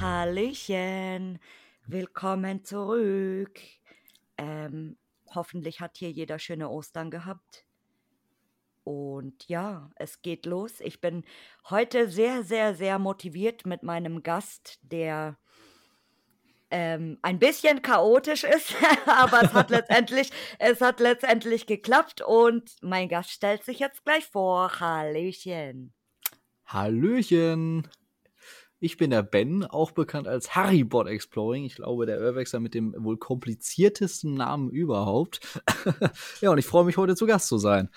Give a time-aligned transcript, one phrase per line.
[0.00, 1.38] Hallöchen,
[1.86, 3.58] willkommen zurück.
[4.36, 4.96] Ähm,
[5.34, 7.64] hoffentlich hat hier jeder schöne Ostern gehabt.
[8.90, 10.80] Und ja, es geht los.
[10.80, 11.22] Ich bin
[11.68, 15.38] heute sehr, sehr, sehr motiviert mit meinem Gast, der
[16.72, 18.74] ähm, ein bisschen chaotisch ist,
[19.06, 24.26] aber es hat letztendlich, es hat letztendlich geklappt und mein Gast stellt sich jetzt gleich
[24.26, 24.80] vor.
[24.80, 25.94] Hallöchen.
[26.66, 27.86] Hallöchen.
[28.80, 31.64] Ich bin der Ben, auch bekannt als Harrybot Exploring.
[31.64, 35.40] Ich glaube, der Urwechsler mit dem wohl kompliziertesten Namen überhaupt.
[36.40, 37.88] ja, und ich freue mich, heute zu Gast zu sein.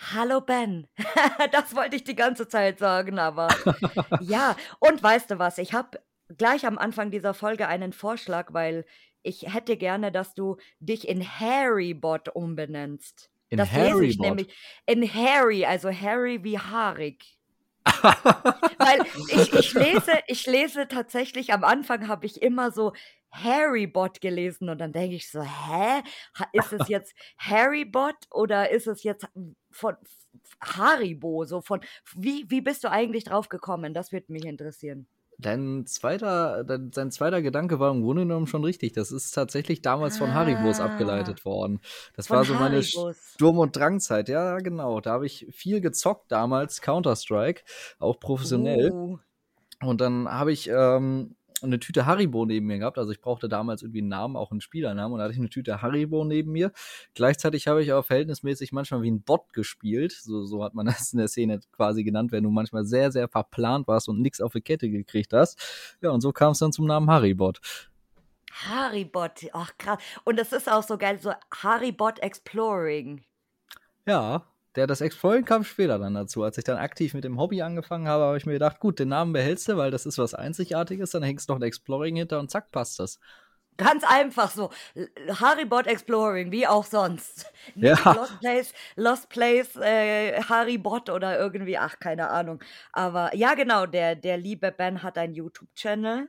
[0.00, 0.86] Hallo Ben,
[1.52, 3.48] das wollte ich die ganze Zeit sagen, aber
[4.20, 6.00] ja, und weißt du was, ich habe
[6.38, 8.86] gleich am Anfang dieser Folge einen Vorschlag, weil
[9.22, 13.30] ich hätte gerne, dass du dich in Harrybot umbenennst.
[13.50, 14.48] In das lese ich nämlich
[14.86, 17.36] in Harry, also Harry wie haarig.
[18.78, 22.92] Weil ich, ich lese, ich lese tatsächlich, am Anfang habe ich immer so
[23.32, 26.02] Harrybot gelesen und dann denke ich so, hä?
[26.52, 29.26] Ist es jetzt Harrybot oder ist es jetzt
[29.70, 29.96] von
[30.60, 31.44] Haribo?
[31.44, 31.80] So von
[32.16, 33.94] wie, wie bist du eigentlich drauf gekommen?
[33.94, 35.06] Das würde mich interessieren.
[35.38, 38.92] Dein zweiter, dein, sein zweiter Gedanke war im Grunde genommen schon richtig.
[38.92, 40.84] Das ist tatsächlich damals von Haribos Ah.
[40.84, 41.80] abgeleitet worden.
[42.14, 43.16] Das war so meine Haribos.
[43.36, 44.28] Sturm- und Drangzeit.
[44.28, 45.00] Ja, genau.
[45.00, 47.62] Da habe ich viel gezockt damals, Counter-Strike,
[47.98, 48.90] auch professionell.
[48.92, 49.18] Uh,
[49.82, 52.98] Und dann habe ich ähm, eine Tüte Haribo neben mir gehabt.
[52.98, 55.12] Also ich brauchte damals irgendwie einen Namen, auch einen Spielernamen.
[55.12, 56.72] Und da hatte ich eine Tüte Haribo neben mir.
[57.14, 60.12] Gleichzeitig habe ich auch verhältnismäßig manchmal wie ein Bot gespielt.
[60.12, 63.28] So, so hat man das in der Szene quasi genannt, wenn du manchmal sehr, sehr
[63.28, 65.96] verplant warst und nichts auf die Kette gekriegt hast.
[66.02, 67.60] Ja, und so kam es dann zum Namen Haribot.
[68.52, 69.98] Haribot, ach krass.
[70.24, 73.22] Und das ist auch so geil, so Haribot Exploring.
[74.06, 74.44] Ja,
[74.76, 76.42] der das Exploring kam später dann dazu.
[76.42, 79.08] Als ich dann aktiv mit dem Hobby angefangen habe, habe ich mir gedacht, gut, den
[79.08, 81.10] Namen behältst du, weil das ist was Einzigartiges.
[81.10, 83.18] Dann hängst noch ein Exploring hinter und zack, passt das.
[83.76, 84.70] Ganz einfach so.
[85.40, 87.50] Haribot Exploring, wie auch sonst.
[87.76, 87.94] Ja.
[88.12, 92.62] Lost Place, Lost Place, äh, Haribot oder irgendwie, ach, keine Ahnung.
[92.92, 96.28] Aber ja, genau, der, der liebe Ben hat einen YouTube-Channel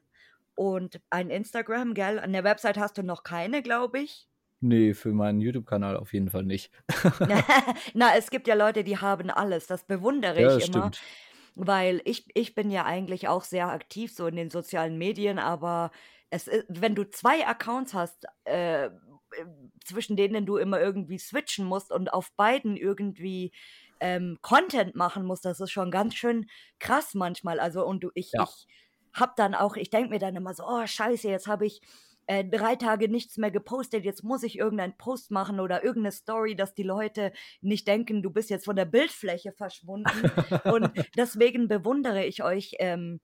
[0.56, 2.20] und ein Instagram, gell?
[2.20, 4.31] An der Website hast du noch keine, glaube ich.
[4.62, 6.72] Nee, für meinen YouTube-Kanal auf jeden Fall nicht.
[7.94, 9.68] Na, es gibt ja Leute, die haben alles.
[9.68, 10.92] Das bewundere Ja, ich das immer.
[10.92, 11.08] stimmt.
[11.56, 15.92] Weil ich, ich bin ja eigentlich auch sehr aktiv so in den sozialen Medien, aber
[16.30, 18.92] es ist, wenn du zwei Accounts hast, äh, äh,
[19.86, 23.54] zwischen denen du immer irgendwie switchen musst und auf beiden irgendwie
[24.00, 26.48] ähm, Content machen musst, das ist schon ganz schön
[26.80, 27.60] krass manchmal.
[27.60, 28.44] Also und du, ich, Ja.
[28.44, 28.68] ich
[29.14, 31.82] hab dann auch, ich denke mir dann immer so, oh scheiße, jetzt habe ich
[32.28, 36.56] äh, drei Tage nichts mehr gepostet, jetzt muss ich irgendeinen Post machen oder irgendeine Story,
[36.56, 40.32] dass die Leute nicht denken, du bist jetzt von der Bildfläche verschwunden.
[40.66, 43.20] Und deswegen bewundere ich euch ähm,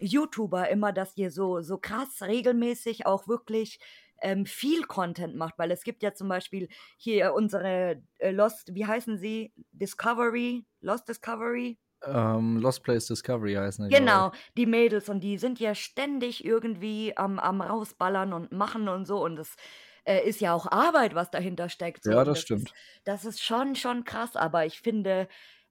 [0.00, 3.78] YouTuber immer, dass ihr so, so krass regelmäßig auch wirklich
[4.22, 8.86] ähm, viel Content macht, weil es gibt ja zum Beispiel hier unsere äh, Lost, wie
[8.86, 9.52] heißen sie?
[9.72, 11.78] Discovery, Lost Discovery?
[12.06, 13.94] Ähm, Lost Place Discovery heißen die.
[13.94, 19.06] Genau, die Mädels und die sind ja ständig irgendwie am, am rausballern und machen und
[19.06, 19.56] so und das
[20.04, 22.04] äh, ist ja auch Arbeit, was dahinter steckt.
[22.04, 22.10] So.
[22.12, 22.72] Ja, das ist, stimmt.
[23.04, 25.28] das ist schon, schon krass, aber ich finde,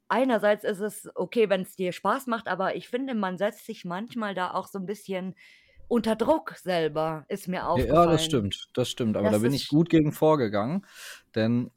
[0.07, 3.85] einerseits ist es okay, wenn es dir Spaß macht, aber ich finde, man setzt sich
[3.85, 5.35] manchmal da auch so ein bisschen
[5.87, 7.95] unter Druck selber, ist mir aufgefallen.
[7.95, 8.67] Ja, das stimmt.
[8.73, 9.17] Das stimmt.
[9.17, 10.85] Aber Das da bin ist ich gut gegen vorgegangen.
[11.33, 11.71] Denn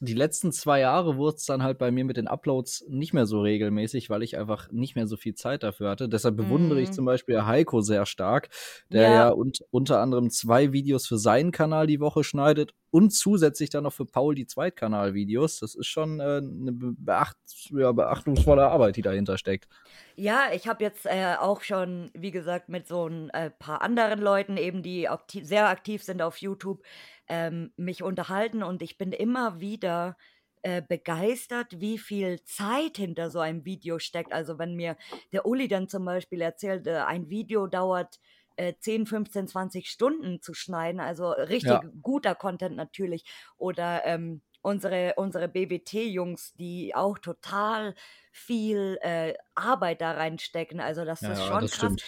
[0.00, 3.26] die letzten zwei Jahre wurde es dann halt bei mir mit den Uploads nicht mehr
[3.26, 6.08] so regelmäßig, weil ich einfach nicht mehr so viel Zeit dafür hatte.
[6.08, 6.92] Deshalb bewundere ich Mhm.
[6.92, 8.50] zum Beispiel Heiko sehr stark,
[8.92, 9.10] der Ja.
[9.10, 13.82] ja, un unter anderem zwei Videos für seinen Kanal die Woche schneidet und zusätzlich dann
[13.82, 15.58] noch für Paul die Zweitkanal-Videos.
[15.58, 17.36] Das ist schon äh, eine beacht
[17.70, 19.66] ja, beachtungsvolle Arbeit, die dahinter steckt.
[20.14, 24.20] Ja, ich habe jetzt äh, auch schon, wie gesagt, mit so ein äh, paar anderen
[24.20, 26.84] Leuten eben, die aktiv, sehr aktiv sind auf YouTube,
[27.26, 30.16] ähm, mich unterhalten und ich bin immer wieder
[30.62, 34.32] äh, begeistert, wie viel Zeit hinter so einem Video steckt.
[34.32, 34.96] Also wenn mir
[35.32, 38.20] der Uli dann zum Beispiel erzählt, äh, ein Video dauert
[38.56, 41.90] äh, 10, 15, 20 Stunden zu schneiden, also richtig Ja.
[42.02, 43.24] guter Content natürlich.
[43.56, 47.94] Oder ähm, unsere, unsere BWT-Jungs, die auch total
[48.32, 50.80] viel äh, Arbeit da reinstecken.
[50.80, 51.94] Also das Ja, ist schon das krass.
[51.94, 52.04] stimmt.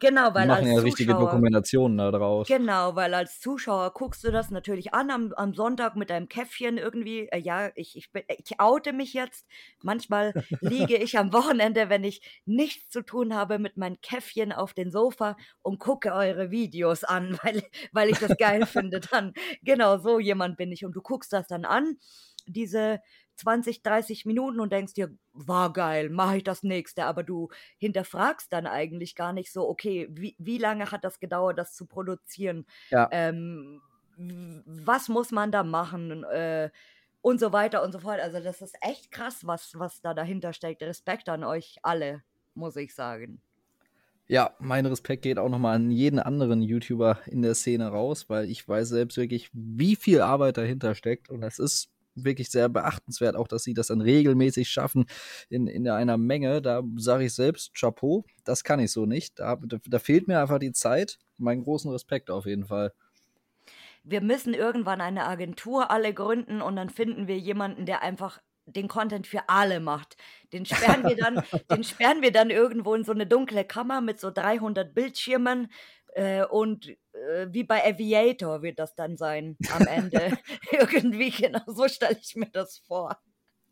[0.00, 2.46] Genau, weil Die machen als ja richtige Zuschauer Dokumentationen da draus.
[2.46, 6.78] Genau, weil als Zuschauer guckst du das natürlich an am, am Sonntag mit deinem Käffchen
[6.78, 7.28] irgendwie.
[7.28, 9.46] Äh, ja, ich, ich, bin, ich oute mich jetzt.
[9.82, 14.72] Manchmal liege ich am Wochenende, wenn ich nichts zu tun habe, mit meinem Käffchen auf
[14.72, 17.62] dem Sofa und gucke eure Videos an, weil,
[17.92, 19.00] weil ich das geil finde.
[19.00, 20.84] Dann genau so jemand bin ich.
[20.84, 21.96] Und du guckst das dann an,
[22.48, 23.00] diese
[23.36, 27.04] 20, 30 Minuten und denkst dir, war geil, mache ich das nächste.
[27.04, 27.48] Aber du
[27.78, 31.86] hinterfragst dann eigentlich gar nicht so, okay, wie, wie lange hat das gedauert, das zu
[31.86, 32.66] produzieren?
[32.90, 33.08] Ja.
[33.12, 33.80] Ähm,
[34.16, 36.24] was muss man da machen?
[36.24, 36.70] Äh,
[37.20, 38.20] und so weiter und so fort.
[38.20, 40.82] Also das ist echt krass, was, was da dahinter steckt.
[40.82, 42.22] Respekt an euch alle,
[42.54, 43.40] muss ich sagen.
[44.26, 48.50] Ja, mein Respekt geht auch nochmal an jeden anderen YouTuber in der Szene raus, weil
[48.50, 51.30] ich weiß selbst wirklich, wie viel Arbeit dahinter steckt.
[51.30, 51.90] Und es ist
[52.24, 55.06] wirklich sehr beachtenswert, auch dass sie das dann regelmäßig schaffen
[55.48, 56.62] in, in einer Menge.
[56.62, 59.38] Da sage ich selbst Chapeau, das kann ich so nicht.
[59.38, 61.18] Da, da, da fehlt mir einfach die Zeit.
[61.38, 62.92] Meinen großen Respekt auf jeden Fall.
[64.04, 68.40] wir müssen irgendwann eine Agentur alle gründen und dann finden wir jemanden, der einfach
[68.74, 70.16] den Content für alle macht.
[70.52, 74.20] Den sperren wir dann, den sperren wir dann irgendwo in so eine dunkle Kammer mit
[74.20, 75.70] so 300 Bildschirmen
[76.14, 76.96] äh, und
[77.50, 80.38] wie bei Aviator wird das dann sein am Ende.
[80.72, 83.18] Irgendwie genau so stelle ich mir das vor.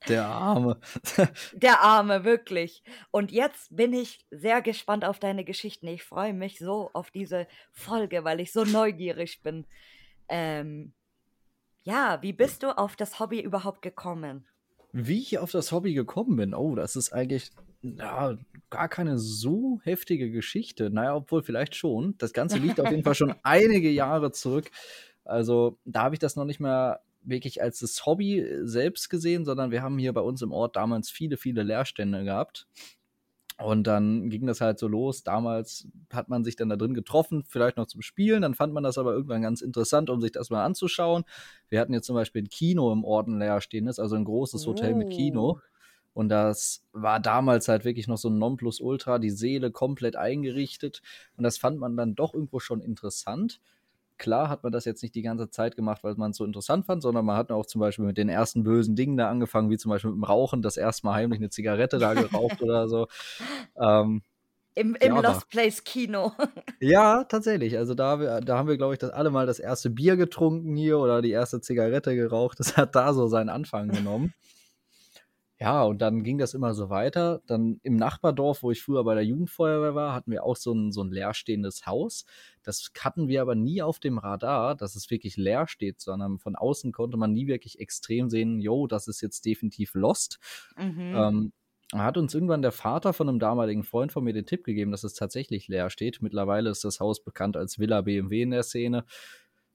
[0.08, 0.78] Der Arme.
[1.52, 2.84] Der Arme, wirklich.
[3.10, 5.88] Und jetzt bin ich sehr gespannt auf deine Geschichten.
[5.88, 9.66] Ich freue mich so auf diese Folge, weil ich so neugierig bin.
[10.28, 10.92] Ähm,
[11.82, 14.46] ja, wie bist du auf das Hobby überhaupt gekommen?
[14.92, 17.50] Wie ich auf das Hobby gekommen bin, oh, das ist eigentlich
[17.98, 18.36] ja,
[18.70, 20.90] gar keine so heftige Geschichte.
[20.90, 22.14] Naja, obwohl vielleicht schon.
[22.18, 24.70] Das Ganze liegt auf jeden Fall schon einige Jahre zurück.
[25.24, 29.70] Also da habe ich das noch nicht mehr wirklich als das Hobby selbst gesehen, sondern
[29.70, 32.66] wir haben hier bei uns im Ort damals viele, viele Leerstände gehabt.
[33.58, 35.24] Und dann ging das halt so los.
[35.24, 38.42] Damals hat man sich dann da drin getroffen, vielleicht noch zum Spielen.
[38.42, 41.24] Dann fand man das aber irgendwann ganz interessant, um sich das mal anzuschauen.
[41.70, 44.94] Wir hatten jetzt zum Beispiel ein Kino im Ort ein leerstehendes, also ein großes Hotel
[44.94, 45.60] mit Kino.
[46.16, 51.02] Und das war damals halt wirklich noch so ein Nonplusultra, die Seele komplett eingerichtet.
[51.36, 53.60] Und das fand man dann doch irgendwo schon interessant.
[54.16, 56.86] Klar hat man das jetzt nicht die ganze Zeit gemacht, weil man es so interessant
[56.86, 59.76] fand, sondern man hat auch zum Beispiel mit den ersten bösen Dingen da angefangen, wie
[59.76, 63.08] zum Beispiel mit dem Rauchen, das erste Mal heimlich eine Zigarette da geraucht oder so.
[63.78, 64.22] Ähm,
[64.74, 66.32] Im, im Ja, Lost Place Kino.
[66.80, 67.76] ja, tatsächlich.
[67.76, 70.98] Also da, da haben wir, glaube ich, das alle mal das erste Bier getrunken hier
[70.98, 72.58] oder die erste Zigarette geraucht.
[72.58, 74.32] Das hat da so seinen Anfang genommen.
[75.58, 77.40] Ja, und dann ging das immer so weiter.
[77.46, 80.92] Dann im Nachbardorf, wo ich früher bei der Jugendfeuerwehr war, hatten wir auch so ein,
[80.92, 82.26] so ein leerstehendes Haus.
[82.62, 86.56] Das hatten wir aber nie auf dem Radar, dass es wirklich leer steht, sondern von
[86.56, 90.38] außen konnte man nie wirklich extrem sehen, yo, das ist jetzt definitiv lost.
[90.76, 91.14] Mhm.
[91.16, 91.52] Ähm,
[91.92, 94.90] da hat uns irgendwann der Vater von einem damaligen Freund von mir den Tipp gegeben,
[94.90, 96.20] dass es tatsächlich leer steht.
[96.20, 99.04] Mittlerweile ist das Haus bekannt als Villa BMW in der Szene.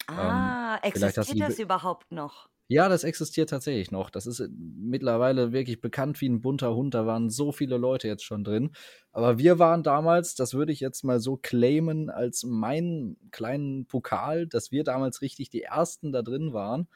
[0.08, 2.51] ah, ähm, hast du existiert das Be- überhaupt noch?
[2.72, 4.10] Ja, das existiert tatsächlich noch.
[4.10, 6.94] Das ist äh, mittlerweile wirklich bekannt wie ein bunter Hund.
[6.94, 8.72] Da waren so viele Leute jetzt schon drin.
[9.12, 14.48] Aber wir waren damals, das würde ich jetzt mal so claimen, als meinen kleinen Pokal,
[14.48, 16.88] dass wir damals richtig die Ersten da drin waren.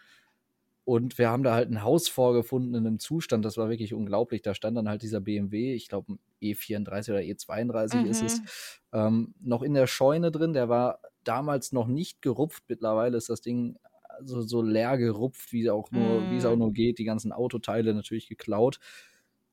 [0.86, 4.44] Und wir haben da halt ein Haus vorgefunden in einem Zustand, das war wirklich unglaublich.
[4.44, 8.48] Da stand dann halt dieser BMW, ich glaube ein E34 oder E32 ist es, Mhm.
[8.94, 10.54] ähm, noch in der Scheune drin.
[10.54, 12.64] Der war damals noch nicht gerupft.
[12.68, 13.78] Mittlerweile ist das Ding
[14.24, 16.60] so, so leer gerupft, wie, auch nur, wie es auch Mm.
[16.60, 17.00] nur geht.
[17.00, 18.80] Die ganzen Autoteile natürlich geklaut.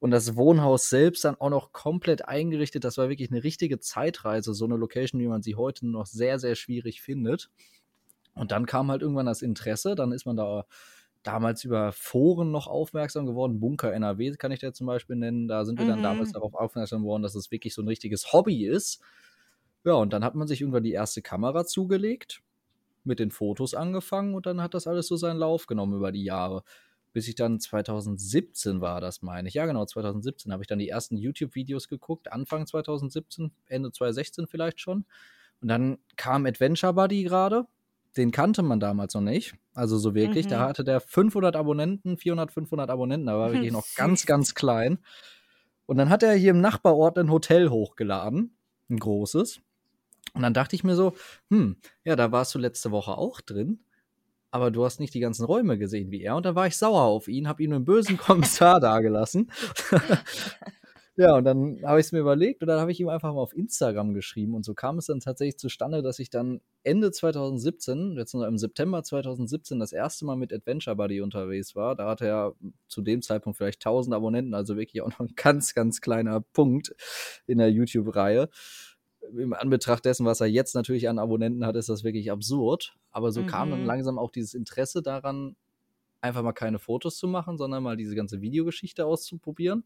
[0.00, 2.85] Und das Wohnhaus selbst dann auch noch komplett eingerichtet.
[2.85, 4.53] Das war wirklich eine richtige Zeitreise.
[4.55, 7.50] So eine Location, wie man sie heute noch sehr, sehr schwierig findet.
[8.35, 9.95] Und dann kam halt irgendwann das Interesse.
[9.95, 10.66] Dann ist man da
[11.23, 13.61] damals über Foren noch aufmerksam geworden.
[13.61, 15.47] Bunker NRW kann ich da zum Beispiel nennen.
[15.49, 16.04] Da sind wir dann Mhm.
[16.04, 19.00] damals darauf aufmerksam geworden, dass es wirklich so ein richtiges Hobby ist.
[19.85, 22.40] Ja, und dann hat man sich irgendwann die erste Kamera zugelegt,
[23.04, 26.25] mit den Fotos angefangen und dann hat das alles so seinen Lauf genommen über die
[26.25, 26.62] Jahre.
[27.12, 29.54] Bis ich dann 2017 war, das meine ich.
[29.54, 34.80] Ja, genau, 2017 habe ich dann die ersten YouTube-Videos geguckt, Anfang 2017, Ende 2016 vielleicht
[34.80, 35.04] schon.
[35.61, 37.66] Und dann kam Adventure Buddy gerade.
[38.16, 39.54] Den kannte man damals noch nicht.
[39.75, 40.47] Also so wirklich.
[40.47, 40.68] Da Mhm.
[40.68, 43.26] hatte der 500 Abonnenten, 400, 500 Abonnenten.
[43.26, 44.99] Da war wirklich noch ganz, ganz klein.
[45.87, 48.56] Und dann hat er hier im Nachbarort ein Hotel hochgeladen.
[48.88, 49.61] Ein großes.
[50.35, 51.15] Und dann dachte ich mir so,
[51.51, 53.81] hm, ja, da warst du letzte Woche auch drin,
[54.51, 56.37] aber du hast nicht die ganzen Räume gesehen wie er.
[56.37, 59.51] Und da war ich sauer auf ihn, habe ihm einen bösen Kommentar dagelassen.
[61.17, 63.41] ja, und dann habe ich es mir überlegt und dann habe ich ihm einfach mal
[63.41, 64.55] auf Instagram geschrieben.
[64.55, 68.57] Und so kam es dann tatsächlich zustande, dass ich dann Ende 2017, jetzt noch im
[68.57, 71.95] September 2017, das erste Mal mit Adventure Buddy unterwegs war.
[71.95, 72.55] Da hatte er
[72.89, 76.95] zu dem Zeitpunkt vielleicht 1000 Abonnenten, also wirklich auch noch ein ganz, ganz kleiner Punkt
[77.47, 78.49] in der YouTube-Reihe
[79.37, 82.97] im Anbetracht dessen, was er jetzt natürlich an Abonnenten hat, ist das wirklich absurd.
[83.11, 83.87] Aber so kam dann Mhm.
[83.87, 85.57] langsam auch dieses Interesse daran,
[86.21, 89.85] einfach mal keine Fotos zu machen, sondern mal diese ganze Videogeschichte auszuprobieren.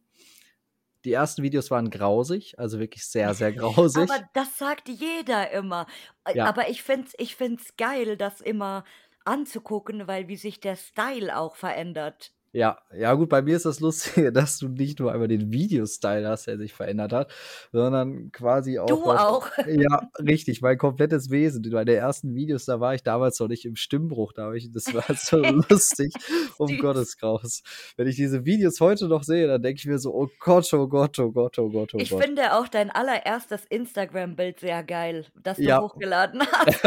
[1.04, 4.10] Die ersten Videos waren grausig, also wirklich sehr, sehr grausig.
[4.10, 5.86] Aber das sagt jeder immer.
[6.24, 6.46] Äh, Ja.
[6.46, 8.84] Aber ich finde es ich find's geil, das immer
[9.24, 12.32] anzugucken, weil wie sich der Style auch verändert.
[12.56, 16.26] Ja, ja gut, bei mir ist das Lustige, dass du nicht nur einmal den Videostyle
[16.26, 17.30] hast, der sich verändert hat,
[17.70, 19.46] sondern quasi auch Du was auch.
[19.66, 21.68] ja, richtig, mein komplettes Wesen.
[21.70, 24.70] Bei den ersten Videos, da war ich damals noch nicht im Stimmbruch, da habe ich
[24.72, 25.36] das war so
[25.68, 26.14] lustig,
[26.56, 26.78] um.
[26.78, 27.62] Gottes Graus.
[27.98, 30.88] Wenn ich diese Videos heute noch sehe, dann denke ich mir so: „Oh Gott, oh
[30.88, 35.26] Gott, oh Gott, oh Gott, oh Ich Gott.“ finde auch dein allererstes Instagram-Bild sehr geil,
[35.42, 35.80] das du Ja.
[35.80, 36.82] hochgeladen hast.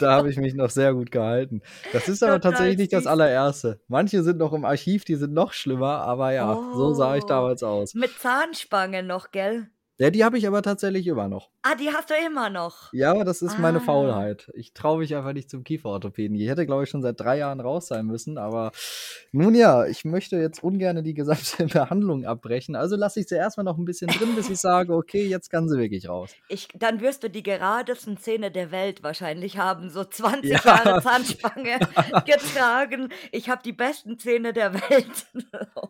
[0.00, 1.62] Da habe ich mich noch sehr gut gehalten.
[1.92, 3.80] Das ist aber Total tatsächlich nicht das allererste.
[3.88, 7.28] Manche sind noch im Archiv, die sind noch schlimmer, aber ja, so sah ich Oh,
[7.28, 7.94] damals aus.
[7.94, 9.68] mit Zahnspange noch, gell?
[9.98, 11.50] Ja, die habe ich aber tatsächlich immer noch.
[11.68, 12.92] Ah, die hast du immer noch.
[12.92, 13.80] Ja, aber das ist meine Ah.
[13.80, 14.50] Faulheit.
[14.54, 16.36] Ich traue mich einfach nicht zum Kieferorthopäden.
[16.36, 18.70] Ich hätte, glaube ich, schon seit 3 Jahren raus sein müssen, aber
[19.32, 22.76] nun ja, ich möchte jetzt ungerne die gesamte Behandlung abbrechen.
[22.76, 25.50] Also lasse ich sie erst mal noch 'n bisschen drin, bis ich sage: „Okay, jetzt
[25.50, 29.90] kann sie wirklich raus.“ Ich dann wirst du die geradesten Zähne der Welt wahrscheinlich haben,
[29.90, 30.60] so 20 Ja.
[30.64, 31.80] Jahre Zahnspange
[32.26, 33.08] getragen.
[33.32, 35.26] Ich habe die besten Zähne der Welt.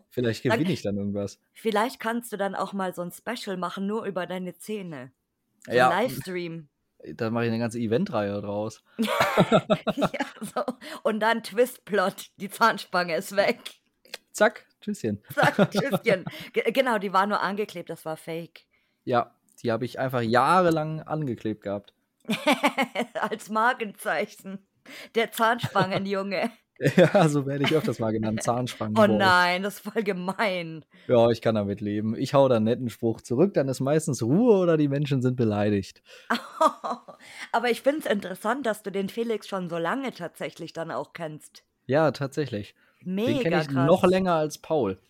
[0.09, 1.39] Vielleicht gewinne ich dann irgendwas.
[1.53, 5.11] vielleicht kannst du dann auch mal so 'n Special machen, nur über deine Zähne.
[5.67, 5.89] Ja.
[5.89, 6.69] Livestream.
[7.15, 8.83] Da mache ich 'ne ganze Eventreihe draus.
[9.95, 10.63] Ja, so.
[11.03, 13.59] Und dann Twistplot, die Zahnspange ist weg.
[14.31, 15.23] Zack, tschüsschen.
[15.33, 16.25] Zack, tschüsschen.
[16.53, 18.65] Ge genau, die war nur angeklebt, das war fake.
[19.03, 21.93] Ja, die habe ich einfach jahrelang angeklebt gehabt.
[23.21, 24.67] Als Markenzeichen.
[25.15, 26.51] Der Zahnspangenjunge.
[26.97, 28.43] Ja, so werde ich öfters mal genannt,
[28.95, 29.07] Oh Zahnspangenboy.
[29.07, 30.83] nein, das ist voll gemein.
[31.09, 32.15] Ja, ich kann damit leben.
[32.17, 35.35] Ich haue da 'n netten Spruch zurück, dann ist meistens Ruhe oder die Menschen sind
[35.37, 36.01] beleidigt.
[37.51, 41.13] Aber ich finde es interessant, dass du den Felix schon so lange tatsächlich dann auch
[41.13, 41.63] kennst.
[41.89, 42.75] Ja, tatsächlich.
[43.25, 44.05] Den kenne Mega ich noch krass.
[44.05, 45.01] länger als Paul.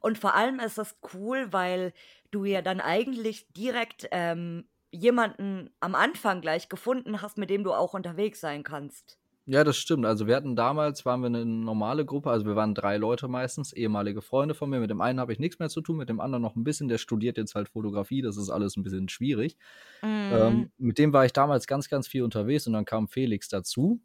[0.00, 1.92] Und vor allem ist das cool, weil
[2.30, 7.72] du ja dann eigentlich direkt, ähm, jemanden am Anfang gleich gefunden hast, mit dem du
[7.72, 9.18] auch unterwegs sein kannst.
[9.48, 10.06] Ja, das stimmt.
[10.06, 13.74] Also, wir hatten damals waren wir 'ne normale Gruppe, also, wir waren 3 Leute meistens,
[13.74, 14.80] ehemalige Freunde von mir.
[14.80, 16.88] Mit dem einen habe ich nix mehr zu tun, mit dem anderen noch 'n bisschen.
[16.88, 19.58] Der studiert jetzt halt Fotografie, das ist alles 'n bisschen schwierig.
[20.02, 20.64] Mhm.
[20.64, 24.00] Ähm, mit dem war ich damals ganz, ganz viel unterwegs und dann kam Felix dazu.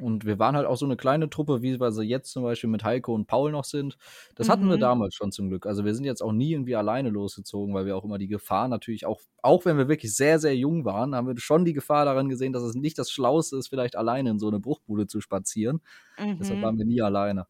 [0.00, 2.68] Und wir waren halt auch so 'ne kleine Truppe, wie wir sie jetzt zum Beispiel
[2.70, 3.96] mit Heiko und Paul noch sind.
[4.34, 4.78] Das hatten wir Mhm.
[4.78, 5.66] damals schon zum Glück.
[5.66, 8.68] Also, wir sind jetzt auch nie irgendwie alleine losgezogen, weil wir auch immer die Gefahr
[8.68, 12.04] natürlich auch auch wenn wir wirklich sehr, sehr jung waren, haben wir schon die Gefahr
[12.06, 15.20] darin gesehen, dass es nicht das Schlauste ist, vielleicht alleine in so 'ne Bruchbude zu
[15.20, 15.80] spazieren.
[16.38, 16.64] Deshalb Mhm.
[16.64, 17.46] waren wir nie alleine.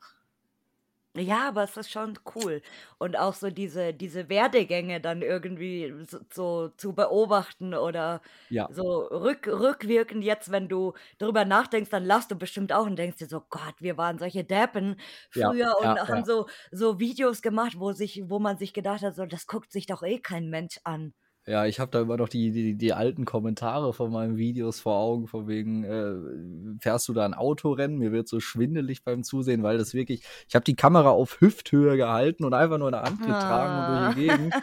[1.16, 2.60] Ja, aber es ist schon cool.
[2.98, 8.68] Und auch so diese diese Werdegänge dann irgendwie s so zu beobachten oder Ja.
[8.68, 13.18] so rück rückwirkend jetzt, wenn du drüber nachdenkst, dann lachst du bestimmt auch und denkst
[13.18, 14.96] dir so: „Gott, wir waren solche Deppen
[15.34, 16.24] Ja, früher und ja, haben ja.
[16.24, 19.86] so so Videos gemacht, wo sich wo man sich gedacht hat, so, das guckt sich
[19.86, 21.14] doch eh kein Mensch an.“
[21.46, 24.96] Ja, ich habe da immer noch die die die alten Kommentare von meinen Videos vor
[24.96, 27.98] Augen, von wegen, äh: „Fährst du da 'n Autorennen?
[27.98, 31.98] Mir wird so schwindelig beim Zusehen“, weil das wirklich ich habe die Kamera auf Hüfthöhe
[31.98, 33.88] gehalten und einfach nur in der Hand getragen und Ah.
[33.88, 34.56] durch die Gegend.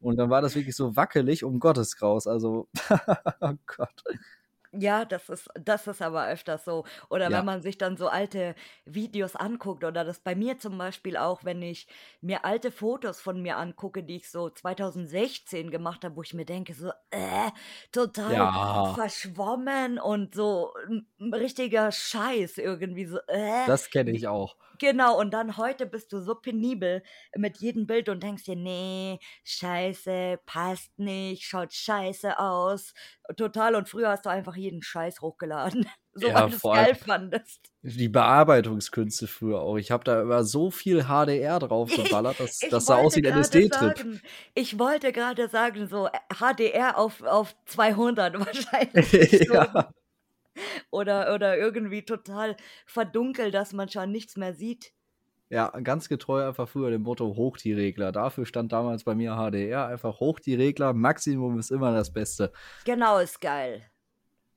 [0.00, 2.26] Und dann war das wirklich so wackelig, um Gottes Graus.
[2.28, 2.68] Also,
[3.40, 4.02] oh Gott.
[4.78, 6.84] Ja, das ist das ist aber öfters so.
[7.10, 7.32] Oder Ja.
[7.32, 8.54] wenn man sich dann so alte
[8.86, 11.86] Videos anguckt oder das bei mir zum Beispiel auch, wenn ich
[12.20, 16.46] mir alte Fotos von mir angucke, die ich so 2016 gemacht habe, wo ich mir
[16.46, 17.50] denke so: „Äh,
[17.92, 18.50] total Ja.
[18.82, 24.56] verschwommen und so 'n 'n richtiger Scheiß irgendwie so, äh.“ Das kenne Wie ich auch.
[24.78, 27.02] genau, und dann heute bist du so penibel
[27.36, 32.94] mit jedem Bild und denkst dir: „Ne, scheiße, passt nicht, schaut scheiße aus.“
[33.36, 36.94] Total und früher hast du einfach jeden Scheiß hochgeladen, so Ja, weil vor allem geil
[36.94, 37.70] fandest.
[37.82, 39.76] die Bearbeitungskünste früher auch.
[39.78, 43.26] Ich habe da immer so viel HDR draufgeballert, dass Ich das sah aus wie 'n
[43.26, 43.68] grade LSD-Trip.
[43.70, 44.22] sagen
[44.54, 49.54] ich wollte grade sagen, so, äh, HDR auf auf 200 wahrscheinlich so.
[49.54, 49.90] Ja.
[50.92, 54.93] Oder oder irgendwie total verdunkelt, dass man schon nichts mehr sieht.
[55.50, 59.36] Ja, ganz getreu einfach früher dem Motto: „Hoch die Regler.“ Dafür stand damals bei mir
[59.36, 62.52] HDR, einfach hoch die Regler, Maximum ist immer das Beste.
[62.84, 63.90] Genau, ist geil.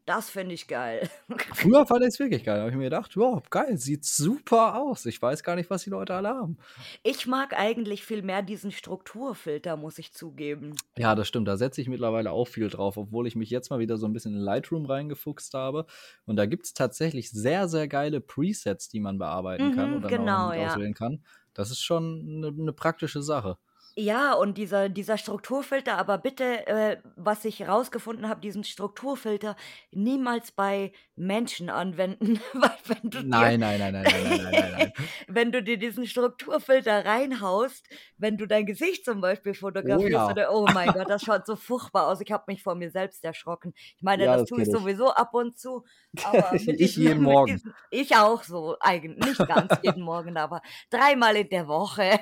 [0.07, 1.09] Das finde ich geil.
[1.53, 2.55] Früher fand ich's wirklich geil.
[2.55, 5.83] Da habe ich mir gedacht: „Ja, geil, sieht super aus.“ Ich weiß gar nicht, was
[5.83, 6.57] die Leute alle haben.
[7.03, 10.81] Ich mag eigentlich viel mehr diesen Strukturfilter, muss ich zugeben.
[10.99, 11.47] Ja, das stimmt.
[11.47, 14.13] Da setze ich mittlerweile auch viel drauf, obwohl ich mich jetzt mal wieder so 'n
[14.13, 15.85] bisschen in Lightroom reingefuchst habe.
[16.25, 20.15] Und da gibt's tatsächlich sehr, sehr geile Presets, die man bearbeiten kann Mhm, auch noch
[20.15, 20.77] genau, ja.
[20.77, 21.23] auswählen kann.
[21.53, 23.57] Das ist schon 'ne 'ne praktische Sache.
[23.99, 29.55] Ja, und dieser, dieser Strukturfilter, aber bitte, äh, was ich herausgefunden habe, diesen Strukturfilter
[29.91, 34.51] niemals bei Menschen anwenden, weil wenn du dir, Nein, nein, nein, nein, nein, nein, nein,
[34.51, 34.93] nein, nein.
[35.27, 37.89] wenn du dir diesen Strukturfilter reinhaust,
[38.19, 40.29] wenn du dein Gesicht zum Beispiel Oh fotografierst ja.
[40.29, 42.21] oder, oh mein Gott, das schaut so furchtbar aus.
[42.21, 43.73] Ich habe mich vor mir selbst erschrocken.
[43.75, 45.83] Ich meine, Ja, das das tue ich sowieso ab und zu,
[46.23, 47.53] aber Ich diesen, jeden Morgen.
[47.55, 50.61] diesen, ich auch so, eigentlich, nicht ganz jeden Morgen, aber
[50.91, 52.19] dreimal in der Woche.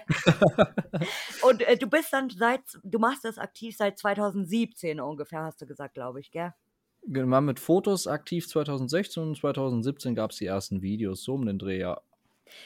[1.42, 5.94] Und du bist dann seit, du machst das aktiv seit 2017 ungefähr, hast du gesagt,
[5.96, 6.54] glaube ich, gell?
[7.08, 11.60] War mit Fotos aktiv 2016 und 2017 gab es die ersten Videos, so um den
[11.60, 12.02] Dreh, ja.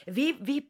[0.05, 0.69] Wie, wie,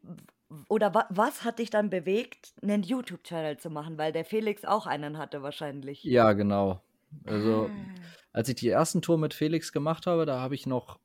[0.68, 3.98] oder wa, was hat dich dann bewegt, einen YouTube-Channel zu machen?
[3.98, 6.02] Weil der Felix auch einen hatte wahrscheinlich.
[6.04, 6.80] Ja, genau.
[7.24, 7.94] Also, Ah.
[8.32, 10.98] als ich die ersten Tour mit Felix gemacht habe, da habe ich noch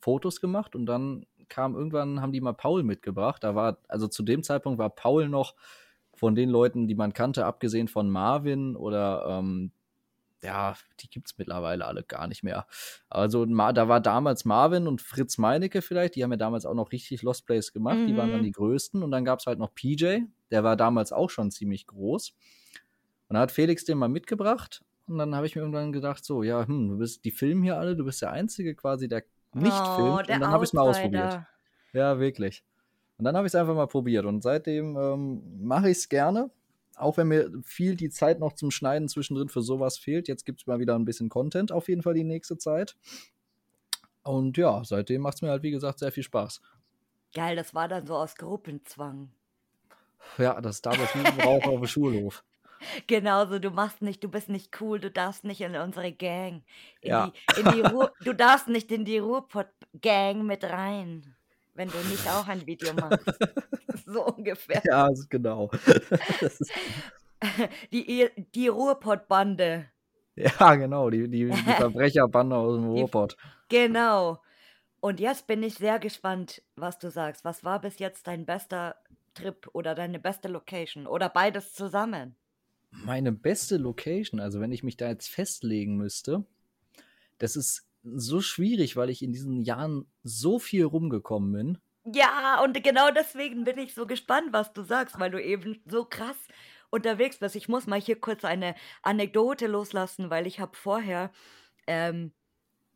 [0.00, 3.42] Fotos gemacht und dann kam irgendwann, haben die mal Paul mitgebracht.
[3.44, 5.54] Da war, also zu dem Zeitpunkt war Paul noch
[6.20, 9.72] von den Leuten, die man kannte, abgesehen von Marvin oder ähm,
[10.42, 12.66] ja, die gibt es mittlerweile alle gar nicht mehr.
[13.08, 16.92] Also da war damals Marvin und Fritz Meinecke vielleicht, die haben ja damals auch noch
[16.92, 18.44] richtig Lost Plays gemacht, die waren dann Mhm.
[18.44, 19.02] die größten.
[19.02, 22.34] Und dann gab es halt noch PJ, der war damals auch schon ziemlich groß.
[23.28, 24.84] Und da hat Felix den mal mitgebracht.
[25.06, 27.78] Und dann habe ich mir irgendwann gedacht, so, ja, hm, du bist, die filmen hier
[27.78, 29.24] alle, du bist der Einzige quasi, der
[29.54, 30.28] nicht Oh, filmt.
[30.28, 31.40] Und dann habe ich es mal ausprobiert.
[31.94, 32.62] Ja, wirklich.
[33.20, 34.24] Und dann habe ich es einfach mal probiert.
[34.24, 36.50] Und seitdem ähm, mache ich es gerne.
[36.96, 40.26] Auch wenn mir viel die Zeit noch zum Schneiden zwischendrin für sowas fehlt.
[40.26, 42.96] Jetzt gibt es mal wieder ein bisschen Content auf jeden Fall die nächste Zeit.
[44.22, 46.62] Und ja, seitdem macht es mir halt, wie gesagt, sehr viel Spaß.
[47.34, 49.30] Geil, das war dann so aus Gruppenzwang.
[50.38, 52.42] Ja, das wie ein Rauch auf dem Schulhof.
[53.06, 56.62] Genauso, du machst nicht, du bist nicht cool, du darfst nicht in unsere Gang.
[57.02, 57.26] In Ja.
[57.26, 61.36] die, in die Ruhr, du darfst nicht in die Ruhrpott-Gang mit rein,
[61.80, 63.26] wenn du nicht auch ein Video machst.
[64.06, 64.82] So ungefähr.
[64.84, 65.70] Ja, genau.
[67.92, 69.88] Die, die Ruhrpott-Bande.
[70.34, 71.10] ja, genau.
[71.10, 73.36] Die, die, die Verbrecherbande aus dem Ruhrpott.
[73.68, 74.42] Genau.
[75.00, 77.44] Und jetzt bin ich sehr gespannt, was du sagst.
[77.44, 78.96] Was war bis jetzt dein bester
[79.34, 82.34] Trip oder deine beste Location oder beides zusammen?
[82.90, 86.44] Meine beste Location, also wenn ich mich da jetzt festlegen müsste,
[87.38, 91.78] das ist so schwierig, weil ich in diesen Jahren so viel rumgekommen bin.
[92.04, 96.04] Ja, und genau deswegen bin ich so gespannt, was du sagst, weil du eben so
[96.04, 96.36] krass
[96.90, 97.56] unterwegs bist.
[97.56, 101.30] Ich muss mal hier kurz eine Anekdote loslassen, weil ich habe vorher
[101.86, 102.32] ähm,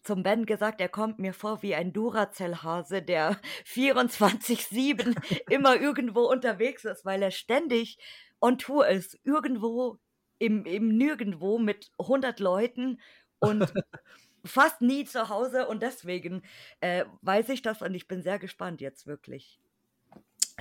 [0.02, 5.16] zum Ben gesagt, er kommt mir vor wie ein Duracell-Hase, der 24-7
[5.50, 7.98] immer irgendwo unterwegs ist, weil er ständig
[8.40, 9.18] on Tour ist.
[9.24, 9.98] Irgendwo
[10.38, 13.00] im, im Nirgendwo mit 100 Leuten
[13.38, 13.72] und
[14.44, 15.66] fast nie zu Hause.
[15.66, 16.42] Und deswegen
[16.80, 19.60] äh, weiß ich das und ich bin sehr gespannt jetzt wirklich.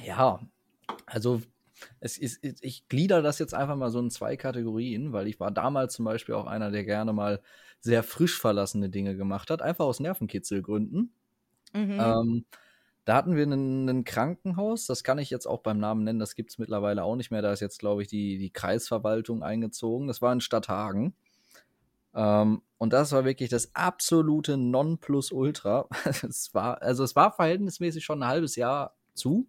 [0.01, 0.39] Ja,
[1.05, 1.41] also
[1.99, 5.51] es ist, ich glieder das jetzt einfach mal so in zwei Kategorien, weil ich war
[5.51, 7.41] damals zum Beispiel auch einer, der gerne mal
[7.79, 11.13] sehr frisch verlassene Dinge gemacht hat, einfach aus Nervenkitzelgründen.
[11.73, 11.99] Mhm.
[11.99, 12.45] Ähm,
[13.05, 16.51] da hatten wir ein Krankenhaus, das kann ich jetzt auch beim Namen nennen, das gibt
[16.51, 17.41] es mittlerweile auch nicht mehr.
[17.41, 20.07] Da ist jetzt, glaube ich, die, die Kreisverwaltung eingezogen.
[20.07, 21.13] Das war in Stadthagen.
[22.15, 25.87] Ähm, und das war wirklich das absolute Nonplusultra.
[26.23, 29.47] es war, also es war verhältnismäßig schon ein halbes Jahr zu.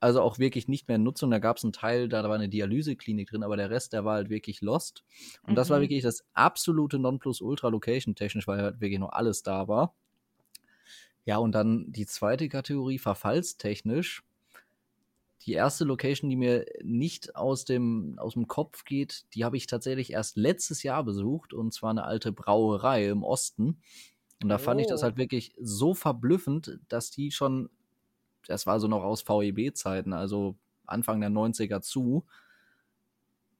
[0.00, 1.30] Also auch wirklich nicht mehr in Nutzung.
[1.30, 4.14] Da gab es einen Teil, da war eine Dialyseklinik drin, aber der Rest, der war
[4.14, 5.04] halt wirklich lost.
[5.42, 5.82] Und das war Mhm.
[5.82, 9.94] wirklich das absolute Nonplusultra location-technisch, weil halt wirklich noch alles da war.
[11.24, 14.22] Ja, und dann die zweite Kategorie, verfallstechnisch.
[15.42, 19.66] Die erste Location, die mir nicht aus dem, aus dem Kopf geht, die habe ich
[19.66, 23.80] tatsächlich erst letztes Jahr besucht, und zwar eine alte Brauerei im Osten.
[24.42, 25.04] Und da fand ich das Oh.
[25.04, 27.70] halt wirklich so verblüffend, dass die schon,
[28.46, 32.26] das war so noch aus VEB-Zeiten, also Anfang der 90er zu.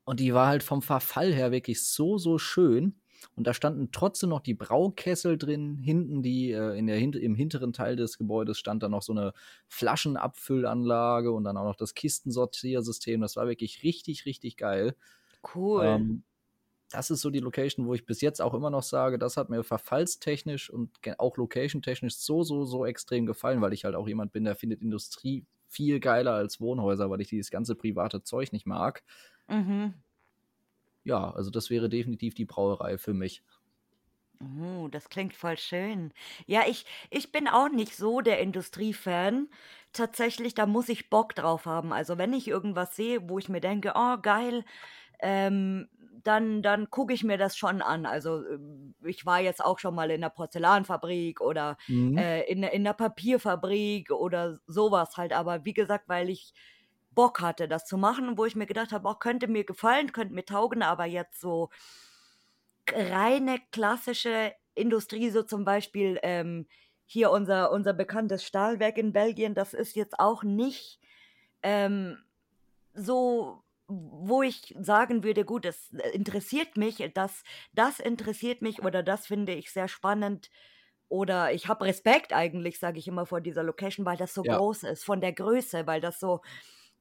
[0.05, 3.01] Und die war halt vom Verfall her wirklich so, so schön.
[3.35, 5.77] Und da standen trotzdem noch die Braukessel drin.
[5.77, 9.33] Hinten die, äh, in der, im hinteren Teil des Gebäudes stand dann noch so eine
[9.69, 13.21] Flaschenabfüllanlage und dann auch noch das Kistensortiersystem.
[13.21, 14.95] Das war wirklich richtig, richtig geil.
[15.55, 15.85] Cool.
[15.85, 16.23] Ähm,
[16.91, 19.51] das ist so die Location, wo ich bis jetzt auch immer noch sage, das hat
[19.51, 24.33] mir verfallstechnisch und auch location-technisch so, so, so extrem gefallen, weil ich halt auch jemand
[24.33, 28.67] bin, der findet Industrie viel geiler als Wohnhäuser, weil ich dieses ganze private Zeug nicht
[28.67, 29.03] mag.
[29.49, 29.95] mhm.
[31.09, 33.43] Ja, also das wäre definitiv die Brauerei für mich.
[34.41, 36.13] Oh, das klingt voll schön.
[36.47, 39.49] Ja, ich, ich bin auch nicht so der Industriefan.
[39.93, 41.93] Tatsächlich, da muss ich Bock drauf haben.
[41.93, 44.65] Also wenn ich irgendwas sehe, wo ich mir denke, oh geil,
[45.21, 45.89] ähm,
[46.25, 48.07] dann, dann gucke ich mir das schon an.
[48.07, 52.21] Also ähm, ich war jetzt auch schon mal in der Porzellanfabrik oder Mhm.
[52.21, 55.33] äh, in, in der Papierfabrik oder sowas halt.
[55.33, 56.55] Aber wie gesagt, weil ich
[57.19, 60.35] Bock hatte, das zu machen, wo ich mir gedacht habe, auch könnte mir gefallen, könnte
[60.35, 61.71] mir taugen, aber jetzt so
[62.91, 66.67] reine klassische Industrie, so zum Beispiel ähm,
[67.07, 71.01] hier unser, unser bekanntes Stahlwerk in Belgien, das ist jetzt auch nicht
[71.63, 72.19] ähm,
[72.95, 79.27] so, wo ich sagen würde, gut, das interessiert mich, das, das interessiert mich oder das
[79.27, 80.51] finde ich sehr spannend
[81.09, 84.59] oder ich habe Respekt eigentlich, sage ich immer, vor dieser Location, weil das so Ja.
[84.59, 86.43] groß ist, von der Größe, weil das so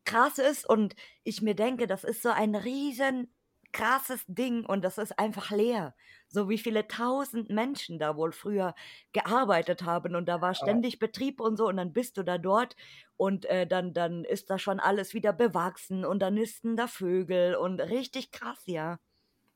[0.07, 3.27] krass ist und ich mir denke, das ist so ein riesen
[3.73, 5.93] krasses Ding und das ist einfach leer.
[6.29, 8.73] So wie viele tausend Menschen da wohl früher
[9.11, 12.75] gearbeitet haben und da war ständig Betrieb und so und dann bist du da dort
[13.17, 17.55] und äh, dann, dann ist da schon alles wieder bewachsen und dann nisten da Vögel
[17.55, 18.99] und richtig krass, ja.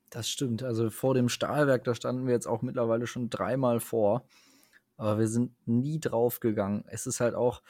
[0.10, 0.62] Das stimmt.
[0.62, 4.26] Also vor dem Stahlwerk, da standen wir jetzt auch mittlerweile schon dreimal vor.
[4.98, 6.84] Aber wir sind nie drauf gegangen.
[6.88, 7.64] Es ist halt auch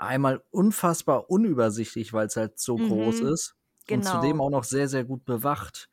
[0.00, 3.54] einmal unfassbar unübersichtlich, weil es halt so groß Mhm, ist.
[3.88, 4.04] Und genau.
[4.04, 5.88] zudem auch noch sehr, sehr gut bewacht.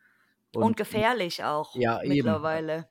[0.51, 2.41] Und, gefährlich auch Ja, eben.
[2.41, 2.89] mittlerweile.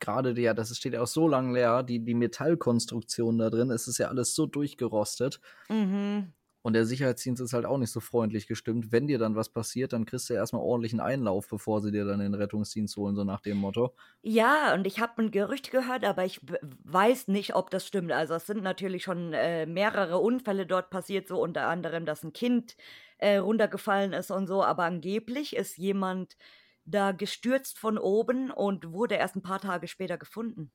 [0.00, 3.86] gerade der, das steht ja auch so lang leer, die, die Metallkonstruktion da drin, es
[3.88, 5.40] ist ja alles so durchgerostet.
[5.70, 6.32] Mhm.
[6.62, 8.92] Und der Sicherheitsdienst ist halt auch nicht so freundlich gestimmt.
[8.92, 12.04] Wenn dir dann was passiert, dann kriegst du ja erstmal ordentlichen Einlauf, bevor sie dir
[12.04, 13.94] dann den Rettungsdienst holen, so nach dem Motto.
[14.22, 16.40] Ja, und ich habe ein Gerücht gehört, aber ich
[16.84, 18.12] weiß nicht, ob das stimmt.
[18.12, 22.34] Also es sind natürlich schon äh, mehrere Unfälle dort passiert, so unter anderem, dass ein
[22.34, 22.76] Kind
[23.16, 24.62] äh, runtergefallen ist und so.
[24.62, 26.36] Aber angeblich ist jemand
[26.84, 30.70] da gestürzt von oben und wurde erst ein paar Tage später gefunden.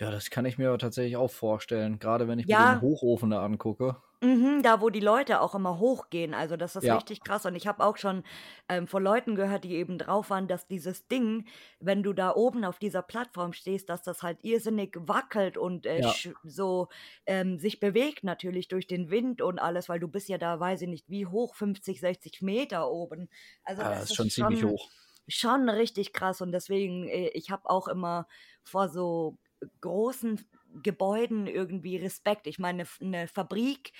[0.00, 2.00] Ja, das kann ich mir aber tatsächlich auch vorstellen.
[2.00, 2.66] Gerade wenn ich mir Ja.
[2.66, 4.02] den Hochofen da angucke.
[4.22, 6.34] Mhm, da, wo die Leute auch immer hochgehen.
[6.34, 6.90] Also das ist Ja.
[6.90, 7.46] richtig krass.
[7.46, 8.22] Und ich habe auch schon
[8.68, 11.46] ähm, von Leuten gehört, die eben drauf waren, dass dieses Ding,
[11.78, 16.00] wenn du da oben auf dieser Plattform stehst, dass das halt irrsinnig wackelt und äh,
[16.00, 16.04] Ja.
[16.04, 16.88] sch- so
[17.24, 20.82] ähm, sich bewegt natürlich durch den Wind und alles, weil du bist ja da, weiß
[20.82, 23.30] ich nicht, wie hoch, 50, 60 Meter oben.
[23.64, 24.92] Also Ja, das Ah, das ist ist schon ziemlich schon, hoch.
[25.28, 26.40] schon richtig krass.
[26.40, 28.26] Und deswegen, äh, ich habe auch immer
[28.64, 29.38] vor so
[29.80, 30.40] großen
[30.82, 32.46] Gebäuden irgendwie Respekt.
[32.46, 33.92] Ich meine, eine Fabrik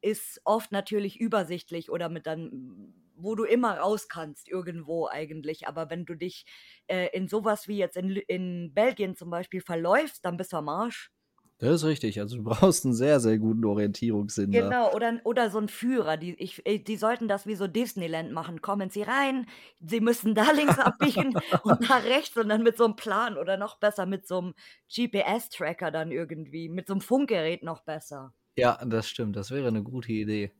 [0.00, 5.66] ist oft natürlich übersichtlich oder mit dann, wo du immer raus kannst, irgendwo eigentlich.
[5.66, 6.44] Aber wenn du dich
[6.86, 10.68] äh, in sowas wie jetzt in, in Belgien zum Beispiel verläufst, dann bist du am
[10.68, 11.10] Arsch.
[11.58, 12.20] Das ist richtig.
[12.20, 14.60] Also du brauchst einen sehr, sehr guten Orientierungssinn da.
[14.60, 18.32] Genau, oder, oder so ein Führer, die, ich, äh, die sollten das wie so Disneyland
[18.32, 18.62] machen.
[18.62, 19.46] Kommen Sie rein,
[19.80, 23.56] Sie müssen da links abbiegen und da rechts und dann mit so einem Plan oder
[23.56, 24.54] noch besser mit so einem
[24.88, 28.32] GPS-Tracker dann irgendwie, mit so einem Funkgerät noch besser.
[28.56, 29.36] Ja, das stimmt.
[29.36, 30.52] Das wäre eine gute Idee.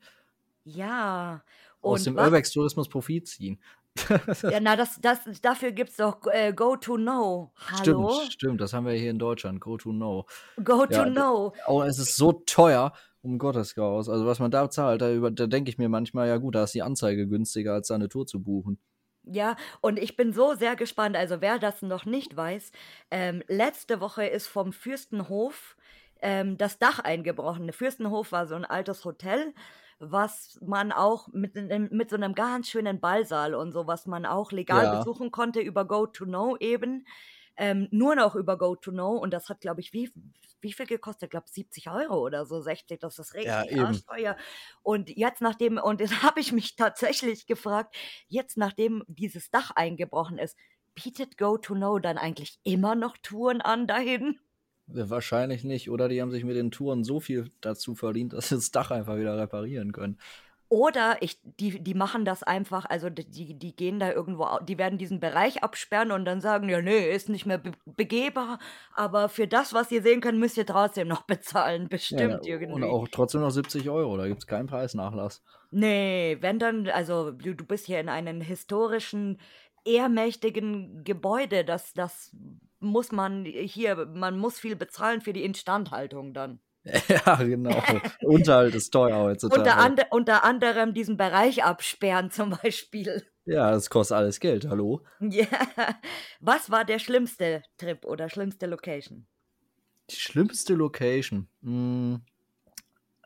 [0.65, 1.43] Ja,
[1.81, 2.27] Aus und dem was?
[2.27, 3.59] Urbex-Tourismus Profit ziehen.
[4.43, 7.53] Ja, na, das, das, dafür gibt's doch äh, Go to Know.
[7.71, 8.11] Hallo?
[8.11, 8.61] Stimmt, stimmt.
[8.61, 9.61] Das haben wir hier in Deutschland.
[9.61, 10.27] Go to know.
[10.63, 11.53] Go to Ja, d- Know.
[11.67, 14.09] Oh, es ist so teuer, um Gottes Graus.
[14.09, 16.65] Also was man da zahlt, da, über- da denke ich mir manchmal, ja gut, da
[16.65, 18.79] ist die Anzeige günstiger, als da eine Tour zu buchen.
[19.25, 21.17] Ja, und ich bin so sehr gespannt.
[21.17, 22.73] Also wer das noch nicht weiß,
[23.11, 25.77] ähm, letzte Woche ist vom Fürstenhof
[26.23, 27.67] ähm, das Dach eingebrochen.
[27.67, 29.53] Der Fürstenhof war so ein altes Hotel,
[30.01, 34.53] was man auch mit, mit so einem ganz schönen Ballsaal und so, was man auch
[34.53, 34.89] legal Ja.
[34.89, 37.07] besuchen konnte über Go to Know eben.
[37.57, 40.13] Ähm, nur noch über Go to Know und das hat, glaube ich, wie,
[40.61, 41.25] wie viel gekostet?
[41.25, 44.05] Ich glaube 70 Euro oder so, 60, das ist Ja, richtig eben.
[44.17, 44.37] arschteuer.
[44.83, 47.97] Und jetzt nachdem, und jetzt habe ich mich tatsächlich gefragt,
[48.29, 50.57] jetzt nachdem dieses Dach eingebrochen ist,
[50.95, 54.39] bietet Go to Know dann eigentlich immer noch Touren an dahin?
[54.95, 55.91] Äh, Wahrscheinlich nicht.
[55.91, 58.91] Oder die haben sich mit den Touren so viel dazu verdient, dass sie das Dach
[58.91, 60.19] einfach wieder reparieren können.
[60.71, 64.99] Oder ich, die, die machen das einfach, also die- die, gehen da irgendwo, die werden
[64.99, 68.59] diesen Bereich absperren und dann sagen, ja, nee, ist nicht mehr be begehbar,
[68.95, 72.47] aber für das, was ihr sehen könnt, müsst ihr trotzdem noch bezahlen, Ja, bestimmt und
[72.47, 72.85] irgendwie.
[72.85, 74.19] auch trotzdem noch 70 Euro.
[74.19, 75.43] Da gibt es keinen Preisnachlass.
[75.71, 79.39] Nee, wenn dann, also du, du bist hier in einem historischen,
[79.87, 82.35] ehrmächtigen Gebäude, das, das
[82.81, 86.61] muss man hier, man muss viel bezahlen für die Instandhaltung dann.
[87.09, 87.83] ja, genau.
[88.23, 89.61] Unterhalt ist teuer heutzutage.
[89.61, 93.25] Unter, ande, unter anderem diesen Bereich absperren zum Beispiel.
[93.45, 94.69] Ja, das kostet alles Geld.
[94.69, 95.03] Hallo?
[95.21, 95.47] Ja.
[96.41, 99.27] Was war der schlimmste Trip oder schlimmste Location?
[100.11, 101.49] Die schlimmste Location.
[101.63, 102.23] Hm,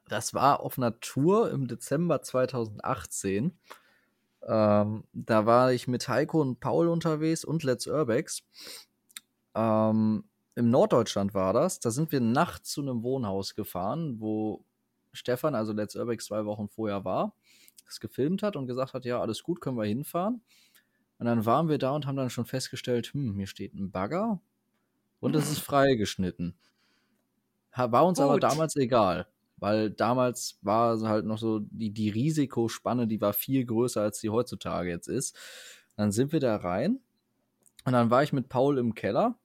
[0.08, 3.58] das war auf einer Tour im Dezember 2018.
[4.46, 8.42] Ähm, da war ich mit Heiko und Paul unterwegs und Let's Urbex.
[9.54, 11.80] Ähm, Im Norddeutschland war das.
[11.80, 14.64] Da sind wir nachts zu einem Wohnhaus gefahren, wo
[15.12, 17.34] Stefan, also Let's Urbex, zwei Wochen vorher war,
[17.86, 20.42] das gefilmt hat und gesagt hat, ja, alles gut, können wir hinfahren.
[21.18, 24.40] Und dann waren wir da und haben dann schon festgestellt, hm, hier steht ein Bagger
[25.20, 26.56] und es ist freigeschnitten.
[27.76, 28.42] War uns aber Gut.
[28.42, 29.26] damals egal.
[29.56, 34.30] weil damals war halt noch so, die, die Risikospanne, die war viel größer, als die
[34.30, 35.36] heutzutage jetzt ist.
[35.96, 37.00] Dann sind wir da rein
[37.84, 39.38] und dann war ich mit Paul im Keller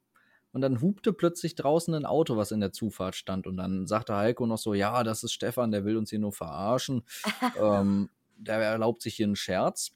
[0.51, 3.47] und dann hupte plötzlich draußen ein Auto, was in der Zufahrt stand.
[3.47, 6.33] Und dann sagte Heiko noch so: Ja, das ist Stefan, der will uns hier nur
[6.33, 7.03] verarschen.
[7.61, 9.91] ähm, der erlaubt sich hier einen Scherz.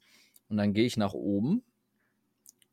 [0.50, 1.64] Und dann gehe ich nach oben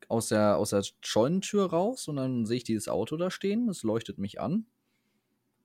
[0.09, 3.69] aus der, aus der Scheunentür raus und dann sehe ich dieses Auto da stehen.
[3.69, 4.65] Es leuchtet mich an.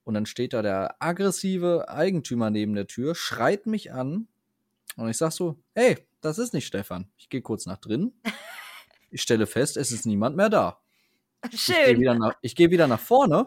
[0.05, 4.29] Und dann steht da der aggressive Eigentümer neben der Tür, schreit mich an.
[4.97, 7.11] Und ich sag so: Hey, das ist nicht Stefan.
[7.17, 8.13] Ich gehe kurz nach drin.
[9.11, 10.84] Ich stelle fest, es ist niemand mehr da.
[11.53, 11.75] Schön.
[11.77, 13.47] Ich gehe wieder, nach, ich geh wieder nach vorne.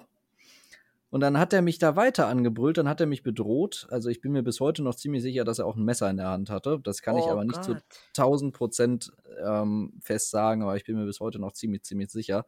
[1.09, 3.87] Und dann hat er mich da weiter angebrüllt, dann hat er mich bedroht.
[3.89, 6.17] Also ich bin mir bis heute noch ziemlich sicher, dass er auch ein Messer in
[6.17, 6.79] der Hand hatte.
[6.83, 7.83] Das kann ich Oh aber nicht zu Gott.
[8.17, 12.45] 1000 Prozent ähm, fest sagen, aber ich bin mir bis heute noch ziemlich, ziemlich sicher.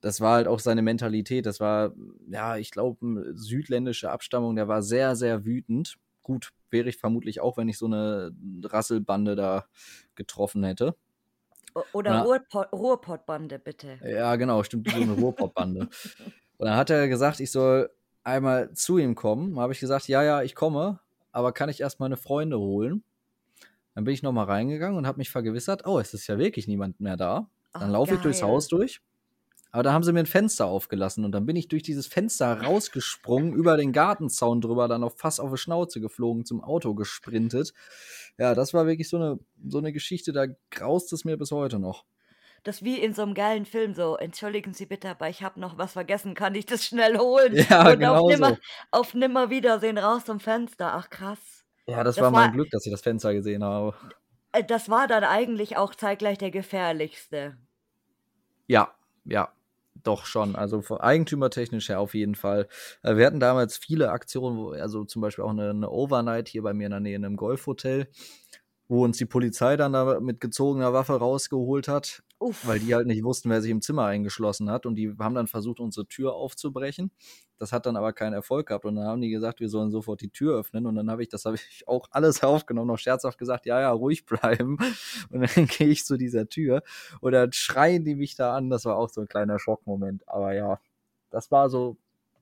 [0.00, 1.44] Das war halt auch seine Mentalität.
[1.44, 1.92] Das war,
[2.28, 4.56] ja, ich glaube, südländische Abstammung.
[4.56, 5.96] Der war sehr, sehr wütend.
[6.22, 9.66] Gut, wäre ich vermutlich auch, wenn ich so eine Rasselbande da
[10.14, 10.96] getroffen hätte.
[11.92, 12.22] Oder.
[12.22, 13.98] Ruhrpott, Ruhrpottbande, bitte.
[14.04, 15.88] Ja, genau, stimmt, so eine Ruhrpop-Bande.
[16.58, 17.90] Und dann hat er gesagt, ich soll
[18.22, 19.58] einmal zu ihm kommen.
[19.58, 21.00] Habe ich gesagt, ja, ja, ich komme,
[21.32, 23.04] aber kann ich erst meine Freunde holen?
[23.94, 27.00] Dann bin ich nochmal reingegangen und habe mich vergewissert, oh, es ist ja wirklich niemand
[27.00, 27.48] mehr da.
[27.72, 28.42] Dann Ach, laufe ich durchs.
[28.42, 29.00] Haus durch.
[29.72, 32.62] Aber da haben sie mir ein Fenster aufgelassen und dann bin ich durch dieses Fenster
[32.62, 37.74] rausgesprungen, über den Gartenzaun drüber, dann auf fast auf die Schnauze geflogen, zum Auto gesprintet.
[38.38, 41.78] Ja, das war wirklich so eine, so eine Geschichte, da graust es mir bis heute
[41.78, 42.04] noch.
[42.62, 45.60] Das ist wie in so einem geilen Film so, entschuldigen Sie bitte, aber ich habe
[45.60, 47.54] noch was vergessen, kann ich das schnell holen?
[47.70, 48.56] Ja, Und genau auf nimmer, so.
[48.92, 50.94] auf Nimmerwiedersehen raus zum Fenster.
[50.94, 51.38] Ach krass.
[51.86, 53.94] Ja, das, Das war mein war- Glück, dass ich das Fenster gesehen habe.
[54.52, 57.56] Äh, Das war dann eigentlich auch zeitgleich der gefährlichste.
[58.66, 58.92] Ja,
[59.24, 59.52] ja,
[60.02, 60.56] doch schon.
[60.56, 62.68] Also von eigentümertechnisch her auf jeden Fall.
[63.02, 66.74] Äh, Wir hatten damals viele Aktionen, also zum Beispiel auch eine, eine Overnight hier bei
[66.74, 68.08] mir in der Nähe in einem Golfhotel,
[68.88, 72.66] wo uns die Polizei dann da mit gezogener Waffe rausgeholt hat, Uff.
[72.66, 75.46] weil die halt nicht wussten, wer sich im Zimmer eingeschlossen hat und die haben dann
[75.46, 77.10] versucht, unsere Tür aufzubrechen.
[77.58, 80.20] Das hat dann aber keinen Erfolg gehabt und dann haben die gesagt, wir sollen sofort
[80.20, 83.38] die Tür öffnen und dann habe ich, das habe ich auch alles aufgenommen, noch scherzhaft
[83.38, 84.76] gesagt, ja, ja, ruhig bleiben
[85.30, 86.82] und dann gehe ich zu dieser Tür
[87.20, 90.54] und dann schreien die mich da an, das war auch so ein kleiner Schockmoment, aber
[90.54, 90.80] ja,
[91.30, 91.96] das war so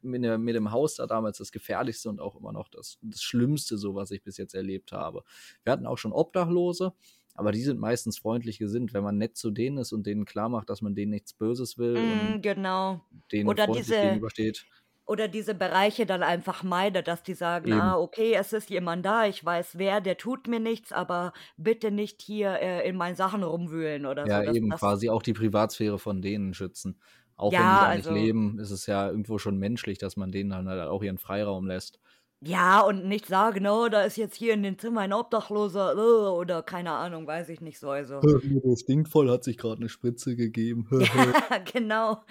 [0.04, 3.94] mit, dem Haus da damals das gefährlichste und auch immer noch das, das Schlimmste, so
[3.94, 5.24] was ich bis jetzt erlebt habe.
[5.62, 6.92] Wir hatten auch schon Obdachlose,
[7.35, 10.49] aber die sind meistens freundlich gesinnt, wenn man nett zu denen ist und denen klar
[10.49, 13.01] macht, dass man denen nichts Böses will Mm, und genau.
[13.33, 14.64] denen Oder diese- gegenübersteht.
[15.07, 17.79] Oder diese Bereiche dann einfach meide, dass die sagen, Eben.
[17.79, 21.90] ah, okay, es ist jemand da, ich weiß wer, der tut mir nichts, aber bitte
[21.90, 24.47] nicht hier äh, in meinen Sachen rumwühlen oder Ja, so.
[24.47, 26.99] Das, eben quasi auch die Privatsphäre von denen schützen.
[27.37, 30.16] Auch wenn Ja, die da also- nicht leben, ist es ja irgendwo schon menschlich, dass
[30.16, 32.01] man denen dann halt auch ihren Freiraum lässt.
[32.46, 36.28] Ja, und nicht sagen, oh, da ist jetzt hier in dem Zimmer ein Obdachloser äh,
[36.28, 37.88] oder keine Ahnung, weiß ich nicht so.
[37.90, 38.20] Also.
[38.20, 40.87] Das stinkt voll, hat sich gerade eine Spritze gegeben.
[40.90, 42.22] Ja, genau.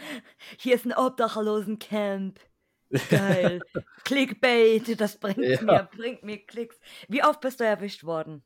[0.60, 2.39] Hier ist ein Obdachlosencamp.
[3.10, 3.60] Geil.
[4.04, 5.62] Clickbait, das bringt Ja.
[5.63, 6.80] mir, bringt mir Klicks.
[7.08, 8.43] Wie oft bist du erwischt worden?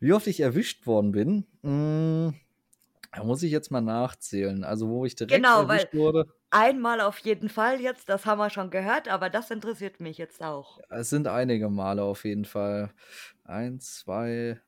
[0.00, 2.34] Wie oft ich erwischt worden bin, mm,
[3.16, 4.62] da muss ich jetzt mal nachzählen.
[4.62, 8.38] Also, wo ich direkt Genau, weil- erwischt wurde, Einmal auf jeden Fall jetzt, das haben
[8.38, 10.78] wir schon gehört, aber das interessiert mich jetzt auch.
[10.88, 12.92] es sind einige Male auf jeden Fall.
[13.44, 14.60] Eins, zwei,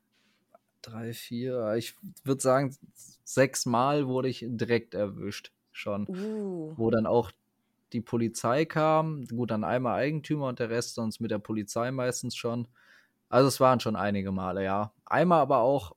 [0.81, 1.73] drei, vier.
[1.77, 2.75] Ich würde sagen,
[3.23, 6.05] sechs Mal wurde ich direkt erwischt schon.
[6.09, 6.73] Uh.
[6.75, 7.31] Wo dann auch
[7.93, 9.25] die Polizei kam.
[9.27, 12.67] Gut, dann einmal Eigentümer und der Rest sonst mit der Polizei meistens schon.
[13.29, 14.91] Also es waren schon einige Male, ja.
[15.05, 15.95] Einmal aber auch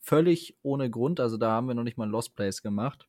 [0.00, 1.20] völlig ohne Grund.
[1.20, 3.08] Also da haben wir noch nicht mal ein Lost Place gemacht.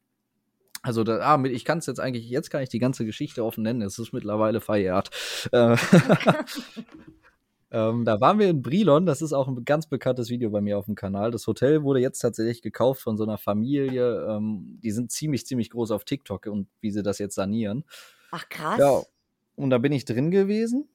[0.84, 3.64] Also da, ah, ich kann es jetzt eigentlich, jetzt kann ich die ganze Geschichte offen
[3.64, 3.82] nennen.
[3.82, 5.10] Es ist mittlerweile verjährt.
[5.52, 5.76] Äh,
[7.72, 9.06] ähm, da waren wir in Brilon.
[9.06, 11.32] Das ist auch ein ganz bekanntes Video bei mir auf dem Kanal.
[11.32, 14.28] Das Hotel wurde jetzt tatsächlich gekauft von so einer Familie.
[14.30, 17.84] Ähm, die sind ziemlich, ziemlich groß auf TikTok und wie sie das jetzt sanieren.
[18.32, 18.80] Ach krass.
[18.80, 19.02] Ja,
[19.56, 20.88] und da bin ich drin gewesen.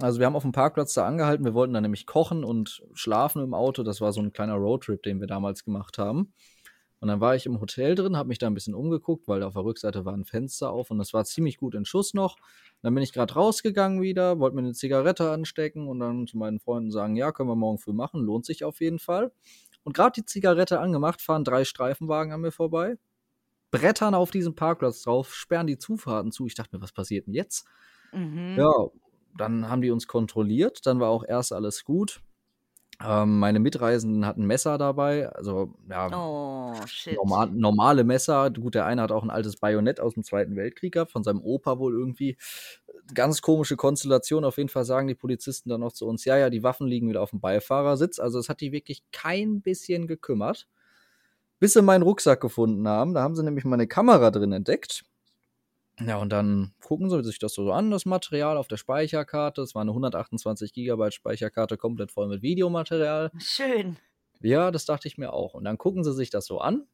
[0.00, 1.44] Also wir haben auf dem Parkplatz da angehalten.
[1.44, 3.82] Wir wollten da nämlich kochen und schlafen im Auto.
[3.82, 6.34] Das war so ein kleiner Roadtrip, den wir damals gemacht haben.
[7.00, 9.48] Und dann war ich im Hotel drin, habe mich da ein bisschen umgeguckt, weil da
[9.48, 12.36] auf der Rückseite war ein Fenster auf und das war ziemlich gut in Schuss noch.
[12.82, 16.58] Dann bin ich gerade rausgegangen wieder, wollte mir eine Zigarette anstecken und dann zu meinen
[16.58, 19.30] Freunden sagen, ja, können wir morgen früh machen, lohnt sich auf jeden Fall.
[19.84, 22.96] Und gerade die Zigarette angemacht, fahren drei Streifenwagen an mir vorbei,
[23.70, 26.46] brettern auf diesem Parkplatz drauf, sperren die Zufahrten zu.
[26.46, 27.66] Ich dachte mir, was passiert denn jetzt?
[28.12, 28.56] Mhm.
[28.58, 28.88] Ja,
[29.38, 32.20] dann haben die uns kontrolliert, dann war auch erst alles gut.
[33.04, 37.14] Ähm, meine Mitreisenden hatten Messer dabei, also ja, Oh, shit.
[37.16, 38.50] normal, normale Messer.
[38.50, 41.42] Gut, der eine hat auch ein altes Bajonett aus dem Zweiten Weltkrieg gehabt, von seinem
[41.42, 42.38] Opa wohl irgendwie.
[43.14, 44.44] Ganz komische Konstellation.
[44.46, 47.08] Auf jeden Fall sagen die Polizisten dann noch zu uns, ja, ja, die Waffen liegen
[47.08, 48.18] wieder auf dem Beifahrersitz.
[48.18, 50.66] Also es hat die wirklich kein bisschen gekümmert.
[51.58, 53.14] Bis sie meinen Rucksack gefunden haben.
[53.14, 55.04] Da haben sie nämlich meine Kamera drin entdeckt.
[56.04, 59.62] Ja, und dann gucken sie sich das so an, das Material auf der Speicherkarte.
[59.62, 63.30] Es war eine 128 Gigabyte Speicherkarte, komplett voll mit Videomaterial.
[63.38, 63.96] Schön.
[64.42, 65.54] Ja, das dachte ich mir auch.
[65.54, 66.86] Und dann gucken sie sich das so an.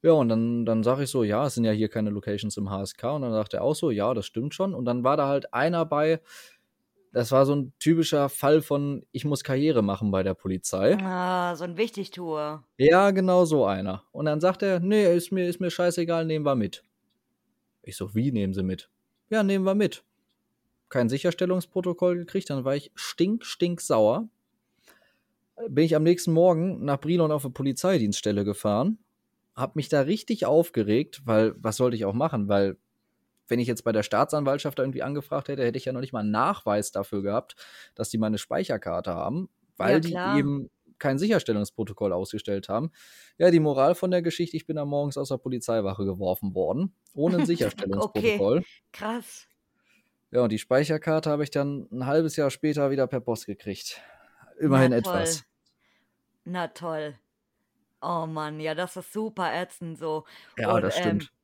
[0.00, 2.70] Ja, und dann, dann sage ich so, ja, es sind ja hier keine Locations im
[2.70, 3.04] HSK.
[3.04, 4.74] Und dann sagt er auch so, ja, das stimmt schon.
[4.74, 6.20] Und dann war da halt einer bei,
[7.12, 10.96] das war so ein typischer Fall von, ich muss Karriere machen bei der Polizei.
[11.02, 12.64] Ah, so ein Wichtigtour.
[12.76, 14.04] Ja, genau so einer.
[14.12, 16.84] Und dann sagt er, nee, ist mir, ist mir scheißegal, nehmen wir mit.
[17.82, 18.90] Ich so, wie nehmen Sie mit?
[19.30, 20.04] Ja, nehmen wir mit.
[20.90, 24.28] Kein Sicherstellungsprotokoll gekriegt, dann war ich stink, stink sauer.
[25.68, 28.98] Bin ich am nächsten Morgen nach Brilon auf eine Polizeidienststelle gefahren,
[29.56, 32.48] hab mich da richtig aufgeregt, weil was sollte ich auch machen?
[32.48, 32.76] Weil
[33.48, 36.12] wenn ich jetzt bei der Staatsanwaltschaft da irgendwie angefragt hätte, hätte ich ja noch nicht
[36.12, 37.56] mal einen Nachweis dafür gehabt,
[37.94, 42.90] dass die meine Speicherkarte haben, weil Ja, die eben kein Sicherstellungsprotokoll ausgestellt haben.
[43.38, 46.94] Ja, die Moral von der Geschichte, ich bin da morgens aus der Polizeiwache geworfen worden,
[47.14, 48.64] ohne ein Sicherstellungsprotokoll.
[48.92, 49.46] Krass.
[50.30, 54.00] Ja, und die Speicherkarte habe ich dann ein halbes Jahr später wieder per Post gekriegt.
[54.58, 55.44] Immerhin Na etwas.
[56.44, 57.18] Na toll.
[58.00, 60.24] Oh Mann, ja, das ist super ätzend so.
[60.56, 61.24] Ja, Und, das ähm, stimmt.
[61.24, 61.37] Äh,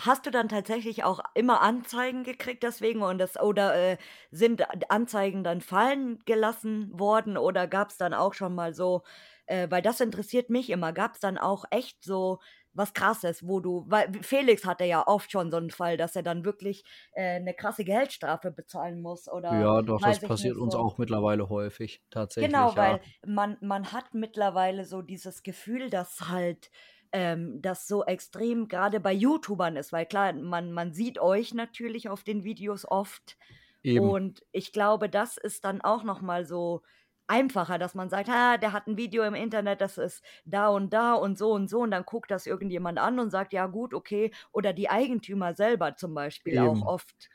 [0.00, 3.96] hast du dann tatsächlich auch immer Anzeigen gekriegt deswegen und das oder äh,
[4.30, 9.02] sind Anzeigen dann fallen gelassen worden oder gab es dann auch schon mal so,
[9.46, 12.40] äh, weil das interessiert mich immer, gab es dann auch echt so
[12.74, 16.22] was krasses, wo du, weil Felix hatte ja oft schon so einen Fall, dass er
[16.22, 20.78] dann wirklich äh, eine krasse Geldstrafe bezahlen muss oder Ja, doch, das passiert uns so.
[20.78, 22.02] auch mittlerweile häufig.
[22.10, 22.76] Tatsächlich, Genau, ja.
[22.76, 26.70] weil man, man hat mittlerweile so dieses Gefühl, dass halt
[27.12, 32.08] ähm, das so extrem gerade bei YouTubern ist, weil klar, man, man sieht euch natürlich
[32.08, 33.36] auf den Videos oft
[33.82, 34.02] Eben.
[34.02, 36.82] und ich glaube, das ist dann auch nochmal so
[37.26, 40.92] einfacher, dass man sagt, ah, der hat ein Video im Internet, das ist da und
[40.92, 43.94] da und so und so und dann guckt das irgendjemand an und sagt, ja gut,
[43.94, 46.82] okay, oder die Eigentümer selber zum Beispiel auch Eben.
[46.82, 47.28] oft.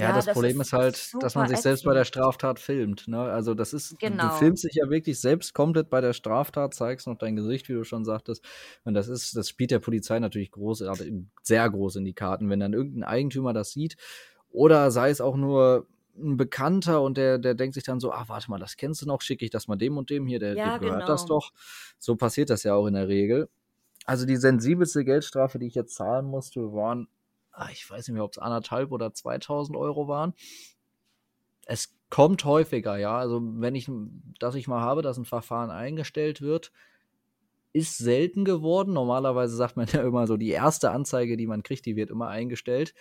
[0.00, 2.14] Ja, Ja, das, das Problem ist halt, dass man sich selbst bei der ätzend.
[2.14, 3.08] Straftat filmt.
[3.08, 3.20] Ne?
[3.20, 4.28] Also das ist, du- du Genau.
[4.30, 7.84] filmst dich ja wirklich selbst komplett bei der Straftat, zeigst noch dein Gesicht, wie du
[7.84, 8.44] schon sagtest.
[8.84, 11.04] Und das ist, das spielt der Polizei natürlich groß, also
[11.42, 13.96] sehr groß in die Karten, wenn dann irgendein Eigentümer das sieht.
[14.50, 15.86] Oder sei es auch nur
[16.16, 19.06] ein Bekannter und der, der denkt sich dann so, ach, warte mal, das kennst du
[19.06, 21.34] noch, schicke ich das mal dem und dem hier, der, Ja, dem gehört das genau.
[21.40, 21.52] doch.
[21.98, 23.48] So passiert das ja auch in der Regel.
[24.06, 27.19] Also die sensibelste Geldstrafe, die ich jetzt zahlen musste, waren, ah,
[27.72, 30.34] ich weiß nicht mehr, ob es anderthalb oder 2000 Euro waren.
[31.66, 33.16] Es kommt häufiger, ja.
[33.18, 33.90] Also wenn ich,
[34.38, 36.72] dass ich mal habe, dass ein Verfahren eingestellt wird,
[37.72, 38.92] ist selten geworden.
[38.92, 42.28] Normalerweise sagt man ja immer so, die erste Anzeige, die man kriegt, die wird immer
[42.28, 42.94] eingestellt.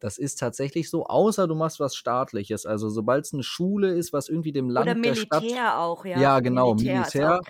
[0.00, 2.66] Das ist tatsächlich so, außer du machst was Staatliches.
[2.66, 5.42] Also sobald es eine Schule ist, was irgendwie dem Land Oder der Stadt.
[5.42, 6.20] Militär auch, ja.
[6.20, 7.40] Ja, genau, Militär ist Militär.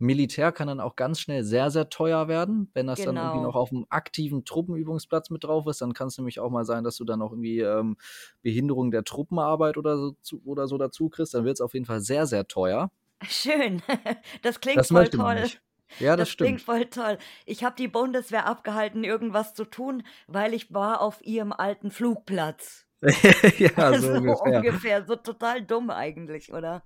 [0.00, 2.70] Militär kann dann auch ganz schnell sehr, sehr teuer werden.
[2.74, 3.48] Wenn das dann irgendwie Genau.
[3.48, 6.84] noch auf einem aktiven Truppenübungsplatz mit drauf ist, dann kann es nämlich auch mal sein,
[6.84, 7.96] dass du dann auch irgendwie ähm,
[8.42, 11.34] Behinderung der Truppenarbeit oder so, zu, oder so dazu kriegst.
[11.34, 12.90] Dann wird es auf jeden Fall sehr, sehr teuer.
[13.22, 13.82] Schön.
[14.42, 15.40] Das klingt Das voll toll.
[15.42, 15.60] nicht.
[15.98, 16.62] Ja, das, Das klingt stimmt.
[16.62, 17.18] voll toll.
[17.46, 22.86] Ich habe die Bundeswehr abgehalten, irgendwas zu tun, weil ich war auf ihrem alten Flugplatz.
[23.58, 24.42] ja, so so ungefähr.
[24.42, 25.04] ungefähr.
[25.06, 26.84] So total dumm eigentlich, oder?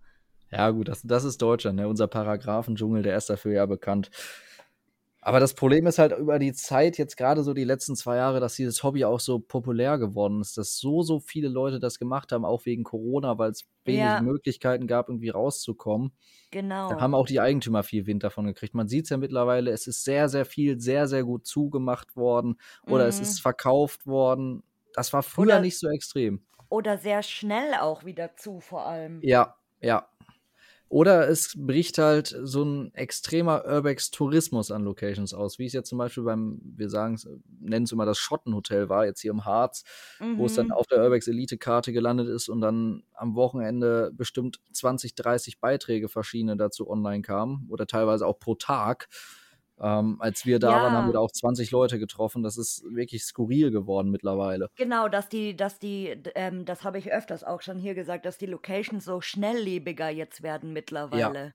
[0.55, 1.89] Ja, gut, das, das ist Deutschland, ne?
[1.89, 4.11] Unser Paragraphendschungel, der ist dafür ja bekannt.
[5.21, 8.41] Aber das Problem ist halt über die Zeit, jetzt gerade so die letzten zwei Jahre,
[8.41, 12.31] dass dieses Hobby auch so populär geworden ist, dass so, so viele Leute das gemacht
[12.31, 14.21] haben, auch wegen Corona, weil es wenig Ja.
[14.21, 16.13] Möglichkeiten gab, irgendwie rauszukommen.
[16.87, 17.01] Da Genau.
[17.01, 18.75] haben auch die Eigentümer viel Wind davon gekriegt.
[18.75, 22.57] Man sieht es ja mittlerweile, es ist sehr, sehr viel, sehr, sehr gut zugemacht worden
[22.87, 23.23] oder es Mhm.
[23.23, 24.63] ist verkauft worden.
[24.93, 26.45] Das war früher Oder, nicht so extrem.
[26.69, 29.27] oder sehr schnell auch wieder zu, vor allem.
[29.31, 30.09] Ja, ja.
[30.95, 35.99] Oder es bricht halt so ein extremer Urbex-Tourismus an Locations aus, wie es jetzt zum
[35.99, 37.29] Beispiel beim, wir sagen es,
[37.59, 39.83] nennen es immer das Schottenhotel war, jetzt hier im Harz,
[40.35, 40.71] wo es dann Mhm.
[40.71, 46.57] auf der Urbex Elite-Karte gelandet ist und dann am Wochenende bestimmt 20, 30 Beiträge verschiedene
[46.57, 49.09] dazu online kamen oder teilweise auch pro Tag.
[49.81, 52.43] Ähm, als wir da waren, haben wir da Ja, auch 20 Leute getroffen.
[52.43, 54.69] Das ist wirklich skurril geworden mittlerweile.
[54.77, 58.39] genau, dass die, dass die, ähm, das habe ich öfters auch schon hier gesagt, dass
[58.39, 60.73] die Locations so schnelllebiger jetzt werden
[61.11, 61.53] Ja, mittlerweile.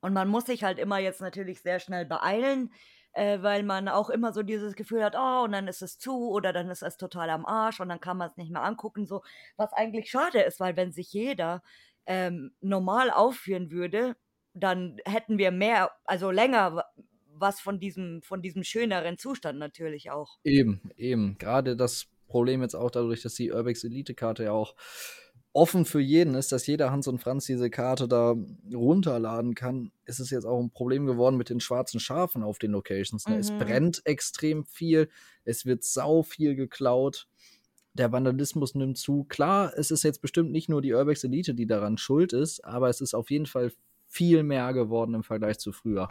[0.00, 2.72] Und man muss sich halt immer jetzt natürlich sehr schnell beeilen,
[3.12, 6.30] äh, weil man auch immer so dieses Gefühl hat, oh, und dann ist es zu
[6.30, 9.06] oder dann ist es total am Arsch und dann kann man es nicht mehr angucken,
[9.06, 9.22] so
[9.56, 11.62] was eigentlich schade ist, weil wenn sich jeder
[12.06, 14.16] ähm, normal aufführen würde,
[14.54, 16.84] dann hätten wir mehr, also länger
[17.40, 20.38] was von diesem, von diesem schöneren Zustand natürlich auch.
[20.44, 21.36] Eben, eben.
[21.38, 24.74] Gerade das Problem jetzt auch dadurch, dass die Urbex Elite-Karte ja auch
[25.52, 28.36] offen für jeden ist, dass jeder Hans und Franz diese Karte da
[28.72, 32.70] runterladen kann, ist es jetzt auch ein Problem geworden mit den schwarzen Schafen auf den
[32.70, 33.26] Locations.
[33.26, 33.34] Ne?
[33.34, 33.40] Mhm.
[33.40, 35.08] Es brennt extrem viel,
[35.44, 37.26] es wird sau viel geklaut.
[37.94, 39.24] Der Vandalismus nimmt zu.
[39.24, 42.88] Klar, es ist jetzt bestimmt nicht nur die Urbex Elite, die daran schuld ist, aber
[42.88, 43.72] es ist auf jeden Fall
[44.06, 46.08] viel mehr geworden im Vergleich zu früher.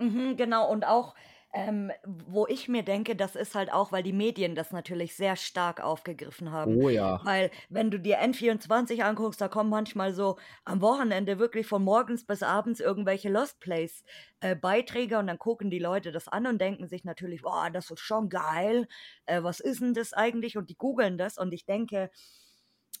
[0.00, 1.14] Mhm, genau, und auch
[1.54, 5.36] ähm, wo ich mir denke, das ist halt auch, weil die Medien das natürlich sehr
[5.36, 6.76] stark aufgegriffen haben.
[6.76, 7.20] Oh ja.
[7.22, 10.36] Weil, wenn du dir N24 anguckst, da kommen manchmal so
[10.66, 14.04] am Wochenende wirklich von morgens bis abends irgendwelche Lost Place
[14.40, 17.90] äh, Beiträge und dann gucken die Leute das an und denken sich natürlich, boah, das
[17.90, 18.86] ist schon geil.
[19.24, 20.58] Äh, was ist denn das eigentlich?
[20.58, 22.10] Und die googeln das und ich denke,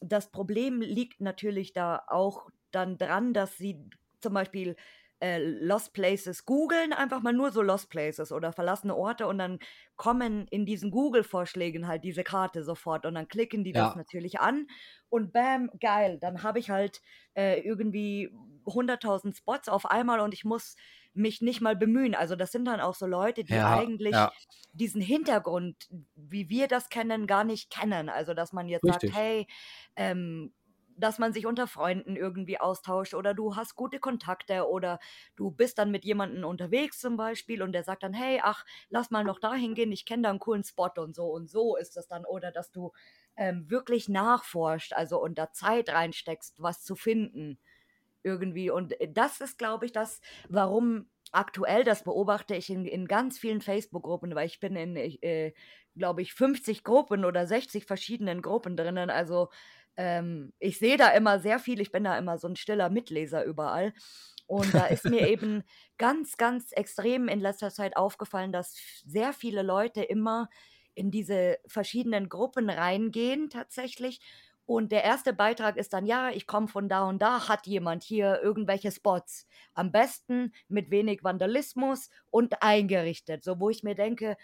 [0.00, 3.88] das Problem liegt natürlich da auch dann dran, dass sie
[4.20, 4.76] zum Beispiel
[5.20, 9.58] äh, Lost Places googeln, einfach mal nur so Lost Places oder verlassene Orte und dann
[9.96, 13.86] kommen in diesen Google-Vorschlägen halt diese Karte sofort und dann klicken die ja.
[13.86, 14.66] das natürlich an
[15.08, 17.00] und bam, geil, dann habe ich halt
[17.34, 18.30] äh, irgendwie
[18.66, 20.76] 100.000 Spots auf einmal und ich muss
[21.16, 22.14] mich nicht mal bemühen.
[22.14, 24.32] Also das sind dann auch so Leute, die ja, eigentlich ja.
[24.72, 28.08] diesen Hintergrund, wie wir das kennen, gar nicht kennen.
[28.08, 29.10] Also dass man jetzt Richtig.
[29.10, 29.46] sagt, hey,
[29.96, 30.52] ähm,
[30.96, 34.98] dass man sich unter Freunden irgendwie austauscht oder du hast gute Kontakte oder
[35.36, 39.10] du bist dann mit jemandem unterwegs zum Beispiel und der sagt dann, hey, ach, lass
[39.10, 41.96] mal noch dahin gehen, ich kenne da einen coolen Spot und so und so ist
[41.96, 42.24] das dann.
[42.24, 42.92] Oder dass du
[43.36, 47.58] ähm, wirklich nachforscht, also unter Zeit reinsteckst, was zu finden
[48.22, 48.70] irgendwie.
[48.70, 53.38] Und äh, das ist, glaube ich, das, warum aktuell, das beobachte ich in, in ganz
[53.38, 55.52] vielen Facebook-Gruppen, weil ich bin in, äh,
[55.96, 59.48] glaube ich, 50 Gruppen oder 60 verschiedenen Gruppen drinnen, also
[59.96, 63.44] ähm, ich sehe da immer sehr viel, ich bin da immer so ein stiller Mitleser
[63.44, 63.92] überall.
[64.46, 65.62] Und da ist mir eben
[65.98, 68.74] ganz, ganz extrem in letzter Zeit aufgefallen, dass
[69.04, 70.48] sehr viele Leute immer
[70.94, 74.20] in diese verschiedenen Gruppen reingehen tatsächlich.
[74.64, 78.02] Und der erste Beitrag ist dann, ja, ich komme von da und da, hat jemand
[78.02, 79.46] hier irgendwelche Spots.
[79.74, 83.44] Am besten mit wenig Vandalismus und eingerichtet.
[83.44, 84.36] So, wo ich mir denke,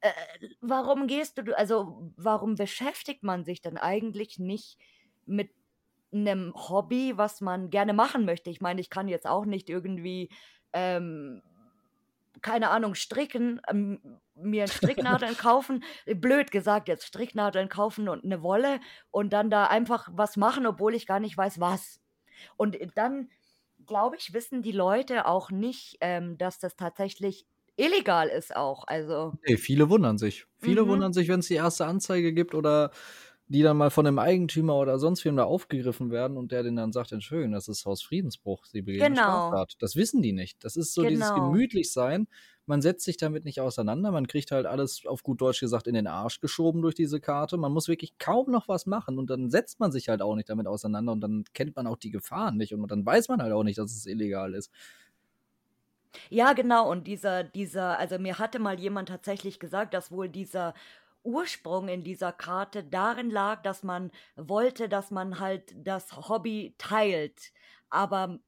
[0.00, 0.12] äh,
[0.60, 4.78] warum gehst du, also warum beschäftigt man sich denn eigentlich nicht
[5.26, 5.50] mit
[6.12, 8.50] einem Hobby, was man gerne machen möchte.
[8.50, 10.30] Ich meine, ich kann jetzt auch nicht irgendwie,
[10.72, 11.42] ähm,
[12.40, 14.00] keine Ahnung, stricken, ähm,
[14.34, 20.08] mir Stricknadeln kaufen, blöd gesagt jetzt, Stricknadeln kaufen und eine Wolle und dann da einfach
[20.12, 22.00] was machen, obwohl ich gar nicht weiß, was.
[22.56, 23.30] Und dann,
[23.86, 27.46] glaube ich, wissen die Leute auch nicht, ähm, dass das tatsächlich
[27.76, 28.84] illegal ist auch.
[28.86, 29.32] Also.
[29.46, 30.46] Nee, viele wundern sich.
[30.58, 30.88] Viele mhm.
[30.88, 32.90] wundern sich, wenn es die erste Anzeige gibt oder
[33.46, 36.76] die dann mal von einem Eigentümer oder sonst wem da aufgegriffen werden und der den
[36.76, 39.48] dann sagt, Entschuldigung, das ist Hausfriedensbruch, sie begehen genau.
[39.48, 39.76] Straftat.
[39.80, 40.64] Das wissen die nicht.
[40.64, 41.10] Das ist so genau.
[41.10, 42.26] dieses gemütlich sein.
[42.66, 45.94] Man setzt sich damit nicht auseinander, man kriegt halt alles auf gut Deutsch gesagt in
[45.94, 47.58] den Arsch geschoben durch diese Karte.
[47.58, 50.48] Man muss wirklich kaum noch was machen und dann setzt man sich halt auch nicht
[50.48, 53.52] damit auseinander und dann kennt man auch die Gefahren nicht und dann weiß man halt
[53.52, 54.70] auch nicht, dass es illegal ist.
[56.30, 56.90] Ja, genau.
[56.90, 60.74] Und dieser, dieser, also mir hatte mal jemand tatsächlich gesagt, dass wohl dieser
[61.24, 67.52] Ursprung in dieser Karte darin lag, dass man wollte, dass man halt das Hobby teilt.
[67.90, 68.38] Aber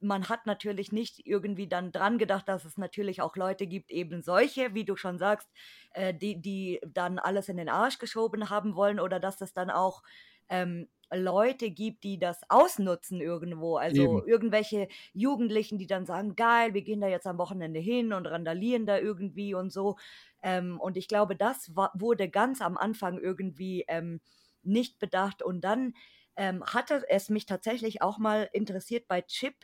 [0.00, 4.22] man hat natürlich nicht irgendwie dann dran gedacht, dass es natürlich auch Leute gibt, eben
[4.22, 5.48] solche, wie du schon sagst,
[5.90, 9.70] äh, die, die dann alles in den Arsch geschoben haben wollen oder dass es dann
[9.70, 10.02] auch
[10.48, 13.76] ähm, Leute gibt, die das ausnutzen irgendwo.
[13.76, 14.26] Also Eben.
[14.26, 18.86] irgendwelche Jugendlichen, die dann sagen, geil, wir gehen da jetzt am Wochenende hin und randalieren
[18.86, 19.96] da irgendwie und so.
[20.42, 24.20] Ähm, und ich glaube, das wurde ganz am Anfang irgendwie ähm,
[24.62, 25.42] nicht bedacht.
[25.42, 25.94] Und dann
[26.36, 29.54] ähm, hatte es mich tatsächlich auch mal interessiert bei Chip,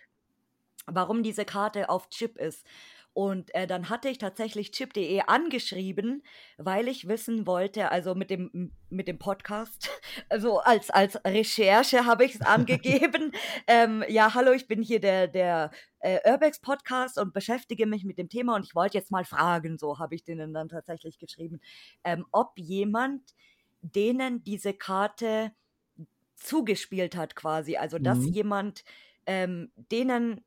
[0.86, 2.66] warum diese Karte auf Chip ist.
[3.14, 6.22] Und äh, dann hatte ich tatsächlich chip.de angeschrieben,
[6.56, 9.90] weil ich wissen wollte, also mit dem, mit dem Podcast,
[10.30, 13.32] also als, als Recherche habe ich es angegeben.
[13.66, 18.16] ähm, ja, hallo, ich bin hier der, der äh, Urbex Podcast und beschäftige mich mit
[18.16, 21.60] dem Thema und ich wollte jetzt mal fragen, so habe ich denen dann tatsächlich geschrieben,
[22.04, 23.34] ähm, ob jemand
[23.82, 25.52] denen diese Karte
[26.36, 27.76] zugespielt hat quasi.
[27.76, 28.28] Also, dass mhm.
[28.28, 28.84] jemand
[29.26, 30.40] ähm, denen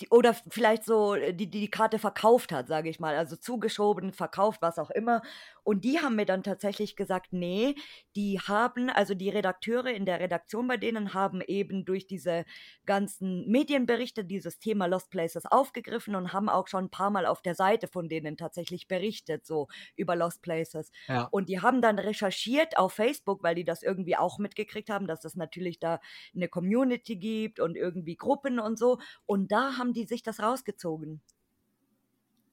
[0.00, 3.36] die, oder vielleicht so, äh, die, die die Karte verkauft hat, sage ich mal, also
[3.36, 5.22] zugeschoben, verkauft, was auch immer.
[5.62, 7.74] Und die haben mir dann tatsächlich gesagt, nee,
[8.16, 12.44] die haben, also die Redakteure in der Redaktion bei denen haben eben durch diese
[12.86, 17.42] ganzen Medienberichte dieses Thema Lost Places aufgegriffen und haben auch schon ein paar Mal auf
[17.42, 20.90] der Seite von denen tatsächlich berichtet, so über Lost Places.
[21.08, 21.28] Ja.
[21.30, 25.24] Und die haben dann recherchiert auf Facebook, weil die das irgendwie auch mitgekriegt haben, dass
[25.24, 26.00] es natürlich da
[26.34, 28.98] eine Community gibt und irgendwie Gruppen und so.
[29.26, 31.22] Und da haben die sich das rausgezogen.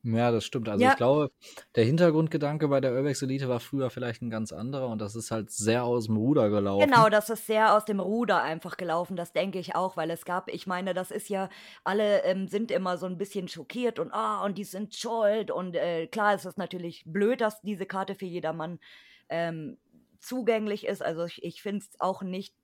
[0.04, 0.70] Ja, das stimmt.
[0.70, 0.92] Also Ja.
[0.92, 1.32] ich glaube,
[1.76, 5.32] der Hintergrundgedanke bei der Urbex Elite war früher vielleicht ein ganz anderer und das ist
[5.32, 6.88] halt sehr aus dem Ruder gelaufen.
[6.92, 10.26] Genau, das ist sehr aus dem Ruder einfach gelaufen, das denke ich auch, weil es
[10.26, 11.50] gab, ich meine, das ist ja,
[11.84, 15.76] alle ähm, sind immer so ein bisschen schockiert und ah, und die sind schuld und
[15.76, 18.80] äh, klar ist es natürlich blöd, dass diese Karte für jedermann
[19.30, 19.80] ähm,
[20.20, 21.02] zugänglich ist.
[21.02, 22.56] Also ich, ich finde es auch nicht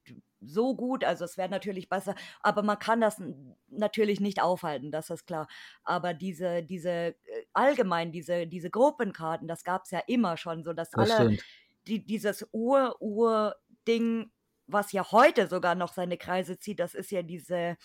[0.46, 3.22] so gut, also es wäre natürlich besser, aber man kann das
[3.70, 5.48] natürlich nicht aufhalten, das ist klar.
[5.84, 7.16] Aber diese, diese äh,
[7.54, 11.44] allgemein, diese, diese Gruppenkarten, das gab es ja immer schon, so dass Das alle stimmt.
[11.88, 14.32] die, dieses Ur-Ur-Ding,
[14.68, 17.78] was ja heute sogar noch seine Kreise zieht, das ist ja diese,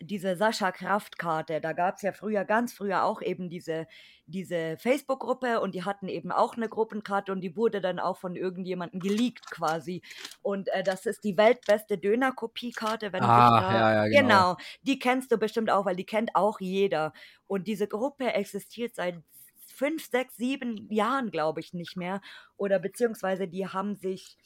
[0.00, 1.60] diese Sascha Kraft-Karte.
[1.60, 3.86] Da gab es ja früher, ganz früher auch eben diese,
[4.26, 8.36] diese Facebook-Gruppe und die hatten eben auch eine Gruppenkarte und die wurde dann auch von
[8.36, 10.02] irgendjemandem geleakt quasi.
[10.42, 13.72] Und äh, das ist die weltbeste Döner-Kopiekarte, wenn Ah, da.
[13.72, 14.20] ja, ja, genau.
[14.20, 17.12] genau, die kennst du bestimmt auch, weil die kennt auch jeder.
[17.46, 19.20] Und diese Gruppe existiert seit
[19.66, 22.20] fünf, sechs, sieben Jahren, glaube ich, nicht mehr.
[22.56, 24.36] Oder beziehungsweise die haben sich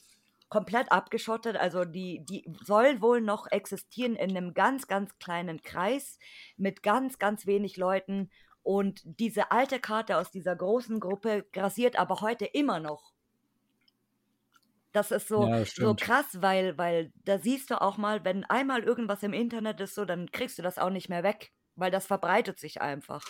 [0.53, 1.57] komplett abgeschottet.
[1.57, 6.19] Also die, die soll wohl noch existieren in einem ganz, ganz kleinen Kreis
[6.57, 8.29] mit ganz, ganz wenig Leuten.
[8.61, 13.13] Und diese alte Karte aus dieser großen Gruppe grassiert aber heute immer noch.
[14.91, 18.83] Das ist so, Ja, so krass, weil, weil da siehst du auch mal, wenn einmal
[18.83, 22.05] irgendwas im Internet ist, so, dann kriegst du das auch nicht mehr weg, weil das
[22.05, 23.23] verbreitet sich einfach.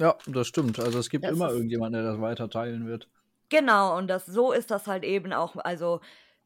[0.00, 0.80] Ja, das stimmt.
[0.80, 3.10] Also es gibt Das immer irgendjemanden, der das weiter teilen wird.
[3.50, 5.56] Genau, und das so ist das halt eben auch.
[5.56, 6.00] Also,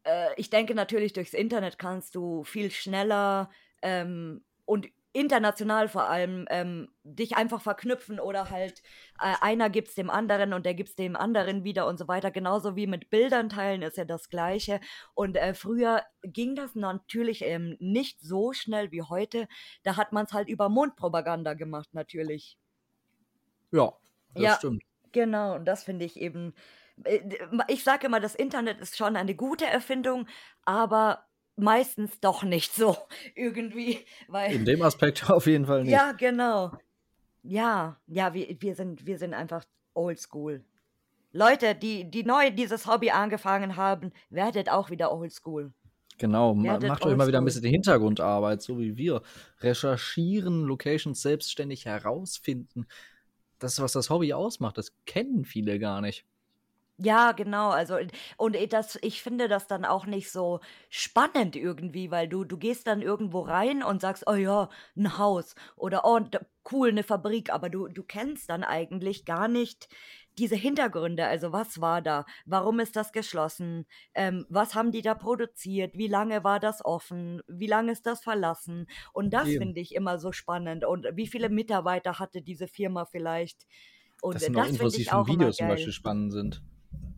[0.04, 3.50] äh, ich denke natürlich, durchs Internet kannst du viel schneller
[3.82, 8.82] ähm, und international vor allem ähm, dich einfach verknüpfen oder halt
[9.20, 12.32] äh, einer gibt's dem anderen und der gibt's dem anderen wieder und so weiter.
[12.32, 14.80] Genauso wie mit Bildern teilen ist ja das Gleiche.
[15.14, 19.46] Und äh, früher ging das natürlich ähm, nicht so schnell wie heute.
[19.84, 22.58] Da hat man es halt über Mundpropaganda gemacht, natürlich.
[23.72, 23.92] Ja,
[24.34, 24.54] das Ja.
[24.54, 24.82] stimmt.
[25.12, 26.54] Genau, und das finde ich eben.
[27.04, 27.20] Äh,
[27.68, 30.26] Ich sage immer, das Internet ist schon eine gute Erfindung,
[30.64, 31.24] aber
[31.56, 32.96] meistens doch nicht so
[33.34, 35.92] irgendwie, weil In dem Aspekt auf jeden Fall nicht.
[35.92, 36.72] ja, genau.
[37.42, 40.64] Ja, ja, wir, wir sind wir sind einfach oldschool.
[41.32, 45.72] Leute, die die neu dieses Hobby angefangen haben, werdet auch wieder oldschool.
[46.18, 49.22] Genau, Werdet macht euch mal wieder ein bisschen die Hintergrundarbeit, so wie wir.
[49.60, 52.86] Recherchieren, Locations selbstständig herausfinden.
[53.58, 54.78] Das ist, was das Hobby ausmacht.
[54.78, 56.24] Das kennen viele gar nicht.
[56.96, 57.70] Ja, genau.
[57.70, 57.96] Also
[58.36, 62.56] und eh das, ich finde das dann auch nicht so spannend irgendwie, weil du du
[62.56, 66.38] gehst dann irgendwo rein und sagst, oh ja, ein Haus oder oh d-
[66.70, 69.88] cool eine Fabrik, aber du du kennst dann eigentlich gar nicht
[70.38, 71.26] diese Hintergründe.
[71.26, 72.26] Also was war da?
[72.46, 73.86] Warum ist das geschlossen?
[74.14, 75.96] Ähm, was haben die da produziert?
[75.98, 77.42] Wie lange war das offen?
[77.48, 78.86] Wie lange ist das verlassen?
[79.12, 79.56] Und das Eben.
[79.56, 80.84] finde ich immer so spannend.
[80.84, 83.66] Und wie viele Mitarbeiter hatte diese Firma vielleicht?
[84.20, 85.66] Und Das äh, sind auch das Infos, finde die für ein auch immer Video zum.
[85.66, 86.62] Beispiel spannend sind.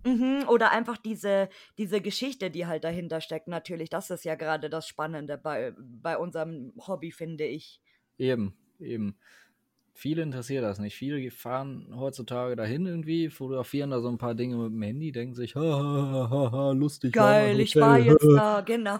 [0.06, 1.48] Mhm, oder einfach diese,
[1.78, 3.90] diese Geschichte, die halt dahinter steckt, natürlich.
[3.90, 7.80] Das ist ja gerade das Spannende bei, bei unserem Hobby, finde ich.
[8.16, 9.18] Eben, eben.
[9.94, 10.94] Viele interessiert das nicht.
[10.94, 15.34] Viele fahren heutzutage dahin irgendwie, fotografieren da so ein paar Dinge mit dem Handy, denken
[15.34, 18.98] sich, ha, ha, ha, ha, lustig, war Geil, ich war jetzt da, genau.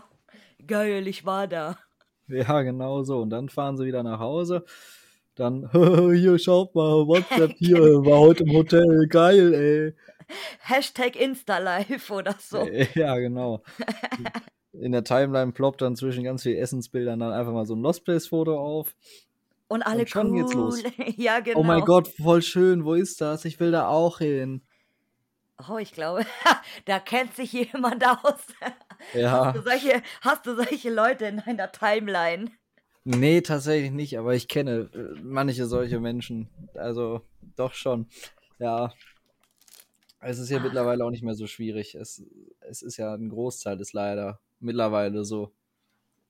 [0.67, 1.79] Geil, ich war da.
[2.27, 3.21] Ja, genau so.
[3.21, 4.65] Und dann fahren sie wieder nach Hause.
[5.37, 9.95] Dann, hier, schaut mal, WhatsApp hier, war heute im Hotel, geil, ey.
[10.61, 12.59] Hashtag Insta-Live oder so.
[12.59, 13.63] Äh, Ja, genau.
[14.73, 18.05] In der Timeline ploppt dann zwischen ganz vielen Essensbildern dann einfach mal so ein Lost
[18.05, 18.95] Place-Foto auf.
[19.69, 20.37] Und alle Und schon cool.
[20.37, 20.83] geht's los.
[21.17, 21.61] ja, genau.
[21.61, 23.45] Oh mein Gott, voll schön, wo ist das?
[23.45, 24.63] Ich will da auch hin.
[25.69, 26.27] Oh, ich glaube,
[26.85, 28.45] da kennt sich jemand aus.
[29.15, 29.47] Ja.
[29.47, 32.51] Hast, du solche, hast du solche Leute in deiner Timeline?
[33.05, 36.51] Nee, tatsächlich nicht, aber ich kenne äh, manche solche Menschen.
[36.75, 37.23] Also
[37.57, 38.09] doch schon.
[38.59, 38.93] Ja.
[40.21, 40.65] Es ist ja Ach.
[40.65, 41.95] mittlerweile auch nicht mehr so schwierig.
[41.95, 42.25] Es,
[42.61, 45.53] es ist ja ein Großteil ist leider mittlerweile so.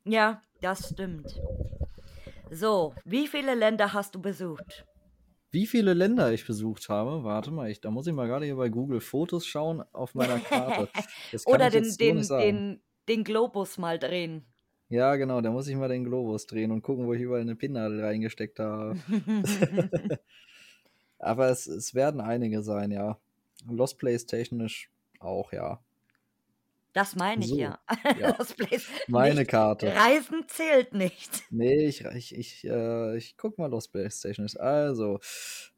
[0.05, 1.41] Ja, das stimmt.
[2.51, 4.87] So, wie viele Länder hast du besucht?
[5.51, 8.57] Wie viele Länder ich besucht habe, warte mal, ich, da muss ich mal gerade hier
[8.57, 10.89] bei Google Fotos schauen auf meiner Karte.
[11.47, 14.45] Oder den, den, den, den Globus mal drehen.
[14.89, 17.57] Ja, genau, da muss ich mal den Globus drehen und gucken, wo ich überall eine
[17.57, 18.97] Pinnadel reingesteckt habe.
[21.19, 23.19] Aber es, es werden einige sein, ja.
[23.69, 24.91] Lost Place technisch
[25.21, 25.81] auch, ja.
[26.93, 27.79] Das meine ich So, ja.
[28.57, 29.51] Place Meine nicht.
[29.51, 29.95] Karte.
[29.95, 31.45] Reisen zählt nicht.
[31.51, 34.59] Nee, ich, ich, ich, äh, ich guck mal Lost Place technisch.
[34.59, 35.21] Also,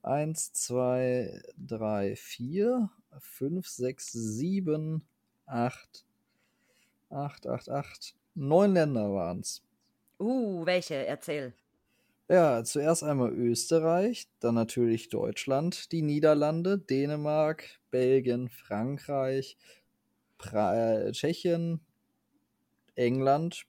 [0.02, 5.08] 1, 2, 3, 4, 5, 6, 7,
[5.46, 6.06] 8,
[7.10, 8.14] 8, 8, 8.
[8.36, 9.64] Neun Länder waren's.
[10.20, 11.04] Uh, welche?
[11.04, 11.52] Erzähl.
[12.30, 19.56] Ja, zuerst einmal Österreich, dann natürlich Deutschland, die Niederlande, Dänemark, Belgien, Frankreich,
[20.38, 20.74] pra
[21.08, 21.80] äh, Tschechien,
[22.96, 23.64] England,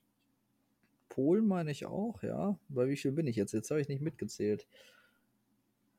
[1.10, 2.58] Polen meine ich auch, ja.
[2.68, 3.52] Bei wie viel bin ich jetzt?
[3.52, 4.66] Jetzt habe ich nicht mitgezählt.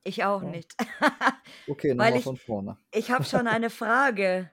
[0.03, 0.45] Ich auch Ja.
[0.45, 0.75] nicht.
[1.67, 2.77] Okay, Weil nochmal von vorne.
[2.93, 4.51] Ich habe schon eine Frage.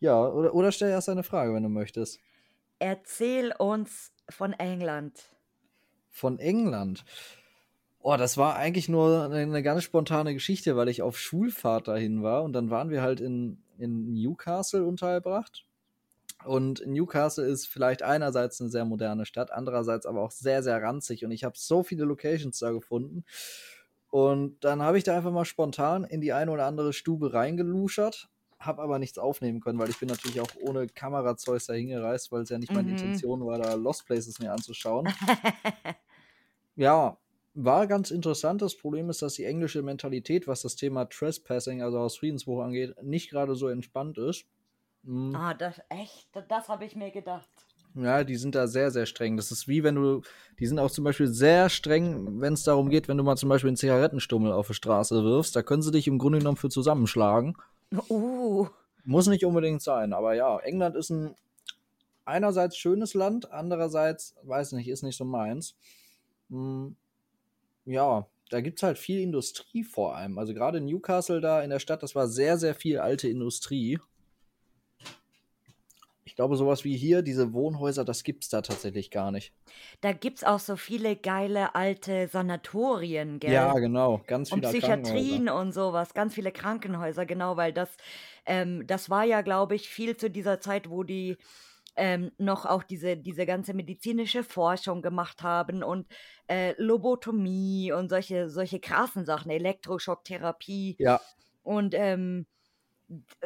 [0.00, 2.22] Ja, oder, oder stell erst eine Frage, wenn du möchtest.
[2.78, 5.35] Erzähl uns von England.
[6.16, 7.04] Von England.
[8.00, 12.42] Oh, das war eigentlich nur eine, ganz spontane Geschichte, weil ich auf Schulfahrt dahin war
[12.42, 15.66] und dann waren wir halt in, in Newcastle untergebracht.
[16.42, 21.22] Und Newcastle ist vielleicht einerseits eine sehr moderne Stadt, andererseits aber auch sehr, sehr ranzig
[21.22, 23.26] und ich habe so viele Locations da gefunden.
[24.08, 28.30] Und dann habe ich da einfach mal spontan in die eine oder andere Stube reingeluschert,
[28.66, 32.42] habe aber nichts aufnehmen können, weil ich bin natürlich auch ohne Kamerazeug da hingereist, weil
[32.42, 32.90] es ja nicht meine Mhm.
[32.90, 35.14] Intention war, da Lost Places mir anzuschauen.
[36.74, 37.18] Ja,
[37.54, 38.62] war ganz interessant.
[38.62, 42.94] Das Problem ist, dass die englische Mentalität, was das Thema Trespassing, also aus Friedensbruch angeht,
[43.02, 44.46] nicht gerade so entspannt ist.
[45.04, 47.48] Mm, ah, das echt, das habe ich mir gedacht.
[47.94, 49.36] Ja, die sind da sehr, sehr streng.
[49.38, 50.20] Das ist wie wenn du,
[50.58, 53.48] die sind auch zum Beispiel sehr streng, wenn es darum geht, wenn du mal zum
[53.48, 56.68] Beispiel einen Zigarettenstummel auf die Straße wirfst, da können sie dich im Grunde genommen für
[56.68, 57.56] zusammenschlagen.
[57.92, 58.66] Uh,
[59.04, 61.34] Muss nicht unbedingt sein, aber ja, England ist ein
[62.24, 65.76] einerseits schönes Land, andererseits, weiß nicht, ist nicht so meins.
[66.50, 66.96] Hm,
[67.84, 70.38] ja, da gibt es halt viel Industrie vor allem.
[70.38, 73.98] Also gerade Newcastle da in der Stadt, das war sehr, sehr viel alte Industrie.
[76.26, 79.52] Ich glaube, sowas wie hier, diese Wohnhäuser, das gibt es da tatsächlich gar nicht.
[80.00, 83.52] da gibt's auch so viele geile alte Sanatorien, gell?
[83.52, 87.96] Ja, genau, ganz und viele Psychiatrien und sowas, ganz viele Krankenhäuser, genau, weil das,
[88.44, 91.36] ähm, das war ja, glaube ich, viel zu dieser Zeit, wo die
[91.94, 96.06] ähm, noch auch diese, diese ganze medizinische Forschung gemacht haben und
[96.48, 100.96] äh, Lobotomie und solche, solche krassen Sachen, Elektroschocktherapie.
[100.98, 101.20] Ja,
[101.62, 102.46] und ähm,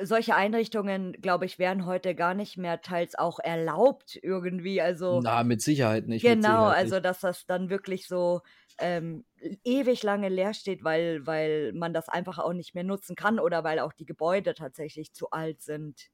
[0.00, 4.80] solche Einrichtungen, glaube ich, wären heute gar nicht mehr teils auch erlaubt irgendwie.
[4.80, 6.22] Also na, mit Sicherheit nicht.
[6.22, 7.04] Genau, Sicherheit also nicht.
[7.04, 8.40] dass das dann wirklich so
[8.78, 9.24] ähm,
[9.64, 13.62] ewig lange leer steht, weil, weil man das einfach auch nicht mehr nutzen kann oder
[13.62, 16.08] weil auch die Gebäude tatsächlich zu alt sind.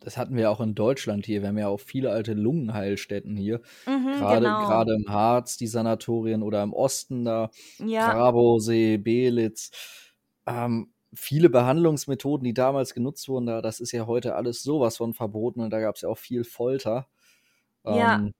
[0.00, 1.40] Das hatten wir auch in Deutschland hier.
[1.40, 3.60] Wir haben ja auch viele alte Lungenheilstätten hier.
[3.86, 4.66] Mhm, Gerade genau.
[4.66, 9.70] gerade im Harz, die Sanatorien oder im Osten da, Ja, Grabowsee, Belitz.
[10.46, 15.14] Ähm, viele Behandlungsmethoden, die damals genutzt wurden, da, das ist ja heute alles sowas von
[15.14, 17.08] verboten und da gab es ja auch viel Folter.
[17.84, 18.16] Ja.
[18.16, 18.32] Ähm,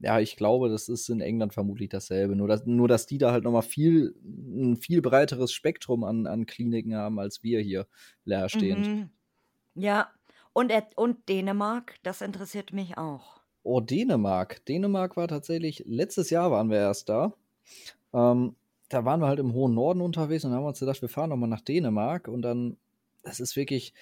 [0.00, 2.36] ja, ich glaube, das ist in England vermutlich dasselbe.
[2.36, 6.46] Nur, dass, nur, dass die da halt nochmal viel, ein viel breiteres Spektrum an, an
[6.46, 7.86] Kliniken haben, als wir hier
[8.24, 8.86] leerstehend.
[8.86, 9.10] mhm.
[9.74, 10.08] ja.
[10.52, 13.40] Und, und Dänemark, das interessiert mich auch.
[13.62, 14.64] Oh, Dänemark.
[14.66, 17.32] Dänemark war tatsächlich, letztes Jahr waren wir erst da.
[18.12, 18.56] Ähm,
[18.88, 21.48] da waren wir halt im hohen Norden unterwegs und haben uns gedacht, wir fahren nochmal
[21.48, 22.76] nach Dänemark und dann,
[23.22, 23.94] das ist wirklich,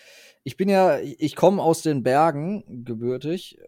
[0.45, 3.59] ich bin ja, ich komme aus den Bergen gebürtig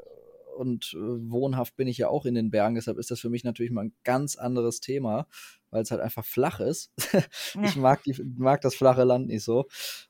[0.56, 3.44] und äh, wohnhaft bin ich ja auch in den Bergen, deshalb ist das für mich
[3.44, 5.26] natürlich mal ein ganz anderes Thema,
[5.70, 6.92] weil es halt einfach flach ist.
[7.62, 9.66] ich mag, die, mag das flache Land nicht so.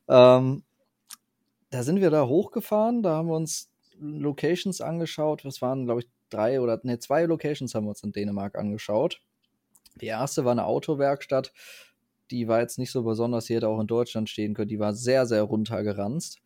[0.08, 0.62] Ähm,
[1.70, 5.44] da sind wir da hochgefahren, da haben wir uns Locations angeschaut.
[5.44, 9.20] Das waren, glaube ich, drei oder ne, zwei Locations haben wir uns in Dänemark angeschaut.
[10.00, 11.52] Die erste war eine Autowerkstatt.
[12.30, 14.68] Die war jetzt nicht so besonders, die hätte auch in Deutschland stehen können.
[14.68, 16.40] Die war sehr, sehr runtergeranzt.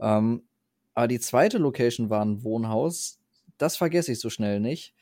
[0.00, 0.48] Ähm,
[0.94, 3.20] aber die zweite Location war ein Wohnhaus.
[3.58, 4.94] Das vergesse ich so schnell nicht.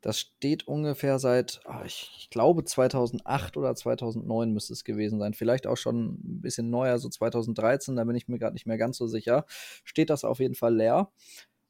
[0.00, 5.34] Das steht ungefähr seit, ah, ich, ich glaube 2008 oder 2009 müsste es gewesen sein.
[5.34, 8.78] Vielleicht auch schon ein bisschen neuer, so 2013, da bin ich mir gerade nicht mehr
[8.78, 9.44] ganz so sicher.
[9.84, 11.10] Steht das auf jeden Fall leer.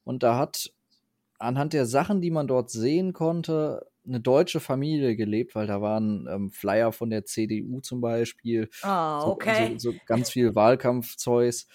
[0.05, 0.73] Und da hat
[1.39, 6.27] anhand der Sachen, die man dort sehen konnte, eine deutsche Familie gelebt, weil da waren
[6.29, 9.75] ähm, Flyer von der CDU zum Beispiel, Ah, so, okay.
[9.77, 11.67] so, so ganz viel Wahlkampfzeugs.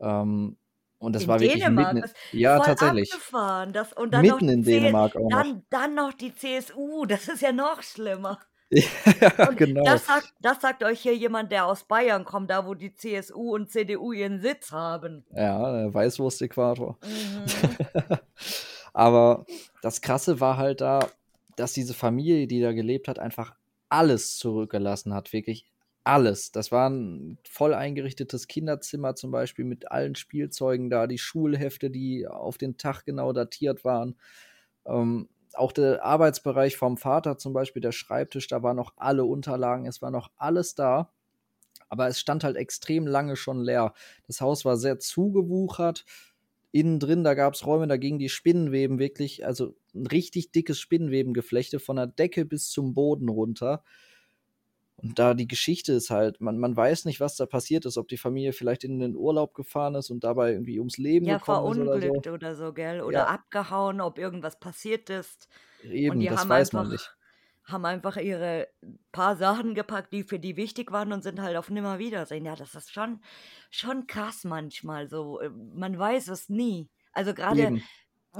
[0.00, 0.56] Ähm,
[0.98, 1.94] und das in war wirklich Dänemark.
[1.94, 2.08] mitten.
[2.08, 3.12] das In, ja, voll tatsächlich.
[3.12, 3.72] abgefahren.
[3.74, 5.42] Das, und dann noch Mitten in die C- Dänemark auch noch.
[5.42, 8.38] Dann, dann noch die CSU, das ist ja noch schlimmer.
[8.70, 9.84] ja, Und genau.
[9.84, 13.54] das, sagt, das sagt euch hier jemand, der aus Bayern kommt, da wo die CSU
[13.54, 15.24] und CDU ihren Sitz haben.
[15.32, 16.98] Ja, der Weißwurst-Äquator.
[17.04, 18.16] Mhm.
[18.92, 19.44] Aber
[19.82, 21.00] das Krasse war halt da,
[21.56, 23.56] dass diese Familie, die da gelebt hat, einfach
[23.88, 25.66] alles zurückgelassen hat, wirklich
[26.04, 26.52] alles.
[26.52, 32.26] Das war ein voll eingerichtetes Kinderzimmer zum Beispiel mit allen Spielzeugen da, die Schulhefte, die
[32.28, 34.16] auf den Tag genau datiert waren.
[34.86, 39.86] Ähm, auch der Arbeitsbereich vom Vater zum Beispiel, der Schreibtisch, da waren noch alle Unterlagen,
[39.86, 41.10] es war noch alles da.
[41.88, 43.94] Aber es stand halt extrem lange schon leer.
[44.26, 46.04] Das Haus war sehr zugewuchert.
[46.72, 50.80] Innen drin, da gab es Räume, da gingen die Spinnenweben wirklich, also ein richtig dickes
[50.80, 53.82] Spinnenwebengeflechte von der Decke bis zum Boden runter.
[54.96, 58.08] Und da die Geschichte ist halt, man, man weiß nicht, was da passiert ist, ob
[58.08, 61.64] die Familie vielleicht in den Urlaub gefahren ist und dabei irgendwie ums Leben Ja, gekommen
[61.66, 62.22] ist oder so.
[62.22, 63.00] verunglückt oder so, gell?
[63.00, 65.48] Oder Ja, abgehauen, ob irgendwas passiert ist.
[66.04, 67.16] Und eben, die das haben weiß man einfach, nicht.
[67.64, 68.68] haben einfach ihre
[69.12, 72.44] paar Sachen gepackt, die für die wichtig waren und sind halt auf Nimmerwiedersehen.
[72.44, 73.22] Ja, das ist schon,
[73.70, 75.40] schon krass manchmal so.
[75.40, 76.90] äh, Man weiß es nie.
[77.12, 77.72] Also gerade.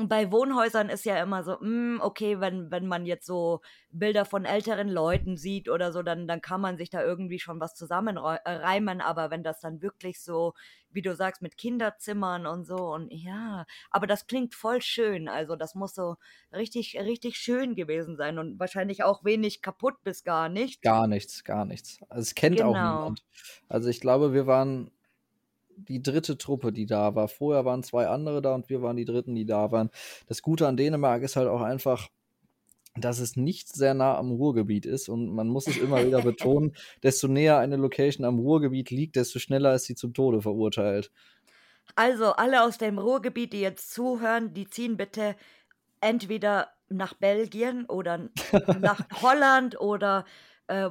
[0.08, 4.44] Bei Wohnhäusern ist ja immer so, hm, okay, wenn, wenn man jetzt so Bilder von
[4.44, 9.00] älteren Leuten sieht oder so, dann, dann kann man sich da irgendwie schon was zusammenreimen.
[9.00, 10.54] Aber wenn das dann wirklich so,
[10.90, 15.28] wie du sagst, mit Kinderzimmern und so und ja, aber das klingt voll schön.
[15.28, 16.16] Also das muss so
[16.52, 20.82] richtig, richtig schön gewesen sein und wahrscheinlich auch wenig kaputt bis gar nicht.
[20.82, 21.98] Gar nichts, gar nichts.
[22.08, 22.78] Also es kennt auch Genau.
[22.78, 23.24] niemand.
[23.68, 24.90] Also ich glaube, wir waren
[25.76, 27.28] die dritte Truppe, die da war.
[27.28, 29.90] Vorher waren zwei andere da und wir waren die dritten, die da waren.
[30.26, 32.08] Das Gute an Dänemark ist halt auch einfach,
[32.98, 36.74] dass es nicht sehr nah am Ruhrgebiet ist und man muss es immer wieder betonen,
[37.02, 41.10] desto näher eine Location am Ruhrgebiet liegt, desto schneller ist sie zum Tode verurteilt.
[41.94, 45.36] Also alle aus dem Ruhrgebiet, die jetzt zuhören, die ziehen bitte
[46.00, 48.28] entweder nach Belgien oder
[48.80, 50.24] nach Holland oder
[50.68, 50.90] äh,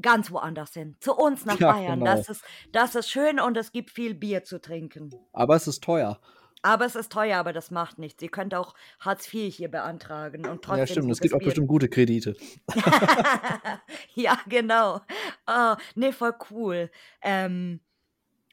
[0.00, 0.96] ganz woanders hin.
[1.00, 2.00] Zu uns nach Ja, Bayern.
[2.00, 2.14] genau.
[2.16, 5.10] Das ist, das ist schön und es gibt viel Bier zu trinken.
[5.32, 6.20] Aber es ist teuer.
[6.62, 8.22] Aber es ist teuer, aber das macht nichts.
[8.22, 11.10] Ihr könnt auch Hartz IV hier beantragen und Ja, trotzdem stimmt.
[11.10, 12.34] Es gibt auch bestimmt gute Kredite.
[14.14, 15.00] ja, genau.
[15.46, 16.90] Ah, nee, voll cool.
[17.22, 17.80] Ähm,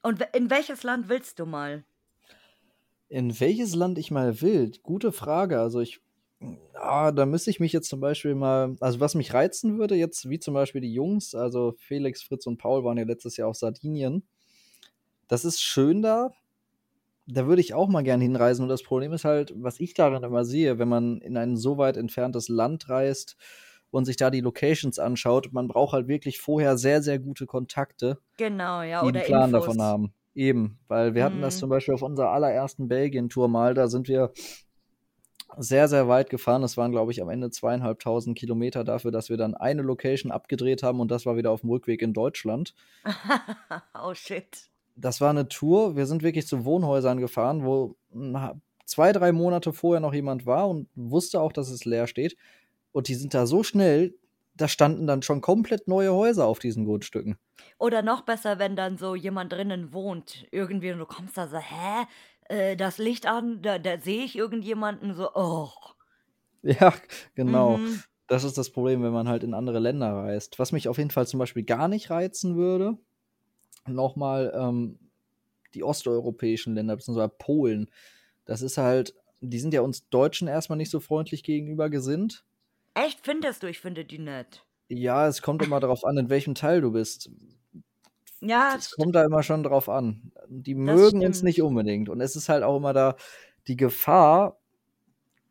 [0.03, 1.85] und in welches Land willst du mal?
[3.07, 4.71] In welches Land ich mal will?
[4.83, 5.61] Gute Frage.
[5.61, 6.01] Also ich,
[6.73, 10.29] ah, da müsste ich mich jetzt zum Beispiel mal, also was mich reizen würde, jetzt
[10.29, 13.55] wie zum Beispiel die Jungs, also Felix, Fritz und Paul waren ja letztes Jahr auf
[13.55, 14.23] Sardinien.
[15.27, 16.31] Das ist schön da.
[17.27, 18.63] Da würde ich auch mal gern hinreisen.
[18.63, 21.77] Und das Problem ist halt, was ich darin immer sehe, wenn man in ein so
[21.77, 23.37] weit entferntes Land reist
[23.91, 28.17] und sich da die Locations anschaut, man braucht halt wirklich vorher sehr, sehr gute Kontakte
[28.37, 29.65] Genau, ja, die einen oder Plan Infos.
[29.65, 30.13] davon haben.
[30.33, 31.59] Eben, weil wir hatten das Mhm.
[31.59, 34.31] zum Beispiel auf unserer allerersten Belgien-Tour mal, da sind wir
[35.57, 36.61] sehr, sehr weit gefahren.
[36.61, 40.83] Das waren, glaube ich, am Ende zweieinhalbtausend Kilometer dafür, dass wir dann eine Location abgedreht
[40.83, 42.73] haben und das war wieder auf dem Rückweg in Deutschland.
[44.03, 44.69] oh shit.
[44.95, 45.95] Das war eine Tour.
[45.95, 47.95] Wir sind wirklich zu Wohnhäusern gefahren, wo
[48.85, 52.35] zwei, drei Monate vorher noch jemand war und wusste auch, dass es leer steht.
[52.91, 54.15] Und die sind da so schnell,
[54.53, 57.37] da standen dann schon komplett neue Häuser auf diesen Grundstücken.
[57.77, 61.57] Oder noch besser, wenn dann so jemand drinnen wohnt, irgendwie und du kommst da so,
[61.57, 62.05] hä?
[62.51, 65.69] Äh, das Licht an, da, da sehe ich irgendjemanden so, oh.
[66.63, 66.93] Ja,
[67.33, 67.77] genau.
[67.77, 68.03] Mhm.
[68.27, 70.59] Das ist das Problem, wenn man halt in andere Länder reist.
[70.59, 72.97] Was mich auf jeden Fall zum Beispiel gar nicht reizen würde,
[73.87, 74.99] nochmal ähm,
[75.73, 77.89] die osteuropäischen Länder, beziehungsweise Polen.
[78.45, 82.43] Das ist halt, die sind ja uns Deutschen erstmal nicht so freundlich gegenüber gesinnt.
[82.93, 83.67] Echt, findest du?
[83.67, 84.65] Ich finde die nett.
[84.89, 87.29] Ja, es kommt immer darauf an, in welchem Teil du bist.
[88.41, 90.31] Ja, Es kommt da immer schon drauf an.
[90.47, 92.09] Die mögen uns nicht unbedingt.
[92.09, 93.15] Und es ist halt auch immer da
[93.67, 94.59] die Gefahr,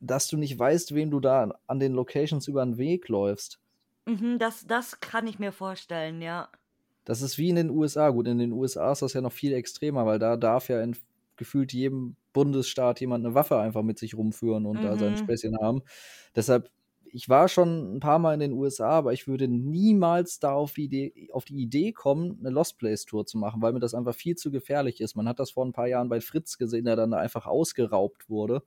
[0.00, 3.60] dass du nicht weißt, wem du da an den Locations über den Weg läufst.
[4.06, 6.50] Mhm, das, das kann ich mir vorstellen, ja.
[7.04, 8.10] Das ist wie in den USA.
[8.10, 10.96] Gut, in den USA ist das ja noch viel extremer, weil da darf ja in
[11.36, 15.16] gefühlt jedem Bundesstaat jemand eine Waffe einfach mit sich rumführen und da sein Mhm.
[15.16, 15.82] Späßchen haben.
[16.36, 16.70] Deshalb,
[17.12, 20.72] ich war schon ein paar Mal in den USA, aber ich würde niemals da auf
[20.72, 23.94] die Idee, auf die Idee kommen, eine Lost Place Tour zu machen, weil mir das
[23.94, 25.16] einfach viel zu gefährlich ist.
[25.16, 28.28] Man hat das vor ein paar Jahren bei Fritz gesehen, der dann da einfach ausgeraubt
[28.28, 28.62] wurde.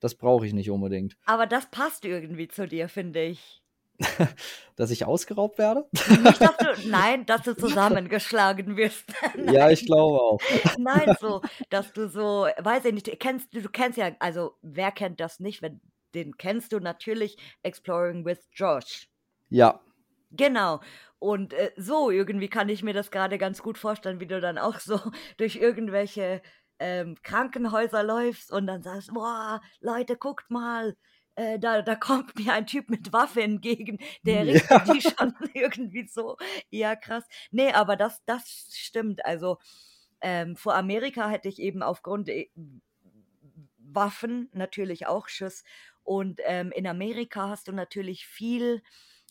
[0.00, 1.16] Das brauche ich nicht unbedingt.
[1.24, 3.62] Aber das passt irgendwie zu dir, finde ich.
[4.76, 5.86] Dass ich ausgeraubt werde?
[5.92, 6.56] Dass du,
[6.88, 9.10] nein, dass du zusammengeschlagen wirst.
[9.50, 10.38] ja, ich glaube auch.
[10.78, 15.18] Nein, so, dass du so, weiß ich nicht, kennst du kennst ja, also wer kennt
[15.18, 15.80] das nicht, wenn
[16.16, 19.08] den kennst du natürlich Exploring with Josh.
[19.48, 19.80] Ja,
[20.32, 20.80] Genau.
[21.18, 24.58] Und äh, so irgendwie kann ich mir das gerade ganz gut vorstellen, wie du dann
[24.58, 25.00] auch so
[25.38, 26.42] durch irgendwelche
[26.78, 30.94] ähm, Krankenhäuser läufst und dann sagst, boah, Leute, guckt mal,
[31.36, 34.92] äh, da, da kommt mir ein Typ mit Waffe entgegen, der richtet Ja.
[34.92, 36.36] die schon irgendwie so.
[36.70, 37.24] Ja, krass.
[37.50, 39.24] Nee, aber das, das stimmt.
[39.24, 39.58] Also
[40.20, 42.50] ähm, vor Amerika hätte ich eben aufgrund äh,
[43.78, 45.64] Waffen natürlich auch Schiss.
[46.06, 48.82] Und ähm, in Amerika hast du natürlich viel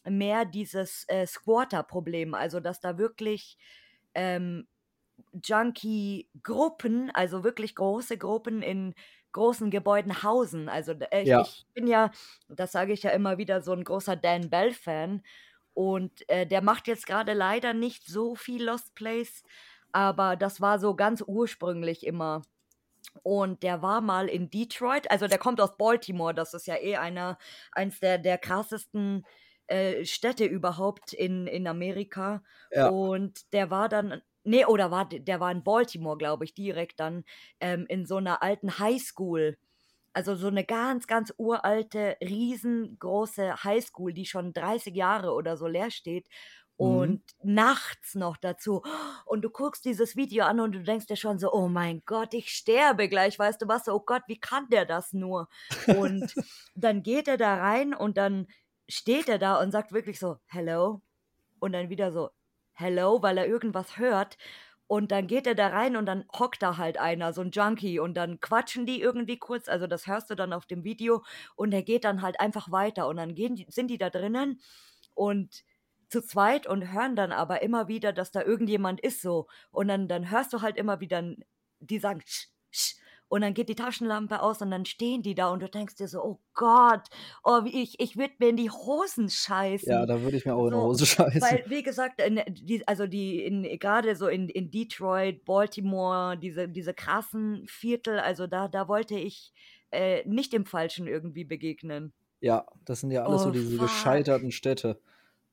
[0.07, 3.57] mehr dieses äh, Squatter-Problem, also dass da wirklich
[4.15, 4.67] ähm,
[5.43, 8.93] Junkie-Gruppen, also wirklich große Gruppen in
[9.31, 10.69] großen Gebäuden hausen.
[10.69, 11.39] Also äh, ich, Ja.
[11.39, 12.11] ich bin ja,
[12.47, 15.23] das sage ich ja immer wieder, so ein großer Dan Bell-Fan.
[15.73, 19.43] Und äh, der macht jetzt gerade leider nicht so viel Lost Place,
[19.91, 22.41] aber das war so ganz ursprünglich immer.
[23.23, 26.95] Und der war mal in Detroit, also der kommt aus Baltimore, das ist ja eh
[26.97, 27.37] einer,
[27.71, 29.25] eins der, der krassesten
[29.67, 32.43] äh, Städte überhaupt in, in Amerika.
[32.71, 32.89] Ja.
[32.89, 37.23] Und der war dann, nee, oder war, der war in Baltimore, glaube ich, direkt dann
[37.59, 39.57] ähm, in so einer alten Highschool.
[40.13, 45.91] Also so eine ganz, ganz uralte, riesengroße Highschool, die schon 30 Jahre oder so leer
[45.91, 46.27] steht.
[46.77, 46.85] Mhm.
[46.85, 48.83] Und nachts noch dazu.
[49.25, 52.33] Und du guckst dieses Video an und du denkst dir schon so, oh mein Gott,
[52.33, 53.87] ich sterbe gleich, weißt du was?
[53.87, 55.47] Oh Gott, wie kann der das nur?
[55.87, 56.33] Und
[56.75, 58.47] dann geht er da rein und dann
[58.87, 61.01] steht er da und sagt wirklich so, hello.
[61.59, 62.29] Und dann wieder so,
[62.73, 64.37] hello, weil er irgendwas hört.
[64.87, 67.99] Und dann geht er da rein und dann hockt da halt einer, so ein Junkie,
[67.99, 71.23] und dann quatschen die irgendwie kurz, also das hörst du dann auf dem Video,
[71.55, 74.61] und er geht dann halt einfach weiter und dann gehen sind die da drinnen
[75.15, 75.63] und
[76.09, 79.47] zu zweit und hören dann aber immer wieder, dass da irgendjemand ist so.
[79.71, 81.23] Und dann, dann hörst du halt immer wieder,
[81.79, 82.95] die sagen, sch, sch,
[83.27, 86.07] und dann geht die Taschenlampe aus und dann stehen die da und du denkst dir
[86.07, 87.01] so, oh Gott,
[87.43, 89.91] oh, ich, ich würde mir in die Hosen scheißen.
[89.91, 91.41] Ja, da würde ich mir auch in die So, Hose scheißen.
[91.41, 96.69] Weil, wie gesagt, in, die, also die, in, gerade so in, in Detroit, Baltimore, diese,
[96.69, 99.53] diese krassen Viertel, also da, da wollte ich
[99.91, 102.13] äh, nicht dem Falschen irgendwie begegnen.
[102.41, 103.87] Ja, das sind ja alles so Oh, diese fuck.
[103.87, 105.01] gescheiterten Städte.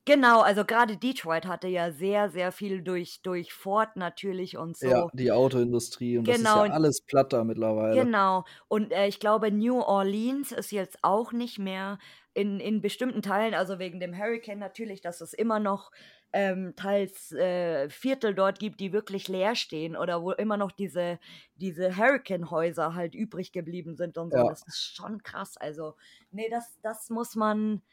[0.05, 4.87] Genau, also gerade Detroit hatte ja sehr, sehr viel durch, durch Ford natürlich und so.
[4.87, 6.65] Ja, die Autoindustrie und das ist Genau.
[6.65, 8.03] ja alles platt da mittlerweile.
[8.03, 8.43] Genau.
[8.67, 11.99] Und äh, ich glaube, New Orleans ist jetzt auch nicht mehr
[12.33, 15.91] in, in bestimmten Teilen, also wegen dem Hurricane natürlich, dass es immer noch
[16.33, 21.19] ähm, teils äh, Viertel dort gibt, die wirklich leer stehen oder wo immer noch diese,
[21.55, 24.39] diese Hurricane-Häuser halt übrig geblieben sind und so.
[24.39, 24.49] Ja.
[24.49, 25.55] Das ist schon krass.
[25.57, 25.93] Also,
[26.31, 27.83] nee, das, das muss man,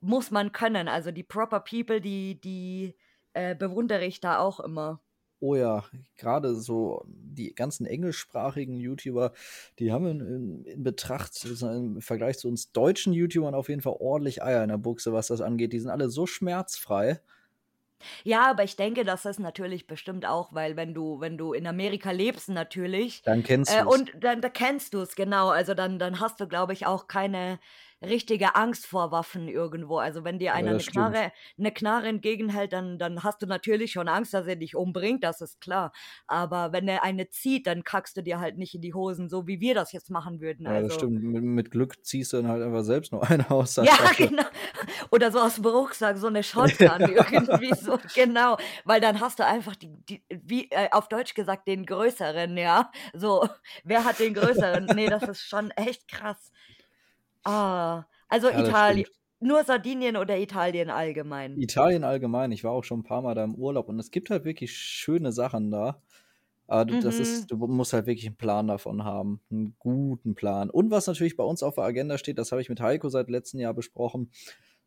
[0.00, 0.88] muss man können.
[0.88, 2.94] Also die Proper People, die, die
[3.32, 5.00] äh, bewundere ich da auch immer.
[5.42, 5.84] Oh ja,
[6.18, 9.32] gerade so die ganzen englischsprachigen YouTuber,
[9.78, 13.96] die haben in, in, in Betracht, im Vergleich zu uns deutschen YouTubern auf jeden Fall
[13.98, 15.72] ordentlich Eier in der Buchse, was das angeht.
[15.72, 17.20] Die sind alle so schmerzfrei.
[18.24, 21.66] Ja, aber ich denke, das ist natürlich bestimmt auch, weil wenn du, wenn du in
[21.66, 23.94] Amerika lebst, natürlich, Dann kennst äh, du's.
[23.94, 25.48] und dann da kennst du es, genau.
[25.48, 27.58] Also dann, dann hast du, glaube ich, auch keine
[28.02, 29.98] richtige Angst vor Waffen irgendwo.
[29.98, 30.94] Also wenn dir einer eine stimmt.
[30.94, 35.22] Knarre, eine Knarre entgegenhält, dann, dann hast du natürlich schon Angst, dass er dich umbringt,
[35.22, 35.92] das ist klar.
[36.26, 39.46] Aber wenn er eine zieht, dann kackst du dir halt nicht in die Hosen, so
[39.46, 40.66] wie wir das jetzt machen würden.
[40.66, 40.88] Ja, also.
[40.88, 41.22] das stimmt.
[41.22, 44.44] Mit, mit Glück ziehst du dann halt einfach selbst noch eine aus Ja, genau.
[45.10, 48.56] Oder so aus dem Rucksack, so eine Shotgun irgendwie so, genau.
[48.84, 52.90] Weil dann hast du einfach die, die wie äh, auf Deutsch gesagt, den größeren, ja.
[53.12, 53.46] So,
[53.84, 54.86] wer hat den größeren?
[54.94, 56.50] Nee, das ist schon echt krass.
[57.44, 59.06] Ah, also Ja, das Italien.
[59.42, 61.58] Nur Sardinien oder Italien allgemein?
[61.58, 64.28] Italien allgemein, ich war auch schon ein paar Mal da im Urlaub und es gibt
[64.28, 66.02] halt wirklich schöne Sachen da.
[66.66, 67.22] Aber du- das Mhm.
[67.22, 69.40] ist, du musst halt wirklich einen Plan davon haben.
[69.50, 70.68] Einen guten Plan.
[70.70, 73.30] Und was natürlich bei uns auf der Agenda steht, das habe ich mit Heiko seit
[73.30, 74.30] letztem Jahr besprochen.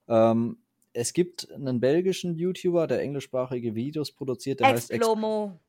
[0.08, 0.60] Ähm,
[0.94, 5.60] es gibt einen belgischen YouTuber, der englischsprachige Videos produziert, der heißt Ex Explomo.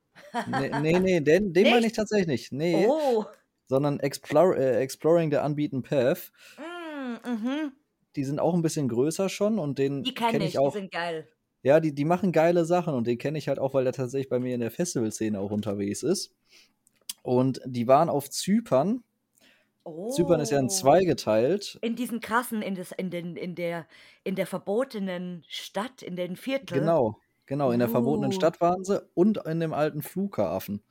[0.47, 2.53] Nee, nee, nee, den, den meine ich tatsächlich nicht.
[2.53, 3.25] Nee, Oh.
[3.67, 6.31] sondern Explore, äh, Exploring the Unbeaten Path.
[6.59, 6.63] Mm,
[7.25, 7.73] mhm.
[8.17, 10.59] Die sind auch ein bisschen größer schon und den Die kenne kenne ich, ich die
[10.59, 10.73] auch.
[10.73, 11.29] sind geil.
[11.63, 14.29] Ja, die, die machen geile Sachen und den kenne ich halt auch, weil der tatsächlich
[14.29, 16.35] bei mir in der Festivalszene auch unterwegs ist.
[17.23, 19.03] Und die waren auf Zypern.
[20.11, 20.69] Zypern ist ja in Oh.
[20.69, 21.79] zwei geteilt.
[21.83, 23.87] In diesen krassen, in, das, in, den, in, der,
[24.23, 26.79] in der verbotenen Stadt, in den Viertel.
[26.81, 27.71] Genau, genau.
[27.71, 28.35] In der verbotenen Uh.
[28.35, 30.83] Stadt waren sie und in dem alten Flughafen.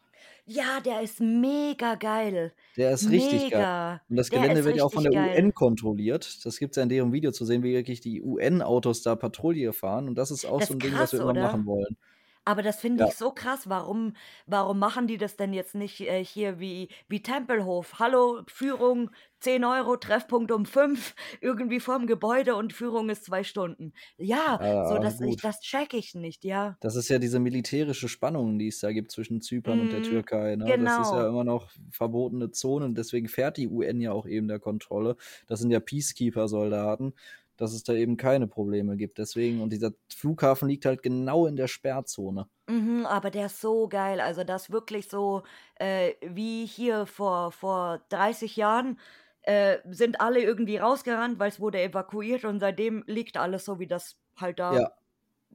[0.45, 2.53] Ja, der ist mega geil.
[2.75, 3.69] Der ist richtig geil.
[3.69, 4.01] Mega.
[4.09, 5.43] Und das Der Gelände wird ja auch von der geil.
[5.45, 6.45] UN kontrolliert.
[6.45, 9.71] Das gibt es ja in deren Video zu sehen, wie wirklich die UN-Autos da Patrouille
[9.73, 10.07] fahren.
[10.09, 11.41] Und das ist auch Das so ein Ding, was krass, wir immer oder?
[11.41, 11.97] machen wollen.
[12.45, 13.05] Aber das finde Ja.
[13.05, 13.69] ich so krass.
[13.69, 14.13] Warum,
[14.45, 17.99] warum machen die das denn jetzt nicht äh, hier wie, wie Tempelhof?
[17.99, 23.93] Hallo, Führung 10 Euro, Treffpunkt um 5, irgendwie vorm Gebäude und Führung ist zwei Stunden.
[24.17, 25.41] Ja, so Ja, das, ich, gut.
[25.41, 26.77] das check ich nicht, ja.
[26.81, 30.01] Das ist ja diese militärische Spannung, die es da gibt zwischen Zypern und der Mhm,
[30.01, 30.57] Türkei.
[30.57, 30.77] Ne?
[30.77, 31.29] Das ist ja genau.
[31.29, 35.15] immer noch verbotene Zone und deswegen fährt die UN ja auch eben der Kontrolle.
[35.47, 37.13] Das sind ja Peacekeeper-Soldaten,
[37.57, 39.17] dass es da eben keine Probleme gibt.
[39.17, 42.47] Deswegen, und dieser Flughafen liegt halt genau in der Sperrzone.
[42.69, 44.21] Mhm, aber der ist so geil.
[44.21, 45.43] Also das wirklich so
[45.75, 48.99] äh, wie hier vor, vor 30 Jahren
[49.41, 53.87] äh, sind alle irgendwie rausgerannt, weil es wurde evakuiert und seitdem liegt alles so, wie
[53.87, 54.93] das halt da Ja.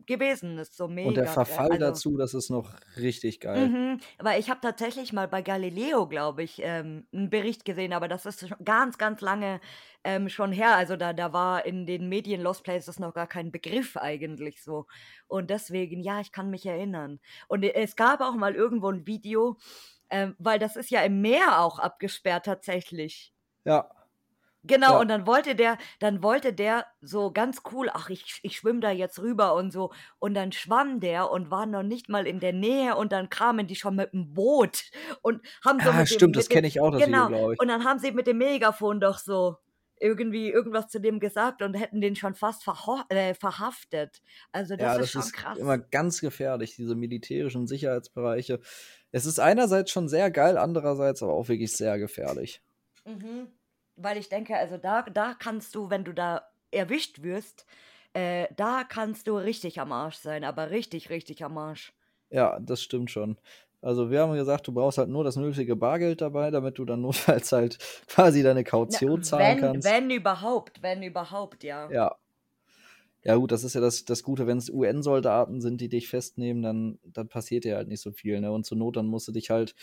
[0.07, 0.77] Gewesen ist.
[0.77, 1.05] So mega.
[1.05, 1.27] Und der.
[1.27, 3.73] Verfall Also, dazu, das ist noch richtig geil.
[3.75, 8.07] Mhm, weil ich habe tatsächlich mal bei Galileo, glaube ich, ähm, 'n Bericht gesehen, aber
[8.07, 9.61] das ist schon ganz, ganz lange,
[10.05, 10.77] ähm, schon her.
[10.77, 14.87] Also, da da war in den Medien Lost Places noch gar kein Begriff eigentlich so.
[15.29, 17.21] Und deswegen, ja, ich kann mich erinnern.
[17.49, 19.57] Und e es gab auch mal irgendwo ein Video,
[20.11, 23.31] ähm, weil das ist ja im Meer auch abgesperrt tatsächlich.
[23.67, 23.98] Ja.
[24.65, 25.01] Genau, Ja.
[25.01, 28.91] und dann wollte der dann wollte der so ganz cool: „Ach, ich ich schwimme da
[28.91, 29.93] jetzt rüber“ und so.
[30.19, 33.67] Und dann schwamm der und war noch nicht mal in der Nähe und dann kamen
[33.69, 34.91] die schon mit 'm Boot
[35.23, 37.55] und haben so Ah, mit dem stimmt, das dem kenne ich auch, das genau, glaube
[37.55, 37.61] ich.
[37.61, 39.57] und dann haben sie mit dem Megafon doch so
[40.01, 42.65] irgendwie irgendwas zu dem gesagt und hätten den schon fast
[43.11, 44.21] äh, verhaftet.
[44.53, 45.59] Also, das Ja, ist das schon ist krass.
[45.59, 48.61] immer ganz gefährlich, diese militärischen Sicherheitsbereiche.
[49.11, 52.63] Es ist einerseits schon sehr geil, andererseits aber auch wirklich sehr gefährlich.
[53.07, 53.58] Mhm.
[53.99, 57.67] Weil ich denke, also da da kannst du, wenn du da erwischt wirst,
[58.15, 61.93] äh, da kannst du richtig am Arsch sein, aber richtig, richtig am Arsch.
[62.31, 63.39] Ja, das stimmt schon.
[63.81, 67.01] Also, wir haben gesagt, du brauchst halt nur das nötige Bargeld dabei, damit du dann
[67.03, 67.79] notfalls halt
[68.09, 69.85] quasi deine Na, Kaution zahlen wenn kannst.
[69.85, 71.95] wenn überhaupt wenn überhaupt, ja.
[71.95, 72.19] Ja.
[73.25, 76.99] Ja gut, das ist ja das das Gute, wenn's UN-Soldaten sind, die dich festnehmen, dann
[77.05, 78.53] dann passiert dir halt nicht so viel, ne?
[78.53, 79.75] Und zur Not, dann musst du dich halt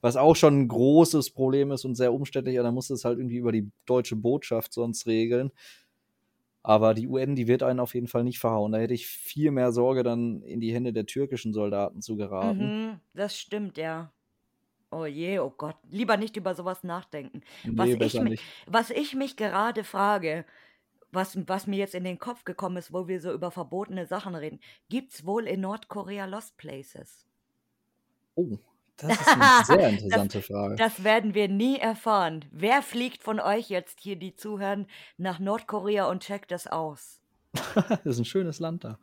[0.00, 3.04] was auch schon 'n großes Problem ist und sehr umständlich, ja, dann musst du es
[3.04, 5.50] halt irgendwie über die deutsche Botschaft sonst regeln.
[6.62, 8.72] Aber die UN, die wird einen auf jeden Fall nicht verhauen.
[8.72, 12.72] Da hätte ich viel mehr Sorge, dann in die Hände der türkischen Soldaten zu geraten.
[12.72, 14.12] Mhm, das stimmt, ja.
[14.90, 17.42] Oh je, oh Gott, lieber nicht über so was nachdenken.
[17.76, 18.46] Was Ne, ich besser mi nicht.
[18.66, 20.46] was ich mich gerade frage,
[21.12, 24.34] was was mir jetzt in den Kopf gekommen ist, wo wir so über verbotene Sachen
[24.36, 27.26] reden: Gibt's wohl in Nordkorea Lost Places?
[28.36, 28.58] Oh,
[29.00, 30.80] das ist 'ne sehr Das interessante Frage.
[30.80, 32.46] das werden wir nie erfahren.
[32.52, 34.86] Wer fliegt von euch jetzt hier, die zuhören,
[35.18, 37.20] nach Nordkorea und checkt das aus?
[38.04, 38.98] Das ist 'n schönes Land da.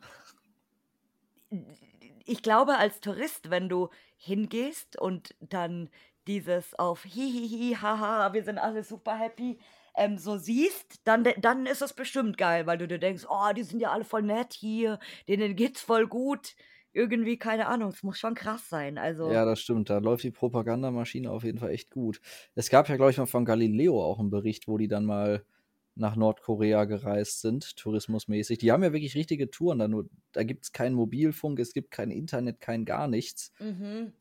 [2.26, 5.90] Ich glaube, als Tourist, wenn du hingehst und dann
[6.26, 9.58] dieses auf „Hihihi, haha, wir sind alle super happy“,
[9.96, 13.62] ähm, so siehst, dann dann ist es bestimmt geil, weil du dir denkst: „Oh, die
[13.62, 16.54] sind ja alle voll nett hier, denen geht's voll gut.“
[16.98, 18.98] Irgendwie, keine Ahnung, es muss schon krass sein.
[18.98, 19.90] Also Ja, das stimmt.
[19.90, 22.20] Da läuft die Propagandamaschine auf jeden Fall echt gut.
[22.54, 25.44] Es gab ja, glaube ich, mal von Galileo auch 'n Bericht, wo die dann mal
[25.96, 28.58] nach Nordkorea gereist sind, tourismusmäßig.
[28.58, 32.10] Die haben ja wirklich richtige Touren da, nur da gibt's keinen Mobilfunk, es gibt kein
[32.12, 33.50] Internet, kein gar nichts.
[33.60, 34.12] Mhm.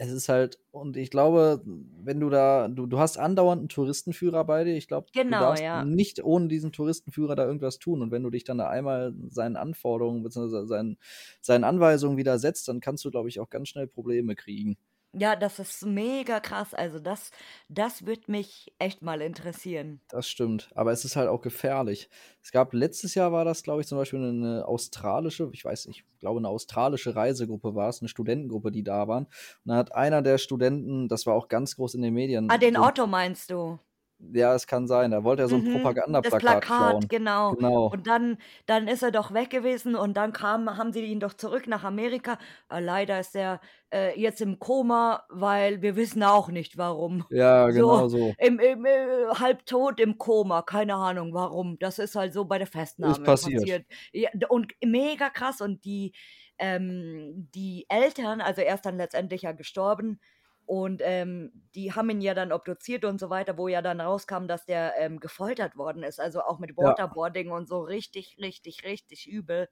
[0.00, 4.44] Es ist halt und ich glaube, wenn du da du du hast andauernd 'n Touristenführer
[4.44, 4.74] bei dir.
[4.76, 5.86] Ich glaube, du Genau, darfst ja.
[5.86, 8.02] nicht ohne diesen Touristenführer da irgendwas tun.
[8.02, 10.98] Und wenn du dich dann da einmal seinen Anforderungen beziehungsweise seinen
[11.40, 14.76] seinen Anweisungen widersetzt, dann kannst du, glaube ich, auch ganz schnell Probleme kriegen.
[15.16, 16.74] Ja, das ist mega krass.
[16.74, 17.30] Also, das
[17.68, 20.00] das würde mich echt mal interessieren.
[20.10, 22.10] Das stimmt, aber es ist halt auch gefährlich.
[22.42, 25.86] Es gab letztes Jahr war das, glaube ich, zum Beispiel 'ne 'ne australische ich weiß
[25.86, 29.24] nicht, ich glaube, 'ne australische Reisegruppe war's, 'ne Studentengruppe, die da waren.
[29.24, 29.30] Und
[29.64, 32.76] da hat einer der Studenten das war auch ganz groß in den Medien, Ah, den
[32.76, 33.78] Otto meinst du?
[34.20, 35.10] Ja, es kann sein.
[35.10, 37.10] Da wollte er so 'n Mhm, das Propagandaplakat Plakat, klauen.
[37.10, 37.56] genau.
[37.56, 37.90] Genau.
[37.90, 41.34] Und dann dann ist er doch weg gewesen und dann kam haben sie ihn doch
[41.34, 42.38] zurück nach Amerika.
[42.68, 43.60] Ah, leider ist er,
[43.92, 47.24] äh, jetzt im Koma, weil wir wissen auch nicht warum.
[47.30, 48.34] Ja, genau So, so.
[48.38, 51.78] im im äh, halbtot im Koma, keine Ahnung warum.
[51.78, 52.66] Das ist halt so bei der
[53.02, 53.70] Ist Festnahme passiert.
[53.70, 53.86] passiert.
[54.12, 56.14] Ja, und mega krass und die
[56.58, 60.20] ähm, die Eltern also, er ist dann letztendlich ja gestorben
[60.66, 64.46] und, ähm, die haben ihn ja dann obduziert und so weiter, wo ja dann rauskam,
[64.48, 66.94] dass der, ähm, gefoltert worden ist, also, auch mit Ja.
[66.94, 69.68] Waterboarding und so richtig, richtig, richtig übel.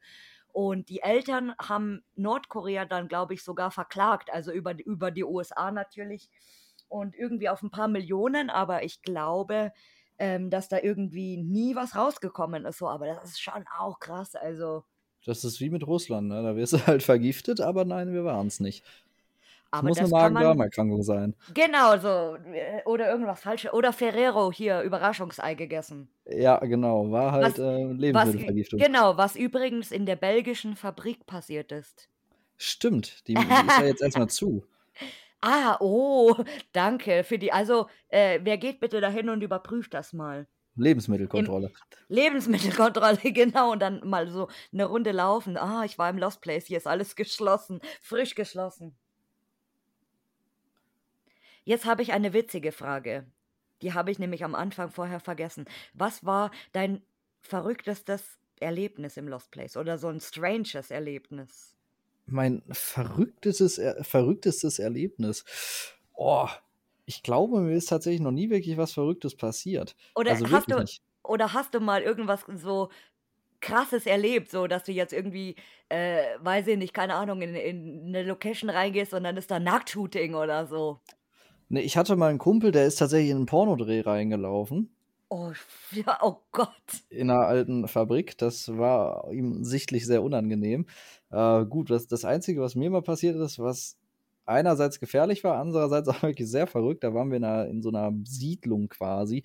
[0.49, 5.71] Und die Eltern haben Nordkorea dann, glaube ich, sogar verklagt, also, über über die USA
[5.73, 6.31] natürlich
[6.89, 9.73] und irgendwie auf 'n paar Millionen, aber ich glaube,
[10.19, 14.35] ähm, dass da irgendwie nie was rausgekommen ist so, aber das ist schon auch krass,
[14.37, 14.85] also
[15.25, 16.43] Das ist wie mit Russland, ne?
[16.43, 18.85] Da wirst du halt vergiftet, aber nein, wir waren's nicht.
[19.73, 21.35] Aber muss das man Magen-Darm-Erkrankung sein.
[21.49, 26.11] genau so, äh, oder irgendwas Falsche oder Ferrero hier, Überraschungsei gegessen.
[26.27, 28.87] Ja, genau, war halt, Was äh, was Lebensmittelvergiftung.
[28.87, 32.09] genau, was übrigens in der belgischen Fabrik passiert ist.
[32.57, 34.65] Stimmt, die die ist ja jetzt erst mal zu.
[35.43, 36.37] Ah, oh,
[36.73, 40.47] danke für die also, äh, wer geht bitte dahin und überprüft das mal?
[41.35, 41.73] Im Lebensmittelkontrolle.
[42.09, 45.57] Lebensmittelkontrolle, genau, und dann mal so 'ne Runde laufen.
[45.59, 48.99] „Ah, ich war im Lost Place, hier ist alles geschlossen, frisch geschlossen.“
[51.67, 53.27] Jetzt habe ich eine witzige Frage.
[53.83, 55.65] Die habe ich nämlich am Anfang vorher vergessen.
[55.95, 57.03] Was war dein
[57.41, 61.77] verrücktestes Erlebnis im Lost Place oder so 'n stranges Erlebnis?
[62.27, 65.45] Mein verrücktestes Er verrücktestes Erlebnis.
[66.15, 66.49] Oh,
[67.05, 69.97] Ich glaube, mir ist tatsächlich noch nie wirklich was Verrücktes passiert.
[70.17, 71.03] Oder Also hast du nicht.
[71.25, 72.91] oder hast du mal irgendwas so
[73.61, 75.57] Krasses erlebt, so dass du jetzt irgendwie,
[75.91, 79.61] äh, weiß ich nicht, keine Ahnung, in in 'ne Location reingehst und dann ist da
[79.61, 81.01] Nacktshooting oder so?
[81.73, 84.95] Ne, ich hatte mal 'n Kumpel, der ist tatsächlich in 'n Pornodreh reingelaufen
[85.31, 85.53] Oh,
[85.93, 87.03] ja, oh Gott.
[87.11, 88.39] in 'ner alten Fabrik.
[88.39, 90.87] Das war ihm sichtlich sehr unangenehm.
[91.31, 93.99] Äh, gut, das das Einzige, was mir mal passiert ist, was
[94.47, 97.91] einerseits gefährlich war, andererseits auch wirklich sehr verrückt, da waren wir in 'ner in so
[97.91, 99.45] 'ner Siedlung quasi.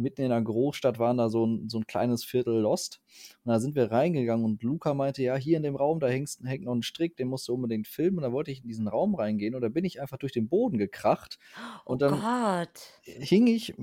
[0.00, 3.00] Mitten in 'ner Großstadt waren da so 'n so 'n kleines Viertel Lost.
[3.44, 6.40] Und da sind wir reingegangen und Luca meinte: „Ja, hier in dem Raum, da hängst
[6.44, 8.88] hängt noch 'n Strick, den musst du unbedingt filmen.“ Und da wollte ich in diesen
[8.88, 11.38] Raum reingehen und da bin ich einfach durch den Boden gekracht.
[11.56, 13.04] Oh Und dann Gott.
[13.04, 13.74] hing ich,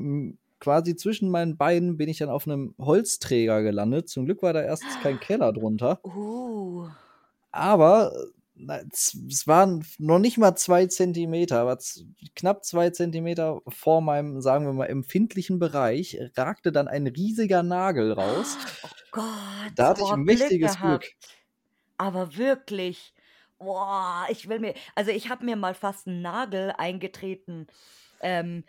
[0.60, 4.10] quasi zwischen meinen Beinen bin ich dann auf 'nem Holzträger gelandet.
[4.10, 6.04] Zum Glück war da erstens kein Keller drunter.
[6.04, 6.90] Uh.
[7.54, 8.14] Aber,
[8.92, 11.78] es waren noch nicht mal 2 Zentimeter, aber
[12.36, 18.12] knapp 2 Zentimeter vor meinem, sagen wir mal, empfindlichen Bereich ragte dann ein riesiger Nagel
[18.14, 18.58] raus.
[18.84, 21.06] Oh Gott, Da hatte ich Glück mächtiges Glück.
[21.06, 21.16] gehabt.
[21.98, 23.14] Aber wirklich.
[23.60, 27.68] Boah, ich will mir also, ich habe mir mal fast 'n Nagel eingetreten.
[28.22, 28.66] Ähm,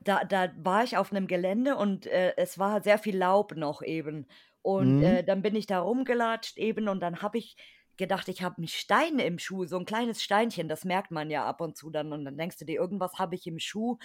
[0.00, 3.82] da da war ich auf 'nem Gelände und, äh, es war sehr viel Laub noch
[3.82, 4.28] eben.
[4.62, 5.02] Und, Mhm.
[5.02, 7.56] äh, dann bin ich da rumgelatscht eben und dann habe ich
[7.98, 11.44] gedacht, ich habe 'n Stein im Schuh, so 'n kleines Steinchen, das merkt man ja
[11.46, 13.98] ab und zu dann und dann denkst du dir: „Irgendwas habe ich im Schuh“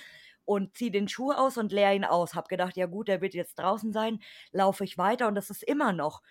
[0.46, 2.36] und ziehe den Schuh aus und leere ihn aus.
[2.36, 4.20] Habe gedacht: „Ja gut, der wird jetzt draußen sein.“
[4.52, 6.22] Laufe ich weiter und das ist immer noch.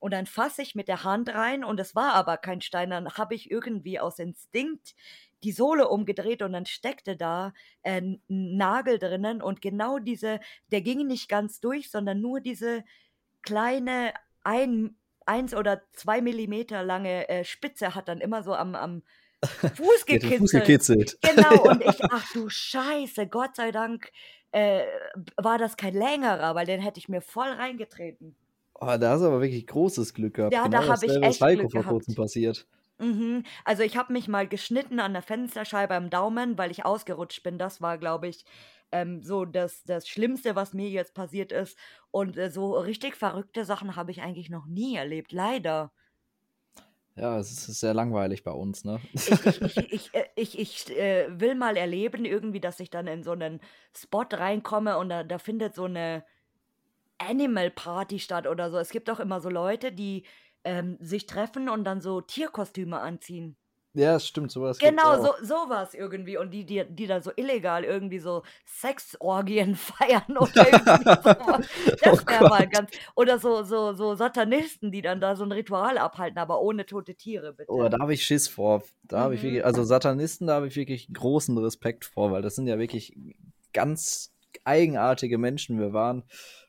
[0.00, 2.90] Und dann fasse ich mit der Hand rein und es war aber kein Stein.
[2.90, 4.94] Dann habe ich irgendwie aus Instinkt
[5.44, 7.52] die Sohle umgedreht und dann steckte da,
[7.82, 10.40] äh, 'n 'n Nagel drinnen und genau diese
[10.72, 12.84] der ging nicht ganz durch, sondern nur diese
[13.42, 14.96] kleine ein
[15.26, 19.02] 1 oder 2 Millimeter lange, äh, Spitze hat dann immer so am am
[19.76, 20.66] Fuß den Fuß gekitzelt.
[20.66, 21.18] gekitzelt.
[21.34, 21.90] Genau, und Ja.
[21.90, 24.10] ich ach du Scheiße, Gott sei Dank,
[24.52, 24.84] äh,
[25.36, 28.36] war das kein längerer, weil den hätte ich mir voll reingetreten.
[28.74, 30.52] Oh, da hast du aber wirklich großes Glück gehabt.
[30.52, 32.66] Ja, Genau da habe ich echt Heiko Glück vor Kurzem passiert.
[32.98, 33.42] Mhm.
[33.64, 37.58] Also, ich habe mich mal geschnitten an der Fensterscheibe am Daumen, weil ich ausgerutscht bin.
[37.58, 38.44] Das war, glaube ich,
[38.92, 41.78] ähm, so das das Schlimmste, was mir jetzt passiert ist.
[42.10, 45.92] Und, äh, so richtig verrückte Sachen habe ich eigentlich noch nie erlebt, leider.
[47.16, 49.00] Ja, es ist sehr langweilig bei uns, ne?
[49.26, 53.06] Ich ich ich ich äh, ich ich, äh, will mal erleben irgendwie, dass ich dann
[53.06, 53.60] in so 'nen
[53.96, 56.24] Spot reinkomme und da da findet so 'ne
[57.18, 58.78] Animal Party statt oder so.
[58.78, 60.26] Es gibt auch immer so Leute, die,
[60.64, 63.56] ähm, sich treffen und dann so Tierkostüme anziehen.
[63.94, 65.34] Ja, das stimmt, so was gibt's Genau, so auch.
[65.40, 70.68] so was irgendwie und die die die da so illegal irgendwie so Sexorgien feiern oder
[70.72, 71.62] irgendwie so was.
[72.06, 75.52] Oh Das wäre mal ganz oder so so so Satanisten, die dann da so 'n
[75.52, 77.88] Ritual abhalten, aber ohne tote Tiere, Oh, bitte.
[77.88, 78.82] da habe ich Schiss vor.
[79.04, 79.42] Da habe ich Mhm.
[79.42, 83.16] wirklich also Satanisten, da habe ich wirklich großen Respekt vor, weil das sind ja wirklich
[83.72, 84.32] ganz
[84.64, 85.78] eigenartige Menschen.
[85.78, 86.24] Wir waren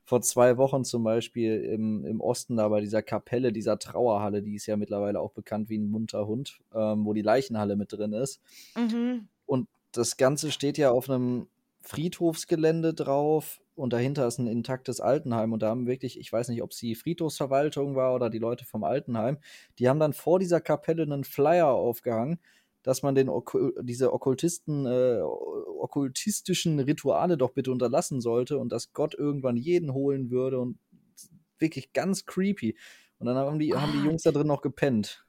[0.06, 4.56] vor 2 Wochen zum Beispiel im im Osten da bei dieser Kapelle, dieser Trauerhalle, die
[4.56, 8.14] ist ja mittlerweile auch bekannt wie 'n munter Hund, ähm, wo die Leichenhalle mit drin
[8.14, 8.40] ist.
[8.76, 9.28] Mhm.
[9.50, 11.48] Und das Ganze steht ja auf 'nem
[11.82, 16.64] Friedhofsgelände drauf und dahinter ist 'n intaktes Altenheim und da haben wirklich ich weiß nicht,
[16.64, 19.38] ob's die Friedhofsverwaltung war oder die Leute vom Altenheim,
[19.80, 22.40] die haben dann vor dieser Kapelle 'nen Flyer aufgehangen,
[22.86, 28.94] dass man den Okku diese Okkultisten äh, okkultistischen Rituale doch bitte unterlassen sollte und dass
[28.94, 30.80] Gott irgendwann jeden holen würde und
[31.60, 32.78] wirklich ganz creepy.
[33.20, 35.26] Und dann haben die haben die Jungs da drin noch gepennt.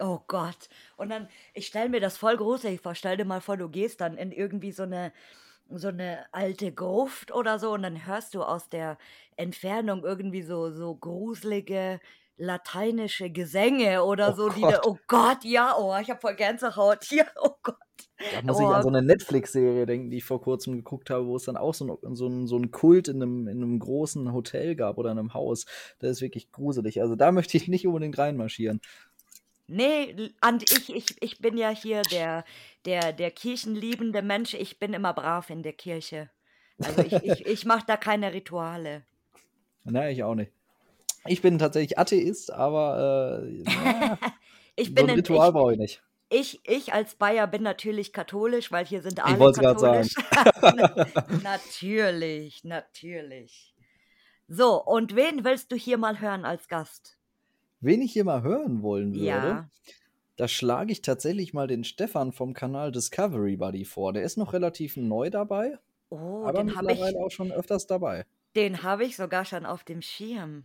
[0.00, 0.68] Oh Gott.
[0.96, 2.94] Und dann ich stelle mir das voll gruselig vor.
[2.94, 5.12] Stell dir mal vor, du gehst dann in irgendwie so 'ne
[5.70, 8.98] so 'ne alte Gruft oder so und dann hörst du aus der
[9.36, 12.00] Entfernung irgendwie so so gruselige
[12.36, 14.86] lateinische Gesänge oder Oh so, die da Gott.
[14.86, 17.76] oh Gott, ja, oh, ich habe voll Gänsehaut hier, oh Gott.
[18.32, 18.82] Da muss ich an Oh.
[18.82, 21.84] so 'ne Netflix-Serie denken, die ich vor Kurzem geguckt habe, wo es dann auch so
[22.02, 25.16] 'n so 'n so 'n Kult in 'nem in 'nem großen Hotel gab oder in
[25.16, 25.64] 'nem Haus.
[26.00, 27.00] Das ist wirklich gruselig.
[27.00, 28.80] Also, da möchte ich nicht unbedingt reinmarschieren.
[29.68, 32.44] Ne, l and ich ich ich bin ja hier der
[32.84, 34.54] der der kirchenliebende Mensch.
[34.54, 36.30] Ich bin immer brav in der Kirche.
[36.82, 39.06] Also, ich ich ich mache da keine Rituale.
[39.84, 40.52] Ne, ich auch nicht.
[41.26, 44.18] Ich bin tatsächlich Atheist, aber, äh, na,
[44.76, 46.02] Ich so bin 'n in Ritual ich brauche ich nicht.
[46.30, 50.08] ich ich als Bayer bin natürlich katholisch, weil hier sind Ich alle wollte grad sagen.
[50.08, 50.14] katholisch.
[50.70, 50.84] Na
[51.28, 53.74] natürlich, natürlich.
[54.48, 57.18] So, und wen willst du hier mal hören als Gast?
[57.80, 59.70] Wen ich hier mal hören wollen würde, Ja.
[60.36, 64.12] da schlage ich tatsächlich mal den Stefan vom Kanal Discovery Buddy vor.
[64.12, 65.78] Der ist noch relativ neu dabei,
[66.10, 68.26] Oh, aber den habe ich auch schon öfters dabei.
[68.56, 70.64] den habe ich sogar schon auf dem Schirm.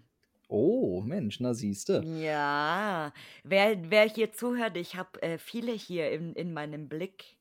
[0.51, 2.09] Oh, Mensch, na siehste.
[2.19, 3.13] Ja,
[3.43, 7.37] wer wer hier zuhört, ich habe, äh, viele hier in in meinem Blick.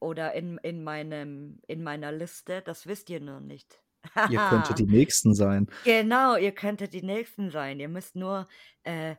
[0.00, 3.82] oder in, in, meinem, in meiner Liste, das wisst ihr nur nicht.
[4.28, 5.68] Ihr könntet die Nächsten sein.
[5.84, 7.80] Genau, ihr könntet die Nächsten sein.
[7.80, 8.48] Ihr müsst nur
[8.84, 9.16] äh,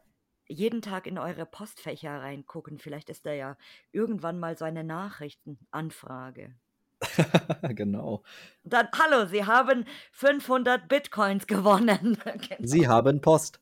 [0.48, 2.80] jeden Tag in eure Postfächer reingucken.
[2.80, 3.58] Vielleicht ist da ja
[3.92, 6.56] irgendwann mal so eine Nachrichtenanfrage.
[7.70, 8.24] genau.
[8.64, 12.18] Dann, hallo, Sie haben 500 Bitcoins gewonnen.
[12.24, 12.62] genau.
[12.62, 13.60] Sie haben Post.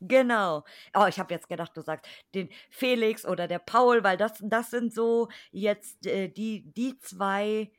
[0.00, 0.64] Genau.
[0.94, 4.70] Oh, ich habe jetzt gedacht, du sagst den Felix oder der Paul, weil das, das
[4.70, 7.70] sind so jetzt äh, die, die zwei,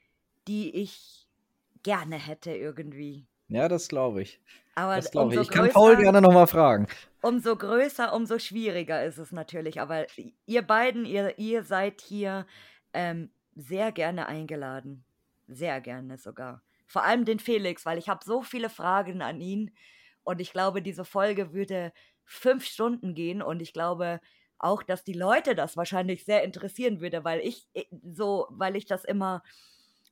[0.48, 1.27] die ich
[1.84, 3.27] gerne hätte irgendwie.
[3.48, 4.41] Ja, das glaube ich.
[4.73, 5.41] Aber das glaube ich.
[5.41, 6.88] Ich kann Paul gerne nochmal fragen.
[7.22, 9.80] umso größer, umso schwieriger ist es natürlich.
[9.80, 10.06] Aber
[10.45, 12.45] ihr beiden, ihr, ihr seid hier
[12.94, 15.06] ähm, sehr gerne eingeladen.
[15.48, 16.64] Sehr gerne sogar.
[16.88, 19.76] Vor allem den Felix, weil ich habe so viele Fragen an ihn.
[20.23, 21.94] Und ich glaube, diese Folge würde
[22.26, 23.41] fünf Stunden gehen.
[23.41, 24.19] Und ich glaube
[24.57, 28.86] auch, dass die Leute das wahrscheinlich sehr interessieren würde, weil ich äh, so, weil ich
[28.86, 29.44] das immer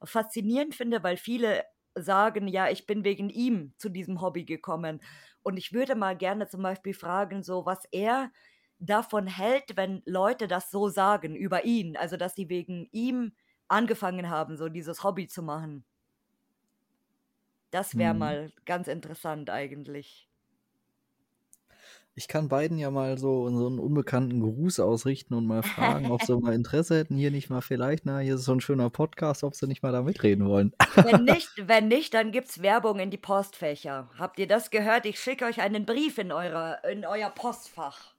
[0.03, 1.63] faszinierend finde, weil viele
[1.95, 5.01] sagen, ja, ich bin wegen ihm zu diesem Hobby gekommen.
[5.43, 8.31] Und ich würde mal gerne zum Beispiel fragen, so was er
[8.85, 11.97] davon hält, wenn Leute das so sagen über ihn.
[11.97, 13.33] Also, dass sie wegen ihm
[13.67, 15.85] angefangen haben, so dieses Hobby zu machen.
[17.71, 18.19] Das wäre Hm.
[18.19, 20.29] mal ganz interessant eigentlich.
[22.15, 26.21] Ich kann beiden ja mal so, so einen unbekannten Gruß ausrichten und mal fragen, ob
[26.21, 29.43] sie mal Interesse hätten, hier nicht mal vielleicht, na, hier ist so ein schöner Podcast,
[29.43, 30.73] ob sie nicht mal da mitreden wollen.
[31.01, 34.11] Wenn nicht, wenn nicht, dann gibt's Werbung in die Postfächer.
[34.17, 35.05] Habt ihr das gehört?
[35.07, 38.12] Ich schicke euch einen Brief in, eure, in euer Postfach.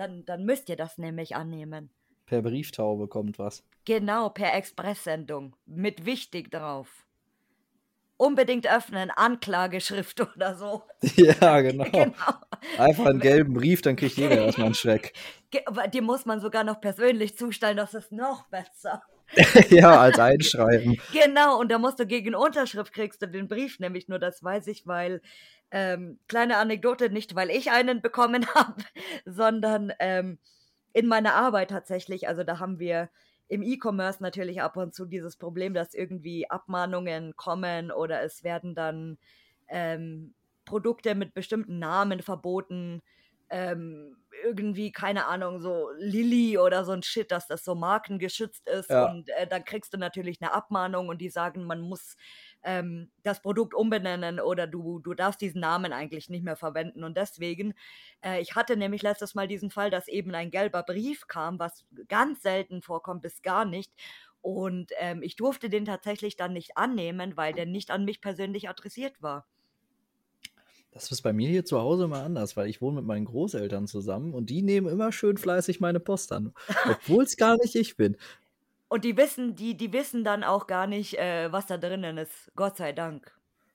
[0.00, 1.90] Dann, dann müsst ihr das nämlich annehmen.
[2.24, 3.62] Per Brieftaube kommt was.
[3.84, 5.54] Genau, per Expresssendung.
[5.66, 6.88] Mit wichtig drauf.
[8.16, 10.84] Unbedingt öffnen, Anklageschrift oder so.
[11.16, 11.84] Ja, genau.
[11.92, 12.14] Genau.
[12.78, 15.12] Einfach einen gelben Brief, dann kriegt jeder erstmal einen Schreck.
[15.92, 19.02] Die muss man sogar noch persönlich zustellen, das ist noch besser.
[19.68, 20.98] ja, als Einschreiben.
[21.12, 24.66] Genau, und da musst du gegen Unterschrift kriegst du den Brief, nämlich nur das weiß
[24.68, 25.20] ich, weil,
[25.70, 28.82] ähm, kleine Anekdote, nicht weil ich einen bekommen habe,
[29.24, 30.38] sondern ähm,
[30.92, 33.10] in meiner Arbeit tatsächlich, also da haben wir
[33.48, 38.74] im E-Commerce natürlich ab und zu dieses Problem, dass irgendwie Abmahnungen kommen oder es werden
[38.74, 39.18] dann
[39.68, 40.34] ähm,
[40.64, 43.02] Produkte mit bestimmten Namen verboten.
[43.50, 48.90] Ähm, irgendwie, keine Ahnung, so Lilly oder so ein Shit, dass das so markengeschützt ist.
[48.90, 49.06] Ja.
[49.10, 52.16] Und äh, dann kriegst du natürlich eine Abmahnung und die sagen, man muss
[52.62, 57.04] ähm, das Produkt umbenennen oder du, du darfst diesen Namen eigentlich nicht mehr verwenden.
[57.04, 57.74] Und deswegen,
[58.24, 61.84] äh, ich hatte nämlich letztes Mal diesen Fall, dass eben ein gelber Brief kam, was
[62.08, 63.92] ganz selten vorkommt, bis gar nicht.
[64.42, 68.68] Und ähm, ich durfte den tatsächlich dann nicht annehmen, weil der nicht an mich persönlich
[68.68, 69.46] adressiert war.
[70.92, 73.86] Das ist bei mir hier zu Hause immer anders, weil ich wohne mit meinen Großeltern
[73.86, 76.52] zusammen und die nehmen immer schön fleißig meine Post an,
[76.90, 78.16] obwohl es gar nicht ich bin.
[78.88, 82.50] Und die wissen, die, die wissen dann auch gar nicht, äh, was da drinnen ist.
[82.56, 83.32] Gott sei Dank.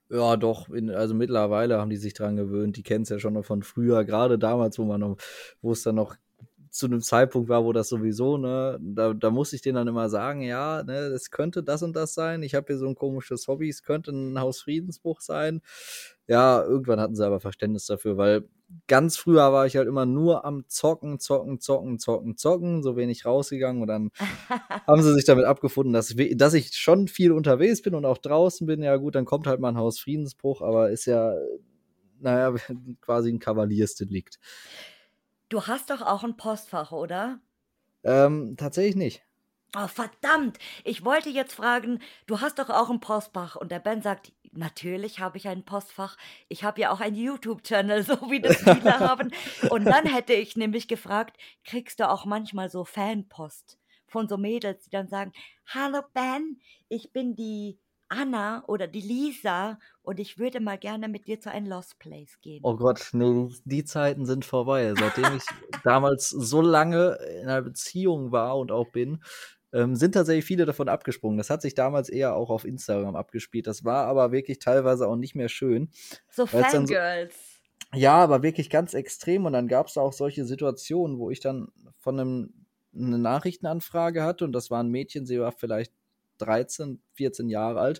[0.09, 2.75] Ja, doch, in, also mittlerweile haben die sich dran gewöhnt.
[2.75, 5.17] Die kennen es ja schon noch von früher, gerade damals, wo man noch,
[5.61, 6.15] wo es dann noch
[6.69, 10.09] zu einem Zeitpunkt war, wo das sowieso, ne, da, da musste ich denen dann immer
[10.09, 12.43] sagen, ja, ne, es könnte das und das sein.
[12.43, 15.61] Ich habe hier so ein komisches Hobby, es könnte ein Hausfriedensbruch sein.
[16.27, 18.47] Ja, irgendwann hatten sie aber Verständnis dafür, weil
[18.87, 23.25] ganz früher war ich halt immer nur am Zocken, Zocken, Zocken, Zocken, Zocken, so wenig
[23.25, 24.11] rausgegangen und dann
[24.87, 28.65] haben sie sich damit abgefunden, dass, dass ich schon viel unterwegs bin und auch draußen
[28.65, 28.81] bin.
[28.81, 31.35] Ja, gut, dann kommt halt mal ein Hausfriedensbruch, aber ist ja,
[32.19, 32.53] naja,
[33.01, 34.39] quasi ein Kavaliersdelikt.
[35.49, 37.39] Du hast doch auch ein Postfach, oder?
[38.03, 39.21] Ähm, tatsächlich nicht.
[39.77, 40.57] Oh, verdammt!
[40.85, 43.57] Ich wollte jetzt fragen, du hast doch auch ein Postfach.
[43.57, 46.17] Und der Ben sagt, natürlich habe ich ein Postfach.
[46.49, 49.31] Ich habe ja auch einen YouTube-Channel, so wie das viele haben.
[49.69, 53.77] Und dann hätte ich nämlich gefragt, kriegst du auch manchmal so Fanpost
[54.07, 55.33] von so Mädels, die dann sagen,
[55.67, 56.59] hallo Ben,
[56.89, 61.49] ich bin die Anna oder die Lisa und ich würde mal gerne mit dir zu
[61.49, 62.61] einem Lost Place gehen.
[62.63, 64.93] Oh Gott, nee, die Zeiten sind vorbei.
[64.97, 65.43] Seitdem ich
[65.83, 69.23] damals so lange in einer Beziehung war und auch bin,
[69.75, 71.37] ähm, sind tatsächlich viele davon abgesprungen.
[71.37, 73.67] Das hat sich damals eher auch auf Instagram abgespielt.
[73.67, 75.89] Das war aber wirklich teilweise auch nicht mehr schön.
[76.31, 77.35] So Fangirls.
[77.93, 79.45] Ja, aber wirklich ganz extrem.
[79.45, 81.67] Und dann gab es auch solche Situationen, wo ich dann
[81.99, 82.53] von einem
[82.95, 85.91] eine Nachrichtenanfrage hatte und das war ein Mädchen, sie war vielleicht
[86.37, 87.99] 13, 14 Jahre alt.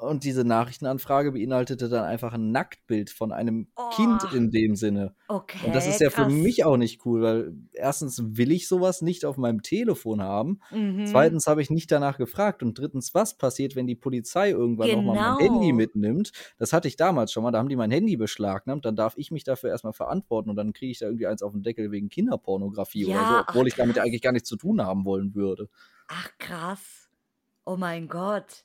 [0.00, 3.90] Und diese Nachrichtenanfrage beinhaltete dann einfach ein Nacktbild von einem Oh.
[3.90, 5.14] Kind in dem Sinne.
[5.28, 5.66] Okay.
[5.66, 6.32] Und das ist ja für krass.
[6.32, 10.60] mich auch nicht cool, weil erstens will ich sowas nicht auf meinem Telefon haben.
[10.70, 11.06] Mhm.
[11.06, 12.62] Zweitens habe ich nicht danach gefragt.
[12.62, 15.54] Und drittens, was passiert, wenn die Polizei irgendwann nochmal mein Genau.
[15.54, 16.32] Handy mitnimmt?
[16.58, 17.50] Das hatte ich damals schon mal.
[17.52, 18.84] Da haben die mein Handy beschlagnahmt.
[18.84, 20.50] Dann darf ich mich dafür erstmal verantworten.
[20.50, 23.48] Und dann kriege ich da irgendwie eins auf den Deckel wegen Kinderpornografie oder Ja, so,
[23.48, 25.68] obwohl ach, ich damit eigentlich gar nichts zu tun haben wollen würde.
[26.08, 27.08] Ach krass.
[27.64, 28.64] Oh mein Gott.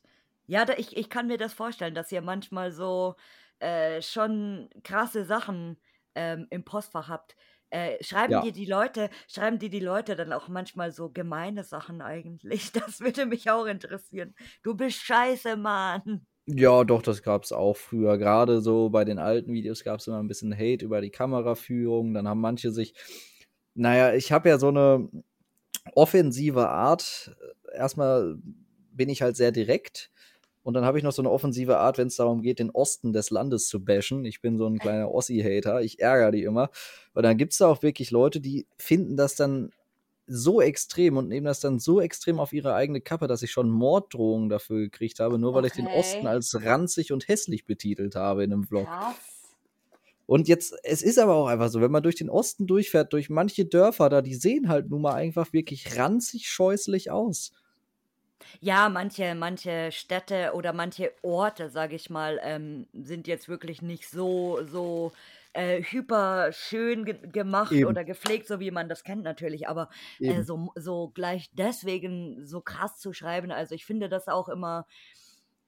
[0.49, 3.15] Ja, da, ich, ich kann mir das vorstellen, dass ihr manchmal so
[3.59, 5.77] äh, schon krasse Sachen
[6.15, 7.35] ähm, im Postfach habt.
[7.69, 8.41] Äh, schreiben Ja.
[8.41, 12.71] dir die Leute, schreiben dir die Leute dann auch manchmal so gemeine Sachen eigentlich?
[12.73, 14.33] Das würde mich auch interessieren.
[14.63, 16.25] Du bist scheiße, Mann.
[16.47, 18.17] Ja, doch, das gab's auch früher.
[18.17, 22.13] Gerade so bei den alten Videos gab's immer ein bisschen Hate über die Kameraführung.
[22.13, 22.95] Dann haben manche sich,
[23.75, 25.09] naja, ich habe ja so eine
[25.95, 27.35] offensive Art.
[27.73, 28.37] Erstmal
[28.93, 30.11] bin ich halt sehr direkt.
[30.69, 33.11] Und dann habe ich noch so eine offensive Art, wenn es darum geht, den Osten
[33.11, 34.23] des Landes zu bashen.
[34.23, 35.81] Ich bin so ein kleiner Ossi-Hater.
[35.81, 36.69] Ich ärgere die immer.
[37.15, 39.71] Weil dann gibt's da auch wirklich Leute, die finden das dann
[40.27, 43.71] so extrem und nehmen das dann so extrem auf ihre eigene Kappe, dass ich schon
[43.71, 46.27] Morddrohungen dafür gekriegt habe, nur weil ich den Osten Okay.
[46.27, 48.85] als ranzig und hässlich betitelt habe in einem Vlog.
[48.85, 49.15] Krass.
[50.27, 53.31] Und jetzt, es ist aber auch einfach so, wenn man durch den Osten durchfährt, durch
[53.31, 57.53] manche Dörfer da, die sehen halt nun mal einfach wirklich ranzig scheußlich aus.
[58.61, 64.09] Ja, manche, manche Städte oder manche Orte, sage ich mal, ähm, sind jetzt wirklich nicht
[64.09, 65.11] so, so
[65.53, 67.85] äh, hyper schön ge gemacht Eben.
[67.85, 69.89] oder gepflegt, so wie man das kennt natürlich, aber
[70.25, 74.85] äh, so, so gleich deswegen so krass zu schreiben, also ich finde das auch immer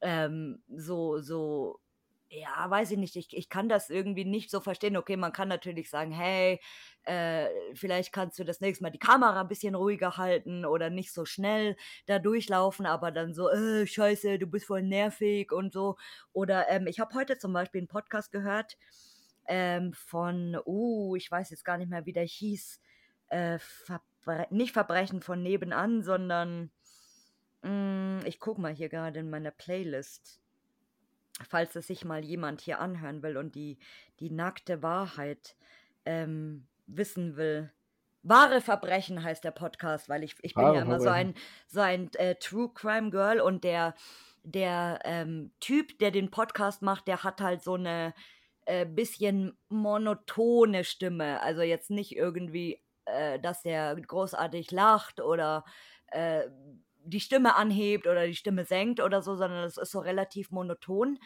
[0.02, 1.80] ähm, so, so,
[2.34, 4.96] ja, weiß ich nicht, ich, ich kann das irgendwie nicht so verstehen.
[4.96, 6.62] Okay, man kann natürlich sagen, hey,
[7.04, 11.12] äh, vielleicht kannst du das nächste Mal die Kamera ein bisschen ruhiger halten oder nicht
[11.12, 11.76] so schnell
[12.06, 15.98] da durchlaufen, aber dann so, äh, scheiße, du bist voll nervig und so.
[16.32, 18.78] Oder ähm, ich habe heute zum Beispiel einen Podcast gehört
[19.48, 22.80] ähm, von, uh, ich weiß jetzt gar nicht mehr, wie der hieß,
[23.28, 26.72] äh, Verbre nicht Verbrechen von nebenan, sondern
[27.64, 30.41] mh, ich gucke mal hier gerade in meiner Playlist
[31.50, 33.78] falls es sich mal jemand hier anhören will und die,
[34.20, 35.56] die nackte Wahrheit
[36.06, 37.72] ähm, wissen will.
[38.24, 41.30] Wahre Verbrechen heißt der Podcast, weil ich, ich bin Wahre ja immer so Verbrechen.
[41.30, 41.36] ein,
[41.68, 43.96] so ein äh, True Crime Girl und der,
[44.44, 48.14] der ähm, Typ, der den Podcast macht, der hat halt so eine
[48.66, 51.42] äh, bisschen monotone Stimme.
[51.42, 55.66] Also jetzt nicht irgendwie, äh, dass der großartig lacht oder
[56.08, 56.44] äh,
[57.06, 61.20] die Stimme anhebt oder die Stimme senkt oder so, sondern es ist so relativ monoton.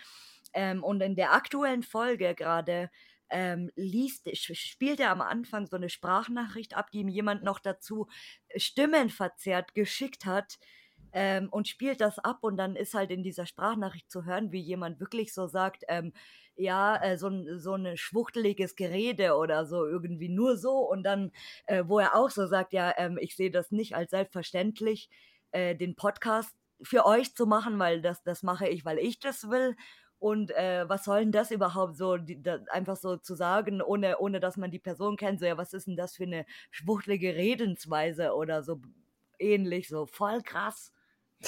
[0.54, 2.90] Ähm, und in der aktuellen Folge gerade
[3.30, 8.08] ähm, liest, spielt er am Anfang so eine Sprachnachricht ab, die ihm jemand noch dazu
[8.56, 10.58] stimmenverzerrt geschickt hat.
[11.12, 14.60] Ähm, und spielt das ab und dann ist halt in dieser Sprachnachricht zu hören, wie
[14.60, 16.12] jemand wirklich so sagt, ähm,
[16.58, 21.32] ja, äh, so, ein, so ein schwuchteliges Gerede oder so irgendwie nur so und dann,
[21.68, 25.10] äh, wo er auch so sagt, ja, ähm, ich sehe das nicht als selbstverständlich,
[25.56, 29.50] äh, den Podcast für euch zu machen, weil das, das mache ich, weil ich das
[29.50, 29.76] will.
[30.20, 34.18] Und äh, was soll denn das überhaupt so, die, da, einfach so zu sagen, ohne,
[34.18, 37.36] ohne dass man die Person kennt, so, ja, was ist denn das für eine schwuchtelige
[37.36, 38.82] Redensweise oder so
[39.40, 40.92] ähnlich, so voll krass.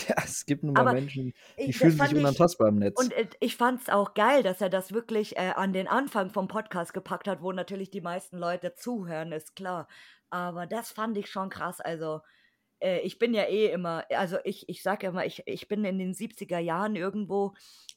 [0.07, 2.75] Ja, es gibt nun mal Aber Menschen, die ich, fühlen sich fand ich, unantastbar im
[2.79, 2.99] Netz.
[2.99, 6.29] und äh, ich fand es auch geil, dass er das wirklich äh, an den Anfang
[6.29, 9.87] vom Podcast gepackt hat, wo natürlich die meisten Leute zuhören, ist klar.
[10.29, 11.79] Aber das fand ich schon krass.
[11.79, 12.21] Also,
[12.79, 15.97] äh, ich bin ja eh immer, also ich, ich sag immer, ich, ich bin in
[15.99, 17.53] den 70er Jahren irgendwo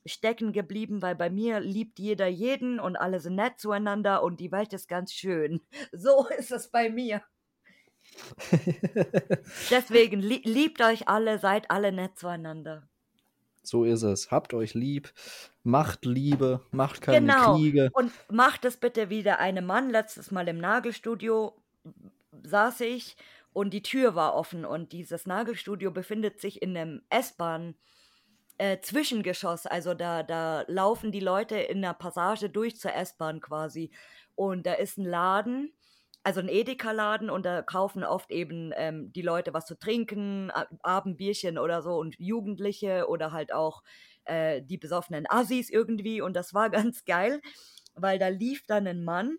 [0.07, 4.53] stecken geblieben, weil bei mir liebt jeder jeden und alle sind nett zueinander und die
[4.53, 5.61] Welt ist ganz schön.
[5.93, 7.23] So ist es bei mir.
[9.71, 12.89] Deswegen lie liebt euch alle, seid alle nett zueinander.
[13.63, 14.31] so ist es.
[14.31, 15.13] Habt euch lieb,
[15.63, 17.57] macht Liebe, macht keine Genau.
[17.57, 17.91] Kriege.
[17.93, 19.91] Und macht es bitte wieder einem Mann.
[19.91, 21.55] Letztes Mal im Nagelstudio
[22.43, 23.17] saß ich
[23.53, 27.75] und die Tür war offen und dieses Nagelstudio befindet sich in einem S-Bahn.
[28.59, 33.91] Äh, Zwischengeschoss, also da, da laufen die Leute in der Passage durch zur S-Bahn quasi.
[34.35, 35.73] Und da ist ein Laden,
[36.23, 40.51] also ein Edeka-Laden und da kaufen oft eben ähm, die Leute was zu trinken,
[40.83, 43.83] Abendbierchen oder so und Jugendliche oder halt auch
[44.27, 46.21] äh, die besoffenen Assis irgendwie.
[46.21, 47.41] Und das war ganz geil,
[47.95, 49.39] weil da lief dann ein Mann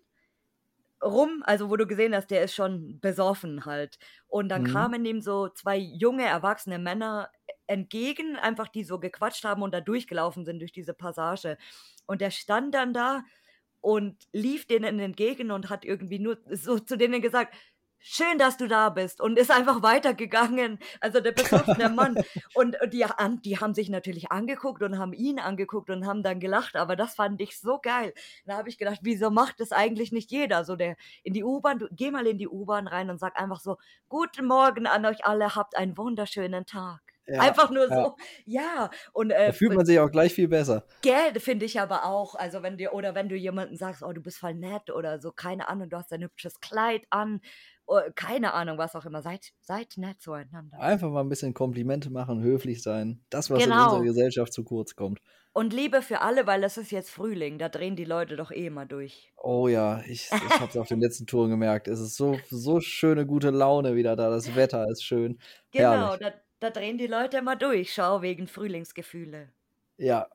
[1.02, 3.98] rum, also wo du gesehen hast, der ist schon besoffen halt.
[4.28, 4.62] Und dann Mhm.
[4.64, 7.30] kamen ihm so zwei junge, erwachsene Männer
[7.66, 11.56] entgegen, einfach die so gequatscht haben und da durchgelaufen sind durch diese Passage.
[12.06, 13.22] Und der stand dann da
[13.80, 17.54] und lief denen entgegen und hat irgendwie nur so zu denen gesagt,
[18.02, 20.78] schön, dass du da bist und ist einfach weitergegangen.
[21.00, 22.16] Also der besoffene Mann.
[22.54, 23.04] Und und die,
[23.44, 27.14] die haben sich natürlich angeguckt und haben ihn angeguckt und haben dann gelacht, aber das
[27.14, 28.12] fand ich so geil.
[28.46, 30.64] Da habe ich gedacht, wieso macht das eigentlich nicht jeder?
[30.64, 33.60] So der in die U-Bahn, du- geh mal in die U-Bahn rein und sag einfach
[33.60, 37.00] so, guten Morgen an euch alle, habt einen wunderschönen Tag.
[37.26, 37.94] Ja, Einfach nur ja.
[38.04, 38.16] so.
[38.46, 38.90] Ja.
[39.12, 40.84] Und, äh, da fühlt man sich auch gleich viel besser.
[41.02, 42.34] Gell, finde ich aber auch.
[42.34, 45.30] Also wenn dir, oder wenn du jemanden sagst, oh, du bist voll nett oder so,
[45.30, 47.40] keine Ahnung, du hast ein hübsches Kleid an,
[48.14, 49.22] keine Ahnung, was auch immer.
[49.22, 50.78] Seid, seid nett zueinander.
[50.78, 53.24] Einfach mal ein bisschen Komplimente machen, höflich sein.
[53.30, 53.76] Das, was genau.
[53.76, 55.20] in unserer Gesellschaft zu kurz kommt.
[55.54, 58.66] Und Liebe für alle, weil es ist jetzt Frühling, da drehen die Leute doch eh
[58.66, 59.32] immer durch.
[59.36, 61.88] Oh ja, ich, ich habe es auf den letzten Touren gemerkt.
[61.88, 64.30] Es ist so, so schöne, gute Laune wieder da.
[64.30, 65.38] Das Wetter ist schön.
[65.70, 67.92] Genau, da, da, drehen die Leute immer durch.
[67.92, 69.50] Schau, wegen Frühlingsgefühle.
[69.98, 70.28] Ja.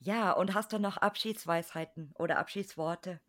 [0.00, 3.20] Ja, und hast du noch Abschiedsweisheiten oder Abschiedsworte?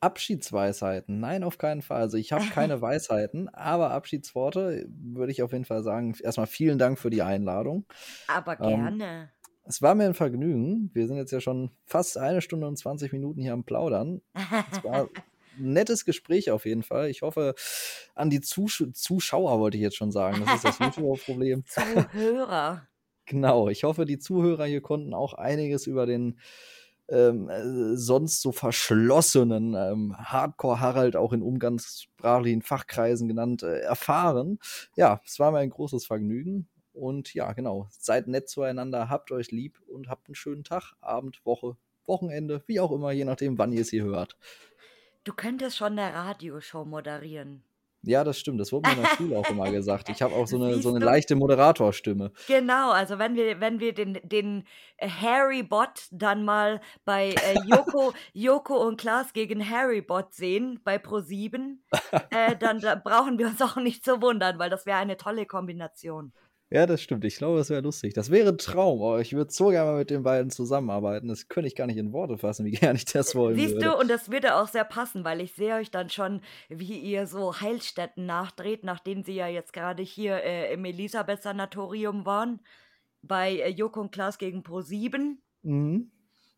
[0.00, 1.20] Abschiedsweisheiten?
[1.20, 2.00] Nein, auf keinen Fall.
[2.00, 6.14] Also ich habe keine Weisheiten, aber Abschiedsworte würde ich auf jeden Fall sagen.
[6.22, 7.86] Erstmal vielen Dank für die Einladung.
[8.28, 9.04] Aber ähm, gerne.
[9.04, 9.28] Ähm,
[9.66, 10.90] es war mir ein Vergnügen.
[10.92, 14.20] Wir sind jetzt ja schon fast eine Stunde und 20 Minuten hier am Plaudern.
[14.70, 15.08] Es war
[15.58, 17.08] ein nettes Gespräch auf jeden Fall.
[17.08, 17.54] Ich hoffe,
[18.14, 20.42] an die Zus Zuschauer wollte ich jetzt schon sagen.
[20.44, 21.64] Das ist das YouTuber-Problem.
[22.12, 22.86] Zuhörer.
[23.24, 23.68] genau.
[23.68, 26.38] Ich hoffe, die Zuhörer hier konnten auch einiges über den
[27.08, 34.58] ähm, äh, sonst so verschlossenen ähm, Hardcore-Harald auch in umgangssprachlichen Fachkreisen genannt äh, erfahren.
[34.96, 36.68] Ja, es war mir ein großes Vergnügen.
[36.92, 41.44] Und ja, genau, seid nett zueinander, habt euch lieb und habt einen schönen Tag, Abend,
[41.44, 41.76] Woche,
[42.06, 44.38] Wochenende, wie auch immer, je nachdem, wann ihr es hier hört.
[45.24, 47.64] Du könntest schon eine Radioshow moderieren.
[48.06, 48.60] Ja, das stimmt.
[48.60, 50.08] Das wurde mir in der Schule auch immer gesagt.
[50.08, 52.32] Ich habe auch so eine, so eine leichte Moderatorstimme.
[52.46, 54.64] Genau, also wenn wir, wenn wir den, den
[55.00, 60.96] Harry Bot dann mal bei äh, Joko, Joko und Klaas gegen Harry Bot sehen, bei
[60.96, 61.78] Pro7,
[62.30, 65.46] äh, dann da brauchen wir uns auch nicht zu wundern, weil das wäre eine tolle
[65.46, 66.32] Kombination.
[66.70, 67.24] Ja, das stimmt.
[67.24, 68.14] Ich glaube, das wäre lustig.
[68.14, 71.28] Das wäre ein Traum, aber ich würde so gerne mal mit den beiden zusammenarbeiten.
[71.28, 73.86] Das könnte ich gar nicht in Worte fassen, wie gerne ich das wollen Siehst würde.
[73.86, 77.26] du, und das würde auch sehr passen, weil ich sehe euch dann schon, wie ihr
[77.26, 82.60] so Heilstätten nachdreht, nachdem sie ja jetzt gerade hier äh, im Elisabeth-Sanatorium waren,
[83.22, 85.36] bei äh, Joko und Klaas gegen Pro7.
[85.62, 86.10] Mhm.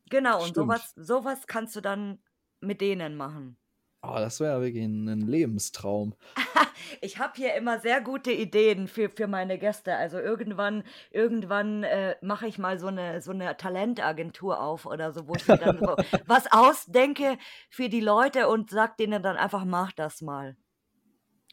[0.09, 2.21] Genau, und sowas, sowas kannst du dann
[2.61, 3.57] mit denen machen.
[4.03, 6.15] Oh, das wäre wirklich ein Lebenstraum.
[7.01, 9.97] ich habe hier immer sehr gute Ideen für, für meine Gäste.
[9.97, 15.27] Also irgendwann, irgendwann äh, mache ich mal so eine, so eine Talentagentur auf oder so,
[15.27, 15.97] wo ich mir dann so
[16.27, 20.57] was ausdenke für die Leute und sag denen dann einfach, mach das mal.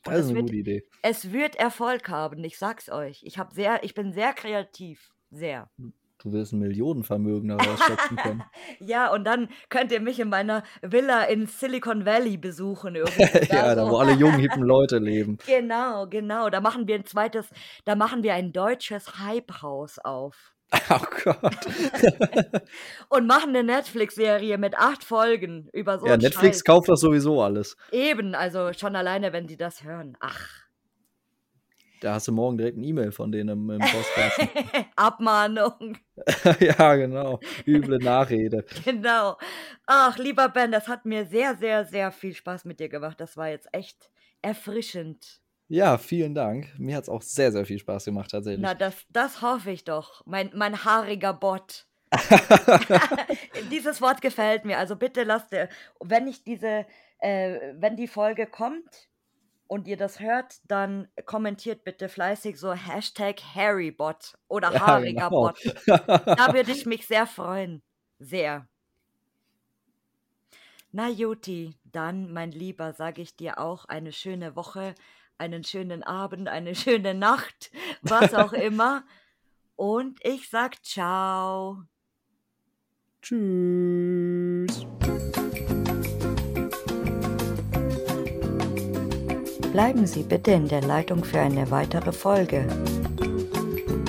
[0.05, 0.83] Und das ist eine wird, gute Idee.
[1.01, 3.23] Es wird Erfolg haben, ich sag's euch.
[3.23, 5.13] Ich, hab sehr, ich bin sehr kreativ.
[5.31, 5.69] Sehr.
[6.23, 8.43] Du wirst ein Millionenvermögen daraus schöpfen können.
[8.79, 12.95] ja, und dann könnt ihr mich in meiner Villa in Silicon Valley besuchen.
[13.49, 15.37] ja, da wo alle jungen, hippen Leute leben.
[15.45, 16.49] Genau, genau.
[16.49, 17.49] Da machen wir ein zweites,
[17.83, 20.53] da machen wir ein deutsches Hype-Haus auf.
[20.89, 21.67] Oh Gott.
[23.09, 26.07] und machen eine Netflix-Serie mit acht Folgen über so.
[26.07, 26.63] Ja, Netflix Scheiß.
[26.63, 27.75] kauft das sowieso alles.
[27.91, 30.17] Eben, also schon alleine, wenn die das hören.
[30.21, 30.62] Ach.
[32.03, 34.49] Da hast du morgen direkt eine E-Mail von denen im, im Postkasten.
[34.97, 35.97] Abmahnung.
[36.59, 37.39] ja, genau.
[37.65, 38.65] Üble Nachrede.
[38.83, 39.37] Genau.
[39.85, 43.21] Ach, lieber Ben, das hat mir sehr, sehr, sehr viel Spaß mit dir gemacht.
[43.21, 44.09] Das war jetzt echt
[44.41, 45.39] erfrischend.
[45.69, 46.77] Ja, vielen Dank.
[46.77, 48.61] Mir hat es auch sehr, sehr viel Spaß gemacht, tatsächlich.
[48.61, 50.25] Na, das, das hoffe ich doch.
[50.25, 51.87] Mein, mein haariger Bot.
[53.71, 54.77] Dieses Wort gefällt mir.
[54.77, 55.55] Also bitte lasst,
[56.01, 56.85] wenn ich diese,
[57.19, 59.07] äh, wenn die Folge kommt,
[59.73, 65.57] und ihr das hört, dann kommentiert bitte fleißig so Hashtag Harrybot oder ja, Haarigerbot.
[65.63, 65.97] Genau.
[65.97, 67.81] da würde ich mich sehr freuen.
[68.19, 68.67] Sehr.
[70.91, 74.93] Na Juti, dann, mein Lieber, sage ich dir auch eine schöne Woche,
[75.39, 77.71] einen schönen Abend, eine schöne Nacht,
[78.03, 79.03] was auch immer.
[79.75, 81.81] Und ich sag ciao.
[83.23, 84.85] Tschüss.
[89.73, 92.67] Bleiben Sie bitte in der Leitung für eine weitere Folge.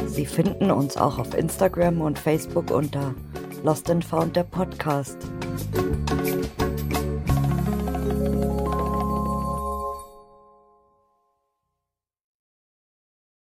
[0.07, 3.15] Sie finden uns auch auf Instagram und Facebook unter
[3.63, 5.17] Lost and Found der Podcast.